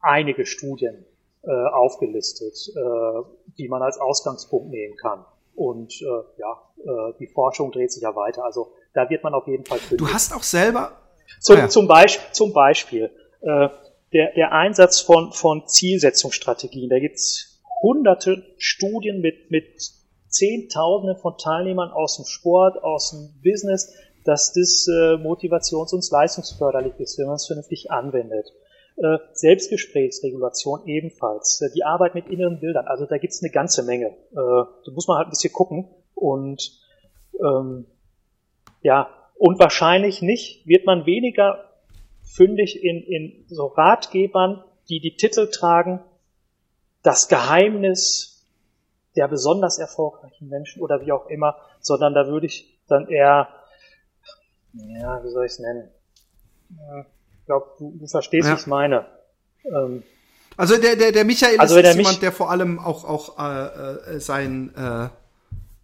einige 0.00 0.44
Studien 0.44 1.04
äh, 1.46 1.50
aufgelistet, 1.50 2.54
äh, 2.74 2.80
die 3.58 3.68
man 3.68 3.82
als 3.82 3.98
Ausgangspunkt 3.98 4.70
nehmen 4.70 4.96
kann. 4.96 5.24
Und 5.54 5.92
äh, 6.02 6.40
ja, 6.40 6.62
äh, 6.78 7.12
die 7.18 7.26
Forschung 7.26 7.70
dreht 7.70 7.92
sich 7.92 8.02
ja 8.02 8.14
weiter. 8.16 8.44
Also 8.44 8.72
da 8.92 9.08
wird 9.10 9.22
man 9.22 9.34
auf 9.34 9.46
jeden 9.46 9.64
Fall 9.64 9.78
fündig. 9.78 10.06
Du 10.06 10.12
hast 10.12 10.34
auch 10.34 10.42
selber 10.42 10.92
zum, 11.40 11.56
ah 11.56 11.58
ja. 11.60 11.68
zum, 11.68 11.86
Beisp 11.86 12.20
zum 12.32 12.52
Beispiel 12.52 13.10
äh, 13.42 13.68
der, 14.12 14.32
der 14.34 14.52
Einsatz 14.52 15.00
von, 15.00 15.32
von 15.32 15.66
Zielsetzungsstrategien. 15.66 16.88
Da 16.88 16.98
gibt's 16.98 17.62
hunderte 17.82 18.42
Studien 18.58 19.20
mit, 19.20 19.50
mit 19.50 19.64
Zehntausenden 20.28 21.16
von 21.18 21.36
Teilnehmern 21.38 21.90
aus 21.90 22.16
dem 22.16 22.24
Sport, 22.24 22.82
aus 22.82 23.10
dem 23.10 23.40
Business, 23.42 23.92
dass 24.24 24.52
das 24.52 24.88
äh, 24.88 25.16
motivations- 25.16 25.92
und 25.92 26.08
leistungsförderlich 26.10 26.98
ist, 26.98 27.18
wenn 27.18 27.26
man 27.26 27.36
es 27.36 27.46
vernünftig 27.46 27.90
anwendet. 27.90 28.52
Äh, 28.96 29.18
Selbstgesprächsregulation 29.32 30.86
ebenfalls. 30.86 31.60
Äh, 31.60 31.70
die 31.74 31.84
Arbeit 31.84 32.14
mit 32.14 32.28
inneren 32.28 32.60
Bildern. 32.60 32.86
Also 32.86 33.06
da 33.06 33.18
gibt's 33.18 33.42
eine 33.42 33.50
ganze 33.50 33.82
Menge. 33.82 34.06
Äh, 34.06 34.34
da 34.34 34.92
muss 34.92 35.08
man 35.08 35.18
halt 35.18 35.28
ein 35.28 35.30
bisschen 35.30 35.52
gucken. 35.52 35.88
Und 36.14 36.80
ähm, 37.40 37.86
ja, 38.82 39.10
und 39.36 39.58
wahrscheinlich 39.58 40.22
nicht 40.22 40.66
wird 40.66 40.86
man 40.86 41.06
weniger 41.06 41.70
fündig 42.22 42.82
in, 42.84 43.02
in 43.02 43.44
so 43.48 43.66
Ratgebern, 43.66 44.62
die 44.88 45.00
die 45.00 45.16
Titel 45.16 45.50
tragen, 45.50 46.00
das 47.02 47.28
Geheimnis 47.28 48.46
der 49.16 49.28
besonders 49.28 49.78
erfolgreichen 49.78 50.48
Menschen 50.48 50.82
oder 50.82 51.00
wie 51.00 51.12
auch 51.12 51.26
immer, 51.26 51.56
sondern 51.80 52.14
da 52.14 52.26
würde 52.26 52.46
ich 52.46 52.80
dann 52.88 53.08
eher, 53.08 53.48
ja, 54.72 55.22
wie 55.22 55.28
soll 55.28 55.46
ich 55.46 55.52
es 55.52 55.58
nennen? 55.60 55.90
Ich 57.44 57.46
glaube, 57.46 57.66
du, 57.78 57.94
du 58.00 58.06
verstehst, 58.06 58.48
ja. 58.48 58.54
was 58.54 58.62
ich 58.62 58.66
meine. 58.66 59.04
Ähm, 59.64 60.02
also 60.56 60.76
der, 60.78 60.96
der, 60.96 61.12
der 61.12 61.24
Michael 61.24 61.58
also 61.58 61.76
ist, 61.76 61.86
ist 61.86 61.96
jemand, 61.96 62.22
der 62.22 62.32
vor 62.32 62.50
allem 62.50 62.78
auch, 62.78 63.04
auch 63.04 63.38
äh, 63.38 64.14
äh 64.14 64.20
sein 64.20 64.74
äh, 64.74 65.08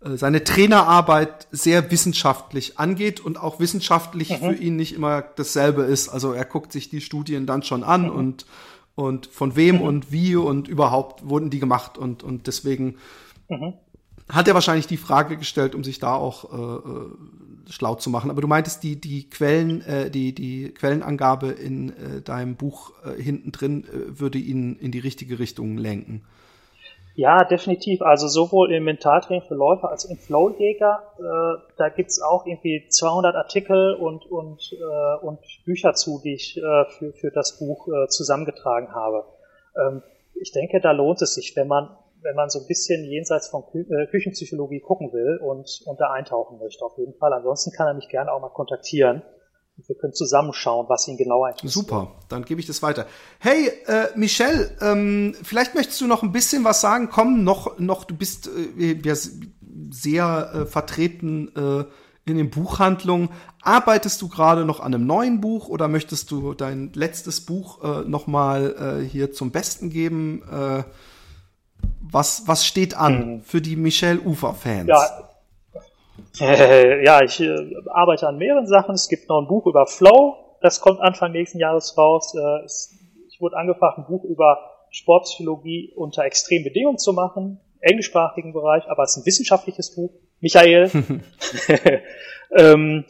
äh, 0.02 0.16
seine 0.16 0.42
Trainerarbeit 0.42 1.46
sehr 1.50 1.90
wissenschaftlich 1.90 2.78
angeht 2.78 3.20
und 3.20 3.38
auch 3.38 3.60
wissenschaftlich 3.60 4.30
mhm. 4.30 4.36
für 4.36 4.54
ihn 4.54 4.76
nicht 4.76 4.94
immer 4.94 5.22
dasselbe 5.22 5.82
ist. 5.82 6.08
Also 6.08 6.32
er 6.32 6.46
guckt 6.46 6.72
sich 6.72 6.88
die 6.88 7.02
Studien 7.02 7.46
dann 7.46 7.62
schon 7.62 7.84
an 7.84 8.04
mhm. 8.04 8.10
und, 8.10 8.46
und 8.94 9.26
von 9.26 9.56
wem 9.56 9.76
mhm. 9.76 9.82
und 9.82 10.12
wie 10.12 10.36
und 10.36 10.68
überhaupt 10.68 11.28
wurden 11.28 11.50
die 11.50 11.60
gemacht 11.60 11.98
und, 11.98 12.22
und 12.22 12.46
deswegen 12.46 12.96
mhm. 13.48 13.74
hat 14.30 14.48
er 14.48 14.54
wahrscheinlich 14.54 14.86
die 14.86 14.96
Frage 14.96 15.36
gestellt, 15.36 15.74
um 15.74 15.84
sich 15.84 15.98
da 15.98 16.14
auch 16.14 16.50
äh, 16.50 16.56
äh, 16.56 17.10
schlau 17.70 17.94
zu 17.94 18.10
machen. 18.10 18.30
Aber 18.30 18.42
du 18.42 18.48
meintest, 18.48 18.82
die, 18.82 19.00
die 19.00 19.30
Quellen, 19.30 19.82
äh, 19.82 20.10
die, 20.10 20.34
die 20.34 20.72
Quellenangabe 20.74 21.48
in 21.48 21.90
äh, 21.90 22.20
deinem 22.22 22.56
Buch 22.56 22.92
äh, 23.04 23.20
hinten 23.20 23.52
drin 23.52 23.84
äh, 23.84 24.18
würde 24.20 24.38
ihn 24.38 24.76
in 24.76 24.92
die 24.92 24.98
richtige 24.98 25.38
Richtung 25.38 25.78
lenken. 25.78 26.22
Ja, 27.14 27.44
definitiv. 27.44 28.02
Also 28.02 28.28
sowohl 28.28 28.72
im 28.72 28.84
Mentaltraining 28.84 29.42
für 29.46 29.54
Läufer 29.54 29.90
als 29.90 30.04
im 30.04 30.16
Flowjäger. 30.16 31.02
Äh, 31.18 31.60
da 31.76 31.88
gibt's 31.88 32.20
auch 32.20 32.46
irgendwie 32.46 32.86
200 32.88 33.34
Artikel 33.34 33.94
und, 33.94 34.26
und, 34.26 34.72
äh, 34.72 35.24
und 35.24 35.38
Bücher 35.64 35.94
zu, 35.94 36.20
die 36.22 36.34
ich 36.34 36.56
äh, 36.56 36.84
für, 36.98 37.12
für 37.12 37.30
das 37.30 37.58
Buch 37.58 37.88
äh, 37.88 38.08
zusammengetragen 38.08 38.94
habe. 38.94 39.24
Ähm, 39.76 40.02
ich 40.34 40.52
denke, 40.52 40.80
da 40.80 40.92
lohnt 40.92 41.20
es 41.20 41.34
sich, 41.34 41.54
wenn 41.56 41.68
man, 41.68 41.90
wenn 42.22 42.36
man 42.36 42.50
so 42.50 42.60
ein 42.60 42.66
bisschen 42.66 43.04
jenseits 43.04 43.48
von 43.48 43.64
Kü 43.70 43.80
äh, 43.80 44.06
Küchenpsychologie 44.06 44.80
gucken 44.80 45.12
will 45.12 45.38
und, 45.42 45.82
und 45.86 46.00
da 46.00 46.10
eintauchen 46.12 46.58
möchte, 46.58 46.84
auf 46.84 46.96
jeden 46.98 47.14
Fall. 47.14 47.32
Ansonsten 47.32 47.72
kann 47.72 47.86
er 47.86 47.94
mich 47.94 48.08
gerne 48.08 48.32
auch 48.32 48.40
mal 48.40 48.50
kontaktieren 48.50 49.22
wir 49.86 49.96
können 49.96 50.12
zusammenschauen, 50.12 50.88
was 50.88 51.06
ihn 51.08 51.16
genau 51.16 51.46
interessiert. 51.46 51.72
Super, 51.72 52.12
dann 52.28 52.44
gebe 52.44 52.60
ich 52.60 52.66
das 52.66 52.82
weiter. 52.82 53.06
Hey, 53.38 53.70
äh, 53.86 54.08
Michelle, 54.16 54.70
ähm, 54.80 55.34
vielleicht 55.42 55.74
möchtest 55.74 56.00
du 56.00 56.06
noch 56.06 56.22
ein 56.22 56.32
bisschen 56.32 56.64
was 56.64 56.80
sagen. 56.80 57.08
Komm, 57.10 57.44
noch, 57.44 57.78
noch, 57.78 58.04
du 58.04 58.16
bist 58.16 58.48
äh, 58.78 58.98
ja, 59.02 59.14
sehr 59.90 60.50
äh, 60.54 60.66
vertreten 60.66 61.48
äh, 61.56 61.84
in 62.30 62.36
den 62.36 62.50
Buchhandlungen. 62.50 63.30
Arbeitest 63.62 64.20
du 64.22 64.28
gerade 64.28 64.64
noch 64.64 64.80
an 64.80 64.94
einem 64.94 65.06
neuen 65.06 65.40
Buch 65.40 65.68
oder 65.68 65.88
möchtest 65.88 66.30
du 66.30 66.54
dein 66.54 66.92
letztes 66.94 67.44
Buch 67.44 67.82
äh, 67.82 68.08
noch 68.08 68.26
mal 68.26 69.00
äh, 69.00 69.04
hier 69.04 69.32
zum 69.32 69.50
Besten 69.50 69.90
geben? 69.90 70.42
Äh, 70.50 70.84
was, 72.00 72.46
was 72.46 72.66
steht 72.66 72.96
an 72.96 73.36
mhm. 73.36 73.42
für 73.42 73.60
die 73.60 73.76
Michelle 73.76 74.20
Ufer-Fans? 74.20 74.88
Ja, 74.88 75.30
äh, 76.40 77.04
ja, 77.04 77.22
ich 77.22 77.40
äh, 77.40 77.74
arbeite 77.86 78.28
an 78.28 78.38
mehreren 78.38 78.66
Sachen. 78.66 78.94
Es 78.94 79.08
gibt 79.08 79.28
noch 79.28 79.40
ein 79.40 79.48
Buch 79.48 79.66
über 79.66 79.86
Flow, 79.86 80.36
das 80.60 80.80
kommt 80.80 81.00
Anfang 81.00 81.32
nächsten 81.32 81.58
Jahres 81.58 81.96
raus. 81.96 82.34
Äh, 82.34 82.64
es, 82.64 82.98
ich 83.28 83.40
wurde 83.40 83.56
angefragt, 83.56 83.98
ein 83.98 84.06
Buch 84.06 84.24
über 84.24 84.58
Sportpsychologie 84.90 85.92
unter 85.94 86.24
extremen 86.24 86.64
Bedingungen 86.64 86.98
zu 86.98 87.12
machen, 87.12 87.60
englischsprachigen 87.80 88.52
Bereich, 88.52 88.88
aber 88.88 89.04
es 89.04 89.12
ist 89.12 89.22
ein 89.22 89.26
wissenschaftliches 89.26 89.94
Buch. 89.94 90.10
Michael. 90.40 90.90
ähm, 92.56 93.04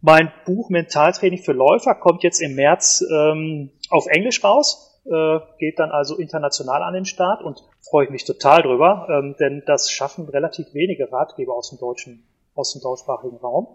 mein 0.00 0.32
Buch 0.46 0.70
Mentaltraining 0.70 1.40
für 1.40 1.52
Läufer 1.52 1.94
kommt 1.94 2.22
jetzt 2.22 2.40
im 2.40 2.54
März 2.54 3.04
ähm, 3.10 3.70
auf 3.90 4.06
Englisch 4.06 4.44
raus, 4.44 5.00
äh, 5.06 5.40
geht 5.58 5.78
dann 5.78 5.90
also 5.90 6.16
international 6.16 6.82
an 6.82 6.94
den 6.94 7.04
Start 7.04 7.42
und 7.42 7.62
freue 7.80 8.04
ich 8.04 8.10
mich 8.10 8.24
total 8.24 8.62
drüber, 8.62 9.08
ähm, 9.10 9.36
denn 9.38 9.62
das 9.66 9.90
schaffen 9.90 10.28
relativ 10.28 10.72
wenige 10.74 11.10
Ratgeber 11.10 11.54
aus 11.54 11.70
dem 11.70 11.78
deutschen, 11.78 12.26
aus 12.54 12.72
dem 12.72 12.82
deutschsprachigen 12.82 13.36
Raum. 13.38 13.68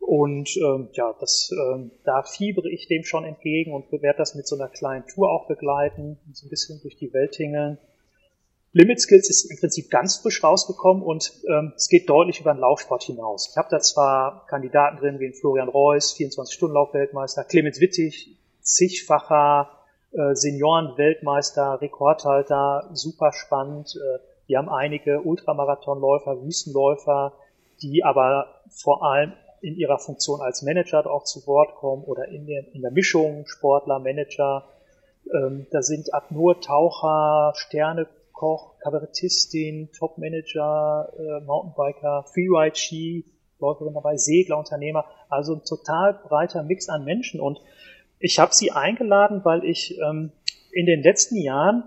Und 0.00 0.54
ähm, 0.58 0.88
ja, 0.92 1.14
das, 1.18 1.50
ähm, 1.52 1.90
da 2.04 2.22
fiebere 2.22 2.68
ich 2.68 2.88
dem 2.88 3.04
schon 3.04 3.24
entgegen 3.24 3.72
und 3.72 3.90
werde 3.90 4.18
das 4.18 4.34
mit 4.34 4.46
so 4.46 4.56
einer 4.56 4.68
kleinen 4.68 5.06
Tour 5.06 5.30
auch 5.30 5.46
begleiten 5.48 6.18
so 6.32 6.46
ein 6.46 6.50
bisschen 6.50 6.80
durch 6.82 6.96
die 6.96 7.12
Welt 7.12 7.32
tingeln. 7.32 7.78
Limit 8.72 9.00
Skills 9.00 9.30
ist 9.30 9.50
im 9.50 9.58
Prinzip 9.58 9.88
ganz 9.88 10.16
frisch 10.16 10.42
rausgekommen 10.42 11.02
und 11.02 11.32
ähm, 11.48 11.72
es 11.76 11.88
geht 11.88 12.10
deutlich 12.10 12.40
über 12.40 12.52
den 12.52 12.58
Laufsport 12.58 13.04
hinaus. 13.04 13.48
Ich 13.50 13.56
habe 13.56 13.68
da 13.70 13.78
zwar 13.78 14.46
Kandidaten 14.48 14.98
drin 14.98 15.20
wie 15.20 15.32
Florian 15.32 15.68
Reus, 15.68 16.14
24-Stunden-Lauf-Weltmeister, 16.18 17.44
Clemens 17.44 17.80
Wittig, 17.80 18.36
zigfacher 18.60 19.73
äh, 20.14 20.34
Senioren-Weltmeister, 20.34 21.80
Rekordhalter, 21.80 22.90
super 22.92 23.32
spannend. 23.32 23.96
Äh, 23.96 24.18
wir 24.46 24.58
haben 24.58 24.68
einige 24.68 25.22
Ultramarathonläufer, 25.22 26.42
Wüstenläufer, 26.42 27.32
die 27.82 28.04
aber 28.04 28.46
vor 28.68 29.04
allem 29.04 29.32
in 29.60 29.76
ihrer 29.76 29.98
Funktion 29.98 30.40
als 30.40 30.62
Manager 30.62 31.10
auch 31.10 31.24
zu 31.24 31.46
Wort 31.46 31.74
kommen 31.76 32.04
oder 32.04 32.28
in 32.28 32.46
der, 32.46 32.74
in 32.74 32.82
der 32.82 32.90
Mischung 32.90 33.46
Sportler, 33.46 33.98
Manager. 33.98 34.64
Ähm, 35.32 35.66
da 35.70 35.82
sind 35.82 36.12
Apnoe, 36.12 36.60
Taucher, 36.60 37.54
Sternekoch, 37.56 38.78
Kabarettistin, 38.80 39.90
Topmanager, 39.98 41.10
äh, 41.18 41.44
Mountainbiker, 41.44 42.24
Freeride 42.24 42.76
Ski, 42.76 43.24
Läuferin 43.58 43.94
dabei, 43.94 44.18
Segler, 44.18 44.58
Unternehmer. 44.58 45.06
Also 45.30 45.54
ein 45.54 45.64
total 45.64 46.12
breiter 46.12 46.62
Mix 46.62 46.90
an 46.90 47.04
Menschen 47.04 47.40
und 47.40 47.60
ich 48.24 48.38
habe 48.38 48.54
sie 48.54 48.72
eingeladen, 48.72 49.42
weil 49.44 49.64
ich 49.64 49.98
ähm, 49.98 50.32
in 50.72 50.86
den 50.86 51.02
letzten 51.02 51.36
Jahren 51.36 51.84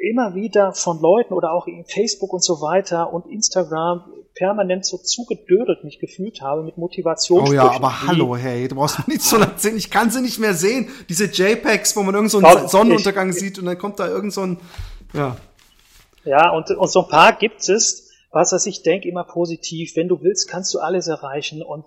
immer 0.00 0.34
wieder 0.34 0.72
von 0.72 1.00
Leuten 1.02 1.34
oder 1.34 1.52
auch 1.52 1.66
in 1.66 1.84
Facebook 1.84 2.32
und 2.32 2.42
so 2.42 2.62
weiter 2.62 3.12
und 3.12 3.26
Instagram 3.26 4.10
permanent 4.34 4.86
so 4.86 4.96
zugedödelt 4.96 5.84
mich 5.84 5.98
gefühlt 5.98 6.40
habe 6.40 6.62
mit 6.62 6.78
Motivation. 6.78 7.46
Oh 7.46 7.52
ja, 7.52 7.70
aber 7.70 8.06
hallo, 8.06 8.36
hey, 8.36 8.68
du 8.68 8.74
brauchst 8.76 9.06
mir 9.06 9.12
nicht 9.12 9.22
so 9.22 9.36
lang 9.36 9.52
sehen. 9.58 9.76
Ich 9.76 9.90
kann 9.90 10.10
sie 10.10 10.22
nicht 10.22 10.38
mehr 10.38 10.54
sehen. 10.54 10.88
Diese 11.10 11.26
JPEGs, 11.26 11.94
wo 11.94 12.02
man 12.04 12.14
irgend 12.14 12.30
so 12.30 12.38
einen 12.38 12.50
Glaub, 12.50 12.70
Sonnenuntergang 12.70 13.28
ich, 13.28 13.36
sieht 13.36 13.58
und 13.58 13.66
dann 13.66 13.76
kommt 13.76 14.00
da 14.00 14.08
irgend 14.08 14.32
so 14.32 14.40
ein, 14.40 14.56
ja. 15.12 15.36
Ja, 16.24 16.52
und, 16.52 16.70
und 16.70 16.90
so 16.90 17.02
ein 17.02 17.08
paar 17.08 17.34
gibt 17.34 17.68
es, 17.68 18.08
was 18.30 18.52
was 18.52 18.64
ich 18.64 18.82
denke 18.82 19.06
immer 19.06 19.24
positiv. 19.24 19.94
Wenn 19.94 20.08
du 20.08 20.22
willst, 20.22 20.48
kannst 20.48 20.72
du 20.72 20.78
alles 20.78 21.06
erreichen 21.06 21.62
und 21.62 21.84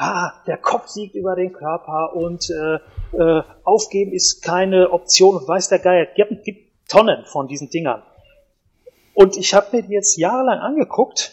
ah, 0.00 0.32
der 0.46 0.56
Kopf 0.56 0.88
siegt 0.88 1.14
über 1.14 1.36
den 1.36 1.52
Körper 1.52 2.14
und 2.14 2.48
äh, 2.50 2.76
äh, 3.16 3.42
aufgeben 3.64 4.12
ist 4.12 4.42
keine 4.42 4.90
Option 4.90 5.36
und 5.36 5.46
weiß 5.46 5.68
der 5.68 5.78
Geier. 5.78 6.08
Es 6.16 6.42
gibt 6.42 6.88
Tonnen 6.88 7.24
von 7.26 7.46
diesen 7.46 7.68
Dingern. 7.68 8.02
Und 9.14 9.36
ich 9.36 9.52
habe 9.52 9.76
mir 9.76 9.82
die 9.82 9.92
jetzt 9.92 10.16
jahrelang 10.16 10.58
angeguckt 10.58 11.32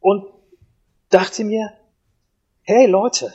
und 0.00 0.26
dachte 1.08 1.42
mir, 1.44 1.72
hey 2.62 2.86
Leute, 2.86 3.32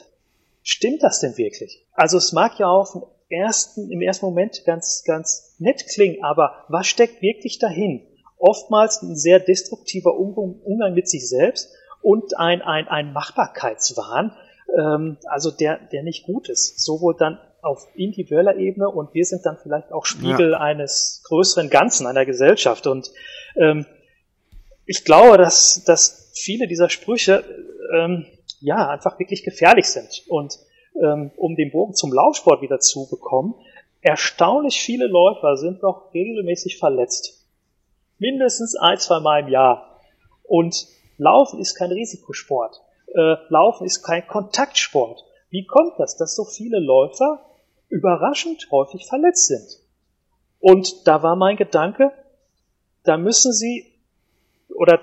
stimmt 0.61 1.01
das 1.01 1.20
denn 1.20 1.36
wirklich? 1.38 1.84
Also 1.93 2.18
es 2.18 2.34
mag 2.34 2.59
ja 2.59 2.68
auf 2.68 2.91
den 2.91 3.01
ersten, 3.30 3.91
im 3.91 4.01
ersten 4.01 4.28
Moment 4.28 4.64
ganz, 4.64 5.03
ganz 5.05 5.55
nett 5.57 5.88
klingen, 5.88 6.24
aber 6.24 6.66
was 6.68 6.86
steckt 6.86 7.24
wirklich 7.24 7.57
dahin? 7.57 8.05
Oftmals 8.38 9.01
ein 9.01 9.16
sehr 9.16 9.39
destruktiver 9.39 10.16
Umgang 10.16 10.93
mit 10.93 11.09
sich 11.09 11.28
selbst 11.28 11.74
und 12.04 12.38
ein, 12.38 12.62
ein, 12.62 12.88
ein 12.88 13.14
Machbarkeitswahn, 13.14 14.36
ähm, 14.78 15.18
also 15.26 15.49
der, 15.49 15.80
der 15.91 16.04
nicht 16.04 16.26
gut 16.26 16.49
ist. 16.49 16.84
Sowohl 16.84 17.16
dann 17.18 17.39
auf 17.62 17.88
individueller 17.95 18.58
Ebene 18.58 18.89
und 18.89 19.14
wir 19.14 19.24
sind 19.24 19.45
dann 19.45 19.58
vielleicht 19.58 19.91
auch 19.93 20.06
Spiegel 20.06 20.51
ja. 20.51 20.60
eines 20.60 21.24
größeren 21.26 21.70
Ganzen, 21.70 22.06
einer 22.06 22.26
Gesellschaft. 22.26 22.88
Und 22.88 23.12
ähm, 23.56 23.86
ich 24.86 25.06
glaube, 25.06 25.38
dass, 25.38 25.84
dass 25.86 26.32
viele 26.36 26.68
dieser 26.68 26.89
Sprüche 26.89 27.43
ähm, 27.95 28.26
ja 28.60 28.89
einfach 28.89 29.18
wirklich 29.18 29.43
gefährlich 29.43 29.88
sind. 29.88 30.24
Und 30.28 30.60
ähm, 31.01 31.32
um 31.38 31.56
den 31.56 31.72
Bogen 31.72 31.95
zum 31.95 32.12
Laufsport 32.12 32.62
wieder 32.62 32.80
zu 32.80 33.08
bekommen, 33.10 33.56
erstaunlich 34.01 34.82
viele 34.82 35.08
Läufer 35.08 35.56
sind 35.56 35.82
noch 35.82 36.14
regelmäßig 36.14 36.78
verletzt. 36.78 37.47
Mindestens 38.20 38.76
ein, 38.76 38.97
zwei 38.97 39.22
Mal 39.22 39.43
im 39.43 39.47
Jahr. 39.47 40.01
Und 40.43 40.86
Laufen 41.18 41.59
ist 41.59 41.76
kein 41.76 41.91
Risikosport. 41.91 42.82
Äh, 43.07 43.36
Laufen 43.49 43.86
ist 43.86 44.03
kein 44.03 44.28
Kontaktsport. 44.28 45.24
Wie 45.49 45.66
kommt 45.66 45.99
das, 45.99 46.18
dass 46.18 46.36
so 46.36 46.45
viele 46.45 46.80
Läufer 46.80 47.45
überraschend 47.89 48.68
häufig 48.72 49.05
verletzt 49.05 49.47
sind? 49.47 49.80
Und 50.59 51.07
da 51.07 51.22
war 51.22 51.36
mein 51.36 51.57
Gedanke, 51.57 52.11
da 53.03 53.18
müssen 53.18 53.53
sie, 53.53 53.86
oder 54.70 54.99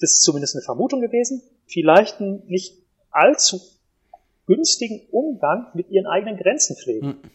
das 0.00 0.12
ist 0.12 0.22
zumindest 0.22 0.54
eine 0.54 0.62
Vermutung 0.62 1.00
gewesen, 1.00 1.42
vielleicht 1.66 2.20
einen 2.20 2.46
nicht 2.46 2.76
allzu 3.10 3.60
günstigen 4.46 5.00
Umgang 5.10 5.68
mit 5.74 5.90
ihren 5.90 6.06
eigenen 6.06 6.36
Grenzen 6.36 6.76
pflegen. 6.76 7.06
Mhm. 7.06 7.30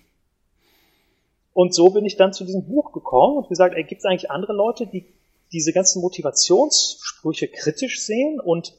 Und 1.53 1.73
so 1.73 1.89
bin 1.89 2.05
ich 2.05 2.15
dann 2.15 2.31
zu 2.31 2.45
diesem 2.45 2.65
Buch 2.67 2.91
gekommen 2.91 3.37
und 3.37 3.49
gesagt, 3.49 3.75
ey, 3.75 3.83
gibt 3.83 3.99
es 3.99 4.05
eigentlich 4.05 4.31
andere 4.31 4.53
Leute, 4.53 4.87
die 4.87 5.05
diese 5.51 5.73
ganzen 5.73 6.01
Motivationssprüche 6.01 7.47
kritisch 7.47 8.01
sehen 8.01 8.39
und 8.39 8.73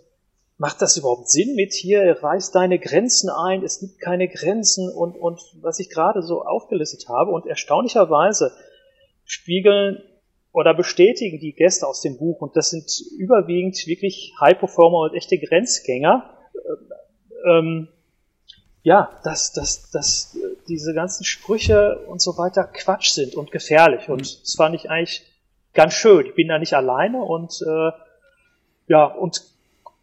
macht 0.57 0.83
das 0.83 0.97
überhaupt 0.97 1.31
Sinn 1.31 1.55
mit 1.55 1.73
hier, 1.73 2.23
reiß 2.23 2.53
deine 2.53 2.79
Grenzen 2.79 3.31
ein, 3.31 3.65
es 3.65 3.81
gibt 3.81 3.99
keine 3.99 4.29
Grenzen 4.29 4.91
und, 4.91 5.17
und 5.17 5.41
was 5.63 5.79
ich 5.81 5.89
gerade 5.89 6.23
so 6.23 6.43
aufgelistet 6.43 7.09
habe 7.09 7.31
und 7.31 7.47
erstaunlicherweise 7.47 8.53
spiegeln 9.25 10.03
oder 10.53 10.75
bestätigen 10.75 11.39
die 11.41 11.55
Gäste 11.55 11.87
aus 11.87 12.03
dem 12.03 12.19
Buch, 12.19 12.41
und 12.41 12.57
das 12.57 12.71
sind 12.71 12.91
überwiegend 13.17 13.87
wirklich 13.87 14.35
High-Performer 14.41 15.11
und 15.11 15.15
echte 15.15 15.39
Grenzgänger, 15.39 16.37
äh, 16.55 17.51
ähm, 17.51 17.89
ja, 18.83 19.19
dass, 19.25 19.53
dass, 19.53 19.91
dass 19.91 20.37
diese 20.69 20.95
ganzen 20.95 21.25
Sprüche 21.25 21.99
und 22.07 22.21
so 22.21 22.37
weiter 22.39 22.65
Quatsch 22.65 23.11
sind 23.11 23.35
und 23.35 23.51
gefährlich. 23.51 24.09
Und 24.09 24.23
mhm. 24.23 24.41
das 24.43 24.55
fand 24.57 24.75
ich 24.75 24.91
eigentlich 24.91 25.23
ganz 25.75 25.95
schön. 25.95 26.27
Ich 26.27 26.35
bin 26.35 26.49
da 26.49 26.59
nicht 26.59 26.75
alleine 26.75 27.23
und 27.23 27.61
äh, 27.67 27.91
ja, 28.89 29.05
und 29.05 29.43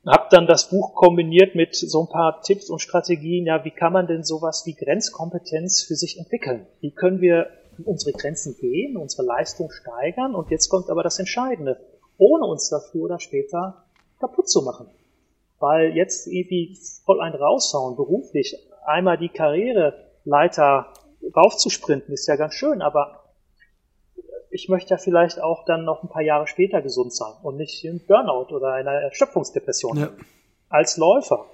habe 0.05 0.27
dann 0.29 0.47
das 0.47 0.69
Buch 0.69 0.95
kombiniert 0.95 1.55
mit 1.55 1.75
so 1.75 2.01
ein 2.03 2.09
paar 2.09 2.41
Tipps 2.41 2.69
und 2.69 2.79
Strategien. 2.79 3.45
Ja, 3.45 3.65
wie 3.65 3.71
kann 3.71 3.91
man 3.91 4.07
denn 4.07 4.23
sowas 4.23 4.63
wie 4.65 4.73
Grenzkompetenz 4.73 5.83
für 5.83 5.95
sich 5.95 6.17
entwickeln? 6.17 6.65
Wie 6.79 6.91
können 6.91 7.19
wir 7.19 7.49
unsere 7.85 8.13
Grenzen 8.13 8.55
gehen, 8.57 8.97
unsere 8.97 9.23
Leistung 9.23 9.71
steigern. 9.71 10.35
Und 10.35 10.49
jetzt 10.49 10.69
kommt 10.69 10.89
aber 10.89 11.03
das 11.03 11.19
Entscheidende, 11.19 11.79
ohne 12.17 12.45
uns 12.45 12.69
dafür 12.69 13.03
oder 13.03 13.19
später 13.19 13.85
kaputt 14.19 14.49
zu 14.49 14.61
machen. 14.61 14.87
Weil 15.59 15.95
jetzt 15.95 16.27
irgendwie 16.27 16.77
voll 17.05 17.21
ein 17.21 17.33
raushauen, 17.33 17.95
beruflich, 17.95 18.55
einmal 18.85 19.17
die 19.17 19.29
Karriereleiter 19.29 20.93
raufzusprinten, 21.35 22.13
ist 22.13 22.27
ja 22.27 22.35
ganz 22.35 22.53
schön, 22.53 22.81
aber 22.81 23.26
ich 24.49 24.69
möchte 24.69 24.91
ja 24.91 24.97
vielleicht 24.97 25.41
auch 25.41 25.65
dann 25.65 25.83
noch 25.85 26.03
ein 26.03 26.09
paar 26.09 26.21
Jahre 26.21 26.47
später 26.47 26.81
gesund 26.81 27.13
sein 27.13 27.33
und 27.43 27.57
nicht 27.57 27.83
im 27.85 27.99
Burnout 28.05 28.53
oder 28.53 28.73
einer 28.73 28.91
Erschöpfungsdepression. 28.91 29.97
Ja. 29.97 30.09
Als 30.69 30.97
Läufer 30.97 31.45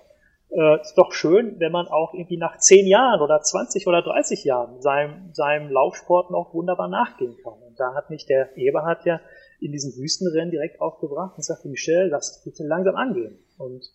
äh, 0.50 0.82
ist 0.82 0.96
doch 0.96 1.12
schön, 1.14 1.60
wenn 1.60 1.72
man 1.72 1.88
auch 1.88 2.14
irgendwie 2.14 2.38
nach 2.38 2.58
zehn 2.58 2.88
Jahren 2.88 3.22
oder 3.22 3.42
20 3.42 3.88
oder 3.88 4.02
30 4.02 4.44
Jahren 4.44 4.82
seinem, 4.82 5.34
seinem 5.34 5.72
Laufsport 5.72 6.32
noch 6.32 6.54
wunderbar 6.54 6.88
nachgehen 6.88 7.36
kann. 7.44 7.54
Und 7.68 7.80
da 7.80 7.94
hat 7.94 8.10
mich 8.10 8.26
der 8.26 8.56
Eberhard 8.58 9.06
ja 9.06 9.20
in 9.60 9.72
diesem 9.72 9.96
Wüstenrennen 9.96 10.52
direkt 10.52 10.82
aufgebracht 10.82 11.38
und 11.38 11.44
sagte, 11.44 11.70
Michel, 11.70 12.10
lass 12.10 12.44
bitte 12.44 12.64
langsam 12.64 12.96
angehen. 12.96 13.40
Und 13.58 13.90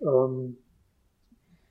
ähm, 0.00 0.58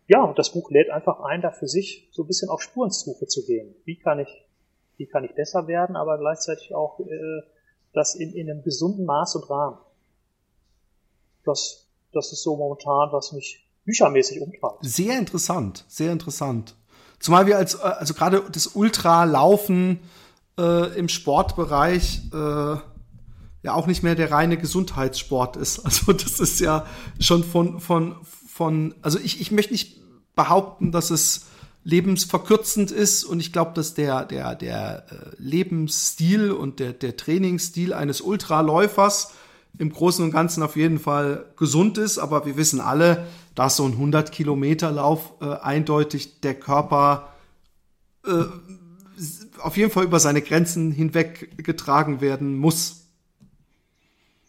ja, 0.08 0.34
das 0.38 0.54
Buch 0.54 0.72
lädt 0.72 0.90
einfach 0.90 1.20
ein, 1.22 1.42
da 1.42 1.52
für 1.52 1.68
sich 1.68 2.08
so 2.12 2.24
ein 2.24 2.28
bisschen 2.28 2.50
auf 2.50 2.62
Spurensuche 2.62 3.28
zu 3.28 3.46
gehen. 3.46 3.76
Wie 3.84 3.98
kann 3.98 4.20
ich, 4.20 4.47
wie 4.98 5.08
kann 5.08 5.24
ich 5.24 5.34
besser 5.36 5.68
werden, 5.68 5.96
aber 5.96 6.18
gleichzeitig 6.18 6.74
auch 6.76 7.00
äh, 7.00 7.42
das 7.94 8.16
in, 8.16 8.34
in 8.34 8.50
einem 8.50 8.64
gesunden 8.64 9.06
Maß 9.06 9.36
und 9.36 9.50
Rahmen. 9.50 9.78
Das, 11.46 11.88
das 12.14 12.32
ist 12.32 12.44
so 12.44 12.58
momentan, 12.58 13.12
was 13.12 13.32
mich 13.32 13.68
büchermäßig 13.86 14.42
umtreibt. 14.42 14.80
Sehr 14.82 15.18
interessant, 15.18 15.86
sehr 15.88 16.12
interessant. 16.12 16.76
Zumal 17.20 17.48
wir 17.48 17.58
als, 17.58 17.76
äh, 17.76 17.80
also 17.80 18.14
gerade 18.14 18.44
das 18.52 18.68
Ultralaufen 18.68 20.00
äh, 20.58 20.98
im 20.98 21.10
Sportbereich 21.10 22.22
äh, 22.34 22.78
ja 23.64 23.74
auch 23.74 23.88
nicht 23.88 24.04
mehr 24.04 24.16
der 24.16 24.32
reine 24.32 24.58
Gesundheitssport 24.58 25.56
ist. 25.56 25.80
Also 25.86 26.14
das 26.14 26.40
ist 26.40 26.60
ja 26.60 26.86
schon 27.20 27.44
von, 27.44 27.80
von, 27.80 28.16
von, 28.24 28.96
also 29.02 29.20
ich, 29.20 29.42
ich 29.42 29.52
möchte 29.52 29.74
nicht 29.74 30.02
behaupten, 30.36 30.92
dass 30.92 31.10
es 31.10 31.46
lebensverkürzend 31.88 32.92
ist. 32.92 33.24
Und 33.24 33.40
ich 33.40 33.54
glaube, 33.54 33.72
dass 33.74 33.94
der, 33.94 34.26
der, 34.26 34.56
der 34.56 35.06
äh, 35.10 35.16
Lebensstil 35.38 36.52
und 36.52 36.82
der, 36.82 36.92
der 36.92 37.16
Trainingsstil 37.16 37.94
eines 37.94 38.20
Ultraläufers 38.20 39.34
im 39.80 39.94
Großen 39.94 40.26
und 40.26 40.32
Ganzen 40.32 40.64
auf 40.64 40.76
jeden 40.76 41.00
Fall 41.00 41.46
gesund 41.56 41.98
ist, 41.98 42.18
aber 42.18 42.46
wir 42.46 42.58
wissen 42.58 42.82
alle, 42.82 43.26
dass 43.56 43.78
so 43.78 43.86
ein 43.86 43.94
100 43.94 44.34
Kilometer 44.34 44.92
Lauf 44.92 45.34
äh, 45.40 45.46
eindeutig 45.46 46.42
der 46.42 46.56
Körper 46.56 47.34
äh, 48.26 48.32
auf 49.60 49.78
jeden 49.78 49.92
Fall 49.92 50.04
über 50.04 50.20
seine 50.20 50.42
Grenzen 50.42 50.92
hinweg 50.92 51.64
getragen 51.64 52.20
werden 52.20 52.58
muss. 52.58 53.08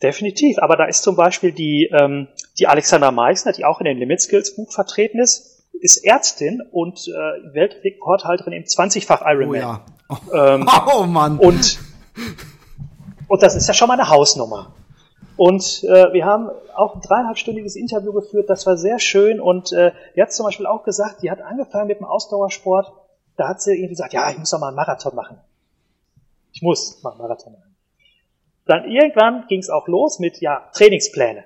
Definitiv, 0.02 0.58
aber 0.58 0.76
da 0.76 0.86
ist 0.86 1.02
zum 1.02 1.14
Beispiel 1.14 1.52
die, 1.52 1.88
ähm, 1.92 2.26
die 2.58 2.66
Alexandra 2.66 3.12
Meissner, 3.12 3.52
die 3.52 3.64
auch 3.64 3.80
in 3.80 3.84
dem 3.84 3.98
Limit 3.98 4.22
Skills 4.22 4.56
Buch 4.56 4.72
vertreten 4.72 5.20
ist, 5.20 5.47
ist 5.80 6.04
Ärztin 6.04 6.62
und 6.70 7.08
äh, 7.08 7.54
Weltrekordhalterin 7.54 8.52
im 8.52 8.64
20-fach 8.64 9.22
Ironman. 9.24 9.48
Oh 9.48 9.54
ja. 9.54 9.84
Oh, 10.08 10.34
ähm, 10.34 10.68
oh 10.94 11.04
Mann. 11.04 11.38
Und, 11.38 11.78
und 13.28 13.42
das 13.42 13.54
ist 13.54 13.68
ja 13.68 13.74
schon 13.74 13.88
mal 13.88 13.94
eine 13.94 14.08
Hausnummer. 14.08 14.74
Und 15.36 15.84
äh, 15.84 16.12
wir 16.12 16.24
haben 16.24 16.50
auch 16.74 16.96
ein 16.96 17.00
dreieinhalbstündiges 17.00 17.76
Interview 17.76 18.12
geführt, 18.12 18.50
das 18.50 18.66
war 18.66 18.76
sehr 18.76 18.98
schön. 18.98 19.40
Und 19.40 19.72
äh, 19.72 19.92
die 20.16 20.22
hat 20.22 20.32
zum 20.32 20.46
Beispiel 20.46 20.66
auch 20.66 20.82
gesagt, 20.82 21.22
die 21.22 21.30
hat 21.30 21.40
angefangen 21.40 21.86
mit 21.86 22.00
dem 22.00 22.06
Ausdauersport. 22.06 22.92
Da 23.36 23.48
hat 23.48 23.62
sie 23.62 23.72
irgendwie 23.72 23.90
gesagt, 23.90 24.12
ja, 24.12 24.28
ich 24.30 24.38
muss 24.38 24.50
doch 24.50 24.58
mal 24.58 24.68
einen 24.68 24.76
Marathon 24.76 25.14
machen. 25.14 25.38
Ich 26.52 26.60
muss 26.60 27.02
mal 27.04 27.10
einen 27.10 27.20
Marathon 27.20 27.52
machen. 27.52 27.76
Dann 28.66 28.84
irgendwann 28.84 29.46
ging 29.46 29.60
es 29.60 29.70
auch 29.70 29.86
los 29.86 30.18
mit, 30.18 30.40
ja, 30.40 30.68
Trainingspläne. 30.74 31.44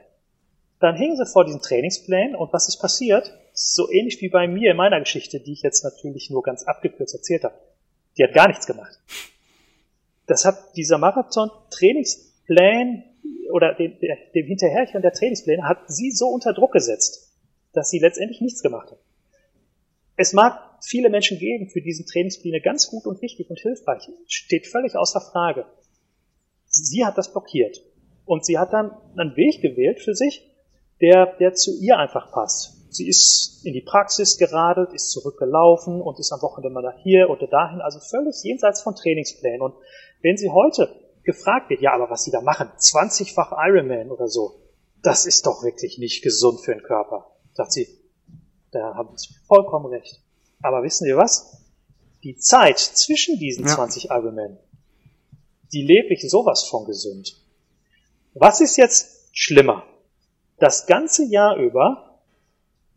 Dann 0.81 0.97
hingen 0.97 1.17
sie 1.17 1.27
vor 1.27 1.45
diesen 1.45 1.61
Trainingsplänen 1.61 2.35
und 2.35 2.53
was 2.53 2.69
ist 2.69 2.79
passiert? 2.79 3.33
So 3.53 3.91
ähnlich 3.91 4.21
wie 4.21 4.29
bei 4.29 4.47
mir 4.49 4.71
in 4.71 4.77
meiner 4.77 5.01
Geschichte, 5.01 5.41
die 5.41 5.53
ich 5.53 5.63
jetzt 5.63 5.85
natürlich 5.85 6.31
nur 6.31 6.43
ganz 6.43 6.65
abgekürzt 6.65 7.15
erzählt 7.15 7.45
habe. 7.45 7.55
Die 8.17 8.25
hat 8.25 8.33
gar 8.33 8.49
nichts 8.49 8.67
gemacht. 8.67 8.99
Das 10.27 10.45
hat 10.45 10.77
dieser 10.77 10.99
Marathon-Trainingsplan 10.99 13.05
oder 13.51 13.75
dem, 13.75 13.95
dem 14.35 14.47
Hinterherchen 14.47 15.03
der 15.03 15.13
Trainingspläne 15.13 15.69
hat 15.69 15.79
sie 15.89 16.11
so 16.11 16.29
unter 16.29 16.55
Druck 16.55 16.73
gesetzt, 16.73 17.31
dass 17.73 17.91
sie 17.91 17.99
letztendlich 17.99 18.41
nichts 18.41 18.63
gemacht 18.63 18.91
hat. 18.91 18.99
Es 20.17 20.33
mag 20.33 20.59
viele 20.83 21.11
Menschen 21.11 21.39
geben, 21.39 21.69
für 21.69 21.81
diesen 21.81 22.07
Trainingspläne 22.07 22.61
ganz 22.61 22.89
gut 22.89 23.07
und 23.07 23.23
wichtig 23.23 23.49
und 23.51 23.61
hilfreich, 23.61 24.09
steht 24.27 24.67
völlig 24.67 24.97
außer 24.97 25.21
Frage. 25.21 25.67
Sie 26.67 27.05
hat 27.05 27.19
das 27.19 27.33
blockiert. 27.33 27.83
Und 28.25 28.45
sie 28.45 28.59
hat 28.59 28.73
dann 28.73 28.93
einen 29.17 29.37
Weg 29.37 29.61
gewählt 29.61 30.01
für 30.01 30.15
sich, 30.15 30.49
der, 31.01 31.37
der 31.39 31.55
zu 31.55 31.79
ihr 31.81 31.99
einfach 31.99 32.33
passt. 32.33 32.82
Sie 32.93 33.09
ist 33.09 33.65
in 33.65 33.73
die 33.73 33.81
Praxis 33.81 34.37
geradelt, 34.37 34.93
ist 34.93 35.11
zurückgelaufen 35.11 36.03
und 36.03 36.19
ist 36.19 36.31
am 36.31 36.43
Wochenende 36.43 36.71
mal 36.71 36.95
hier 37.03 37.31
oder 37.31 37.47
dahin, 37.47 37.81
also 37.81 37.99
völlig 38.01 38.43
jenseits 38.43 38.83
von 38.83 38.95
Trainingsplänen. 38.95 39.63
Und 39.63 39.75
wenn 40.21 40.37
sie 40.37 40.51
heute 40.51 40.95
gefragt 41.25 41.71
wird, 41.71 41.81
ja, 41.81 41.95
aber 41.95 42.11
was 42.11 42.25
sie 42.25 42.31
da 42.31 42.43
machen, 42.43 42.69
20-fach 42.79 43.53
Ironman 43.67 44.11
oder 44.11 44.29
so, 44.29 44.61
das 45.03 45.25
ist 45.25 45.47
doch 45.47 45.63
wirklich 45.65 45.99
nicht 45.99 46.23
gesund 46.23 46.61
für 46.61 46.75
den 46.75 46.83
Körper. 46.83 47.31
Sagt 47.55 47.73
sie, 47.73 47.89
da 48.73 48.95
haben 48.95 49.17
Sie 49.17 49.35
vollkommen 49.47 49.87
recht. 49.87 50.21
Aber 50.63 50.83
wissen 50.83 51.07
Sie 51.07 51.17
was? 51.17 51.63
Die 52.23 52.37
Zeit 52.37 52.79
zwischen 52.79 53.39
diesen 53.39 53.67
ja. 53.67 53.75
20 53.75 54.11
Ironman, 54.11 54.59
die 55.73 55.83
lebe 55.83 56.13
ich 56.13 56.29
sowas 56.29 56.65
von 56.65 56.85
gesund. 56.85 57.37
Was 58.35 58.61
ist 58.61 58.77
jetzt 58.77 59.29
schlimmer? 59.33 59.85
Das 60.59 60.87
ganze 60.87 61.25
Jahr 61.25 61.57
über 61.57 62.12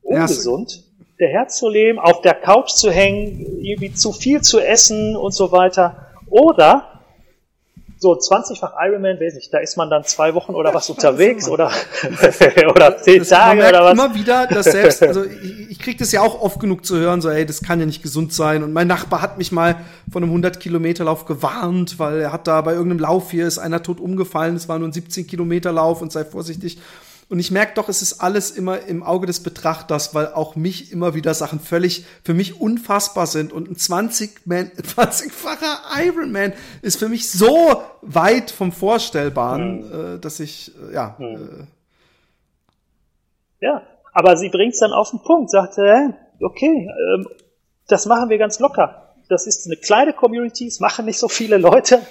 ungesund 0.05 0.83
ja, 1.17 1.47
zu 1.47 1.69
leben, 1.69 1.99
auf 1.99 2.21
der 2.21 2.33
Couch 2.33 2.71
zu 2.71 2.91
hängen, 2.91 3.61
irgendwie 3.61 3.93
zu 3.93 4.11
viel 4.11 4.41
zu 4.41 4.59
essen 4.59 5.15
und 5.15 5.33
so 5.33 5.51
weiter. 5.51 6.07
Oder 6.27 6.95
so 7.97 8.13
20-fach 8.13 8.73
Ironman, 8.79 9.19
weiß 9.19 9.35
nicht, 9.35 9.53
da 9.53 9.59
ist 9.59 9.77
man 9.77 9.89
dann 9.89 10.03
zwei 10.03 10.33
Wochen 10.33 10.53
oder 10.53 10.73
was 10.73 10.89
unterwegs 10.89 11.47
oder, 11.47 11.71
oder 12.69 12.97
zehn 12.97 13.19
das, 13.19 13.29
Tage 13.29 13.67
oder 13.67 13.83
was. 13.83 13.93
immer 13.93 14.13
wieder, 14.13 14.47
dass 14.47 14.65
selbst, 14.65 15.01
also 15.07 15.23
ich, 15.23 15.71
ich 15.71 15.79
kriege 15.79 15.97
das 15.97 16.11
ja 16.11 16.21
auch 16.21 16.41
oft 16.41 16.59
genug 16.59 16.85
zu 16.85 16.97
hören, 16.97 17.21
so 17.21 17.29
ey, 17.29 17.45
das 17.45 17.61
kann 17.61 17.79
ja 17.79 17.85
nicht 17.85 18.03
gesund 18.03 18.33
sein. 18.33 18.63
Und 18.63 18.73
mein 18.73 18.87
Nachbar 18.87 19.21
hat 19.21 19.37
mich 19.37 19.51
mal 19.51 19.77
von 20.11 20.21
einem 20.21 20.31
100 20.31 20.59
Kilometer 20.59 21.05
Lauf 21.05 21.25
gewarnt, 21.25 21.97
weil 21.97 22.19
er 22.19 22.33
hat 22.33 22.47
da 22.47 22.61
bei 22.61 22.73
irgendeinem 22.73 22.99
Lauf 22.99 23.31
hier 23.31 23.47
ist 23.47 23.57
einer 23.57 23.81
tot 23.81 23.99
umgefallen, 24.01 24.55
es 24.55 24.67
war 24.67 24.77
nur 24.77 24.89
ein 24.89 24.93
17 24.93 25.25
Kilometer 25.25 25.71
Lauf 25.71 26.01
und 26.01 26.11
sei 26.11 26.25
vorsichtig. 26.25 26.77
Und 27.27 27.39
ich 27.39 27.49
merke 27.49 27.73
doch, 27.73 27.89
es 27.89 28.03
ist 28.03 28.21
alles 28.21 28.51
immer 28.51 28.81
im 28.81 29.01
Auge 29.01 29.25
des 29.25 29.41
Betrachters, 29.41 30.13
weil 30.13 30.27
auch 30.33 30.55
mich 30.55 30.91
immer 30.91 31.15
wieder 31.15 31.33
Sachen 31.33 31.59
völlig 31.59 32.05
für 32.23 32.35
mich 32.35 32.61
unfassbar 32.61 33.25
sind. 33.25 33.51
Und 33.51 33.67
ein 33.69 33.75
20-man, 33.75 34.69
20-facher 34.71 35.79
Ironman 36.05 36.53
ist 36.83 36.99
für 36.99 37.09
mich 37.09 37.31
so 37.31 37.81
weit 38.01 38.51
vom 38.51 38.71
Vorstellbaren, 38.71 39.77
mhm. 39.77 40.15
äh, 40.15 40.19
dass 40.19 40.39
ich, 40.39 40.71
äh, 40.89 40.93
ja. 40.93 41.15
Mhm. 41.17 41.65
Äh, 43.61 43.65
ja, 43.65 43.81
aber 44.13 44.37
sie 44.37 44.49
bringt 44.49 44.73
es 44.73 44.79
dann 44.79 44.93
auf 44.93 45.09
den 45.09 45.19
Punkt, 45.19 45.49
sagte, 45.49 46.13
okay, 46.39 46.89
ähm, 47.15 47.27
das 47.87 48.05
machen 48.05 48.29
wir 48.29 48.37
ganz 48.37 48.59
locker. 48.59 49.13
Das 49.29 49.47
ist 49.47 49.65
eine 49.65 49.77
kleine 49.77 50.13
Community, 50.13 50.67
es 50.67 50.79
machen 50.79 51.05
nicht 51.05 51.17
so 51.17 51.27
viele 51.27 51.57
Leute. 51.57 52.01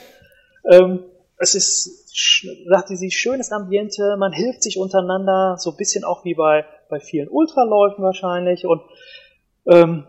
Ähm, 0.69 1.05
es 1.37 1.55
ist, 1.55 2.67
sagte 2.69 2.97
sie, 2.97 3.11
schönes 3.11 3.51
Ambiente, 3.51 4.17
man 4.19 4.33
hilft 4.33 4.63
sich 4.63 4.79
untereinander, 4.79 5.57
so 5.59 5.71
ein 5.71 5.77
bisschen 5.77 6.05
auch 6.05 6.25
wie 6.25 6.35
bei, 6.35 6.65
bei 6.89 7.01
vielen 7.01 7.29
Ultraläufen 7.29 8.05
wahrscheinlich. 8.05 8.67
Und 8.67 8.83
ähm, 9.67 10.07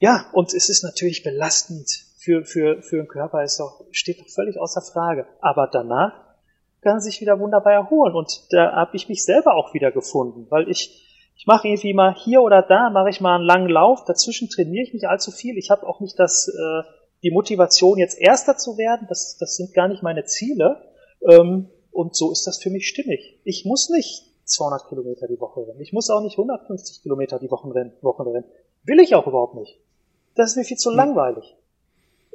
ja, 0.00 0.26
und 0.32 0.54
es 0.54 0.68
ist 0.68 0.82
natürlich 0.82 1.22
belastend 1.22 1.88
für, 2.18 2.44
für, 2.44 2.82
für 2.82 2.96
den 2.96 3.08
Körper, 3.08 3.42
ist 3.42 3.60
doch, 3.60 3.84
steht 3.90 4.20
doch 4.20 4.28
völlig 4.28 4.58
außer 4.58 4.82
Frage. 4.82 5.26
Aber 5.40 5.68
danach 5.70 6.12
kann 6.80 7.00
sich 7.00 7.20
wieder 7.20 7.38
wunderbar 7.38 7.72
erholen. 7.72 8.14
Und 8.14 8.46
da 8.50 8.72
habe 8.72 8.96
ich 8.96 9.08
mich 9.08 9.24
selber 9.24 9.54
auch 9.54 9.74
wieder 9.74 9.92
gefunden, 9.92 10.46
weil 10.50 10.68
ich, 10.68 11.04
ich 11.36 11.46
mache 11.46 11.68
irgendwie 11.68 11.94
mal 11.94 12.14
hier 12.14 12.42
oder 12.42 12.62
da, 12.62 12.90
mache 12.90 13.10
ich 13.10 13.20
mal 13.20 13.36
einen 13.36 13.44
langen 13.44 13.68
Lauf, 13.68 14.04
dazwischen 14.04 14.48
trainiere 14.48 14.84
ich 14.84 14.92
nicht 14.92 15.08
allzu 15.08 15.30
viel. 15.30 15.56
Ich 15.56 15.70
habe 15.70 15.86
auch 15.86 16.00
nicht 16.00 16.18
das, 16.18 16.48
äh, 16.48 16.82
die 17.22 17.30
Motivation, 17.30 17.98
jetzt 17.98 18.18
Erster 18.18 18.56
zu 18.56 18.76
werden, 18.78 19.06
das, 19.08 19.36
das 19.38 19.56
sind 19.56 19.74
gar 19.74 19.88
nicht 19.88 20.02
meine 20.02 20.24
Ziele. 20.24 20.82
Ähm, 21.28 21.68
und 21.90 22.14
so 22.14 22.30
ist 22.30 22.46
das 22.46 22.58
für 22.58 22.70
mich 22.70 22.86
stimmig. 22.86 23.40
Ich 23.44 23.64
muss 23.64 23.88
nicht 23.88 24.24
200 24.44 24.88
Kilometer 24.88 25.26
die 25.26 25.40
Woche 25.40 25.66
rennen. 25.66 25.80
Ich 25.80 25.92
muss 25.92 26.10
auch 26.10 26.22
nicht 26.22 26.38
150 26.38 27.02
Kilometer 27.02 27.38
die 27.38 27.50
Woche 27.50 27.74
rennen. 27.74 27.92
Wochen 28.02 28.22
rennen. 28.22 28.44
Will 28.84 29.00
ich 29.00 29.14
auch 29.14 29.26
überhaupt 29.26 29.56
nicht. 29.56 29.78
Das 30.34 30.50
ist 30.50 30.56
mir 30.56 30.64
viel 30.64 30.76
zu 30.76 30.90
mhm. 30.90 30.96
langweilig. 30.96 31.56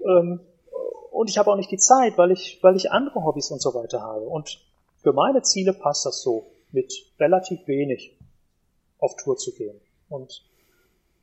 Ähm, 0.06 0.42
und 1.12 1.30
ich 1.30 1.38
habe 1.38 1.52
auch 1.52 1.56
nicht 1.56 1.72
die 1.72 1.78
Zeit, 1.78 2.18
weil 2.18 2.32
ich, 2.32 2.60
weil 2.62 2.76
ich 2.76 2.92
andere 2.92 3.24
Hobbys 3.24 3.52
und 3.52 3.62
so 3.62 3.74
weiter 3.74 4.02
habe. 4.02 4.26
Und 4.26 4.60
für 5.02 5.14
meine 5.14 5.42
Ziele 5.44 5.74
passt 5.74 6.06
das 6.06 6.22
so, 6.22 6.48
mit 6.72 6.94
relativ 7.20 7.68
wenig 7.68 8.18
auf 9.00 9.16
Tour 9.16 9.38
zu 9.38 9.54
gehen. 9.54 9.80
Und 10.10 10.44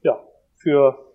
ja, 0.02 0.22
für 0.54 1.09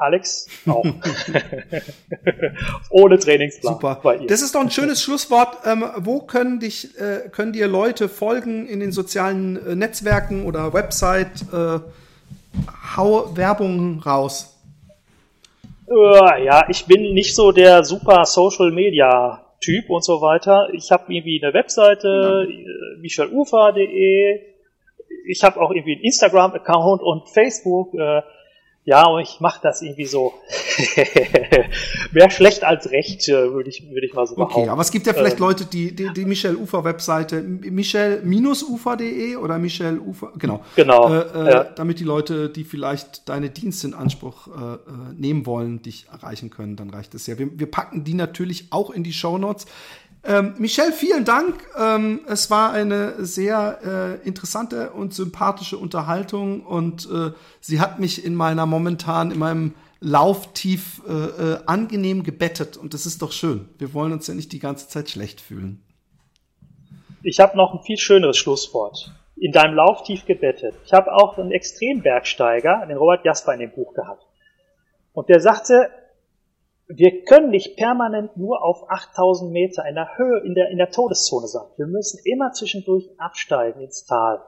Alex 0.00 0.48
auch. 0.66 0.84
Ohne 2.90 3.18
Trainingsplan. 3.18 3.74
Super. 3.74 4.18
Das 4.26 4.42
ist 4.42 4.54
doch 4.54 4.60
ein 4.60 4.70
schönes 4.70 5.02
Schlusswort. 5.02 5.58
Ähm, 5.64 5.84
wo 5.96 6.20
können 6.20 6.58
dich, 6.58 6.98
äh, 6.98 7.28
können 7.30 7.52
dir 7.52 7.68
Leute 7.68 8.08
folgen 8.08 8.66
in 8.66 8.80
den 8.80 8.92
sozialen 8.92 9.64
äh, 9.66 9.76
Netzwerken 9.76 10.46
oder 10.46 10.72
Website? 10.72 11.42
Äh, 11.52 11.80
hau 12.96 13.36
Werbung 13.36 14.00
raus. 14.00 14.56
Äh, 15.88 16.44
ja, 16.44 16.64
ich 16.68 16.86
bin 16.86 17.14
nicht 17.14 17.34
so 17.34 17.52
der 17.52 17.84
super 17.84 18.24
Social 18.24 18.70
Media 18.70 19.44
Typ 19.60 19.90
und 19.90 20.02
so 20.02 20.22
weiter. 20.22 20.70
Ich 20.72 20.90
habe 20.90 21.12
irgendwie 21.12 21.40
eine 21.42 21.52
Webseite, 21.52 22.08
ja. 22.08 22.42
Äh, 22.42 22.98
michelufa.de. 23.00 24.40
Ich 25.26 25.44
habe 25.44 25.60
auch 25.60 25.70
irgendwie 25.70 25.96
einen 25.96 26.04
Instagram-Account 26.04 27.02
und 27.02 27.28
Facebook. 27.28 27.92
Äh, 27.94 28.22
ja, 28.84 29.06
und 29.06 29.20
ich 29.20 29.40
mache 29.40 29.60
das 29.62 29.82
irgendwie 29.82 30.06
so. 30.06 30.32
Mehr 32.12 32.30
schlecht 32.30 32.64
als 32.64 32.90
recht, 32.90 33.28
äh, 33.28 33.52
würde 33.52 33.68
ich, 33.68 33.88
würde 33.90 34.06
ich 34.06 34.14
mal 34.14 34.26
so 34.26 34.34
behaupten. 34.34 34.60
Okay, 34.60 34.68
aber 34.70 34.80
es 34.80 34.90
gibt 34.90 35.06
ja 35.06 35.12
vielleicht 35.12 35.36
ähm, 35.36 35.44
Leute, 35.44 35.66
die 35.66 35.94
die, 35.94 36.10
die 36.14 36.24
Michel 36.24 36.56
Ufer 36.56 36.82
Webseite 36.82 37.42
michel-ufer.de 37.42 39.36
oder 39.36 39.58
Michel 39.58 39.98
Ufer, 39.98 40.32
genau. 40.38 40.64
Genau. 40.76 41.12
Äh, 41.12 41.20
äh, 41.20 41.50
ja. 41.50 41.64
Damit 41.64 42.00
die 42.00 42.04
Leute, 42.04 42.48
die 42.48 42.64
vielleicht 42.64 43.28
deine 43.28 43.50
Dienste 43.50 43.88
in 43.88 43.94
Anspruch 43.94 44.48
äh, 44.48 44.50
äh, 44.50 44.78
nehmen 45.14 45.44
wollen, 45.44 45.82
dich 45.82 46.06
erreichen 46.10 46.48
können, 46.48 46.76
dann 46.76 46.88
reicht 46.88 47.14
es 47.14 47.26
ja. 47.26 47.38
Wir, 47.38 47.58
wir 47.58 47.70
packen 47.70 48.04
die 48.04 48.14
natürlich 48.14 48.68
auch 48.70 48.90
in 48.90 49.04
die 49.04 49.12
Show 49.12 49.36
Notes. 49.36 49.66
Ähm, 50.22 50.54
Michelle, 50.58 50.92
vielen 50.92 51.24
Dank. 51.24 51.66
Ähm, 51.78 52.20
es 52.26 52.50
war 52.50 52.72
eine 52.72 53.24
sehr 53.24 54.18
äh, 54.22 54.28
interessante 54.28 54.90
und 54.90 55.14
sympathische 55.14 55.78
Unterhaltung 55.78 56.60
und 56.66 57.08
äh, 57.10 57.32
sie 57.60 57.80
hat 57.80 57.98
mich 57.98 58.24
in 58.24 58.34
meiner 58.34 58.66
momentan, 58.66 59.30
in 59.30 59.38
meinem 59.38 59.74
Lauftief 60.00 61.02
äh, 61.08 61.12
äh, 61.12 61.58
angenehm 61.66 62.22
gebettet 62.22 62.76
und 62.76 62.92
das 62.92 63.06
ist 63.06 63.22
doch 63.22 63.32
schön. 63.32 63.68
Wir 63.78 63.94
wollen 63.94 64.12
uns 64.12 64.26
ja 64.26 64.34
nicht 64.34 64.52
die 64.52 64.58
ganze 64.58 64.88
Zeit 64.88 65.08
schlecht 65.08 65.40
fühlen. 65.40 65.82
Ich 67.22 67.40
habe 67.40 67.56
noch 67.56 67.74
ein 67.74 67.82
viel 67.82 67.98
schöneres 67.98 68.36
Schlusswort. 68.36 69.12
In 69.36 69.52
deinem 69.52 69.74
Lauftief 69.74 70.26
gebettet. 70.26 70.74
Ich 70.84 70.92
habe 70.92 71.12
auch 71.12 71.38
einen 71.38 71.50
Extrembergsteiger, 71.50 72.84
den 72.86 72.96
Robert 72.96 73.24
Jasper 73.24 73.54
in 73.54 73.60
dem 73.60 73.72
Buch 73.72 73.94
gehabt. 73.94 74.26
Und 75.12 75.28
der 75.28 75.40
sagte, 75.40 75.90
wir 76.92 77.24
können 77.24 77.50
nicht 77.50 77.76
permanent 77.76 78.36
nur 78.36 78.64
auf 78.64 78.90
8000 78.90 79.52
Meter 79.52 79.86
in 79.88 79.94
der 79.94 80.16
Höhe, 80.16 80.40
in 80.40 80.54
der, 80.54 80.70
in 80.70 80.78
der 80.78 80.90
Todeszone 80.90 81.46
sein. 81.46 81.66
Wir 81.76 81.86
müssen 81.86 82.20
immer 82.24 82.52
zwischendurch 82.52 83.08
absteigen 83.18 83.80
ins 83.80 84.04
Tal. 84.04 84.42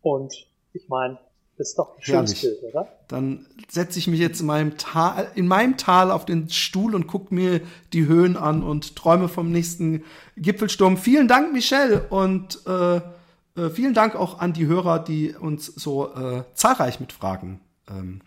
Und 0.00 0.46
ich 0.72 0.88
meine, 0.88 1.18
das 1.58 1.70
ist 1.70 1.78
doch 1.78 1.96
ein 1.96 2.02
schönes 2.02 2.40
Bild, 2.40 2.62
oder? 2.62 2.88
Dann 3.08 3.46
setze 3.68 3.98
ich 3.98 4.06
mich 4.08 4.20
jetzt 4.20 4.40
in 4.40 4.46
meinem, 4.46 4.78
Tal, 4.78 5.30
in 5.34 5.46
meinem 5.46 5.76
Tal 5.76 6.10
auf 6.10 6.24
den 6.24 6.48
Stuhl 6.48 6.94
und 6.94 7.06
gucke 7.06 7.34
mir 7.34 7.60
die 7.92 8.06
Höhen 8.06 8.36
an 8.36 8.62
und 8.62 8.96
träume 8.96 9.28
vom 9.28 9.52
nächsten 9.52 10.04
Gipfelsturm. 10.36 10.96
Vielen 10.96 11.28
Dank, 11.28 11.52
Michelle, 11.52 12.08
und 12.08 12.60
äh, 12.66 12.96
äh, 12.96 13.68
vielen 13.70 13.92
Dank 13.92 14.16
auch 14.16 14.38
an 14.38 14.54
die 14.54 14.66
Hörer, 14.66 14.98
die 14.98 15.34
uns 15.34 15.66
so 15.66 16.14
äh, 16.14 16.44
zahlreich 16.54 17.00
mit 17.00 17.12
Fragen 17.12 17.60
ähm, 17.90 18.22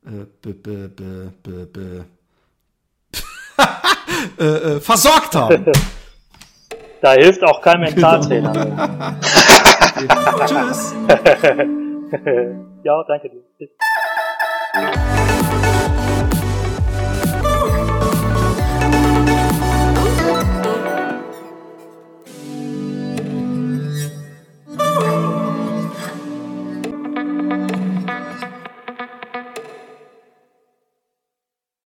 versorgt 4.80 5.34
haben. 5.34 5.66
Da 7.02 7.12
hilft 7.12 7.42
auch 7.42 7.62
kein 7.62 7.80
Mentaltrainer. 7.80 8.52
Tschüss. 10.46 10.94
ja, 12.84 13.04
danke 13.08 13.30
dir. 13.30 13.42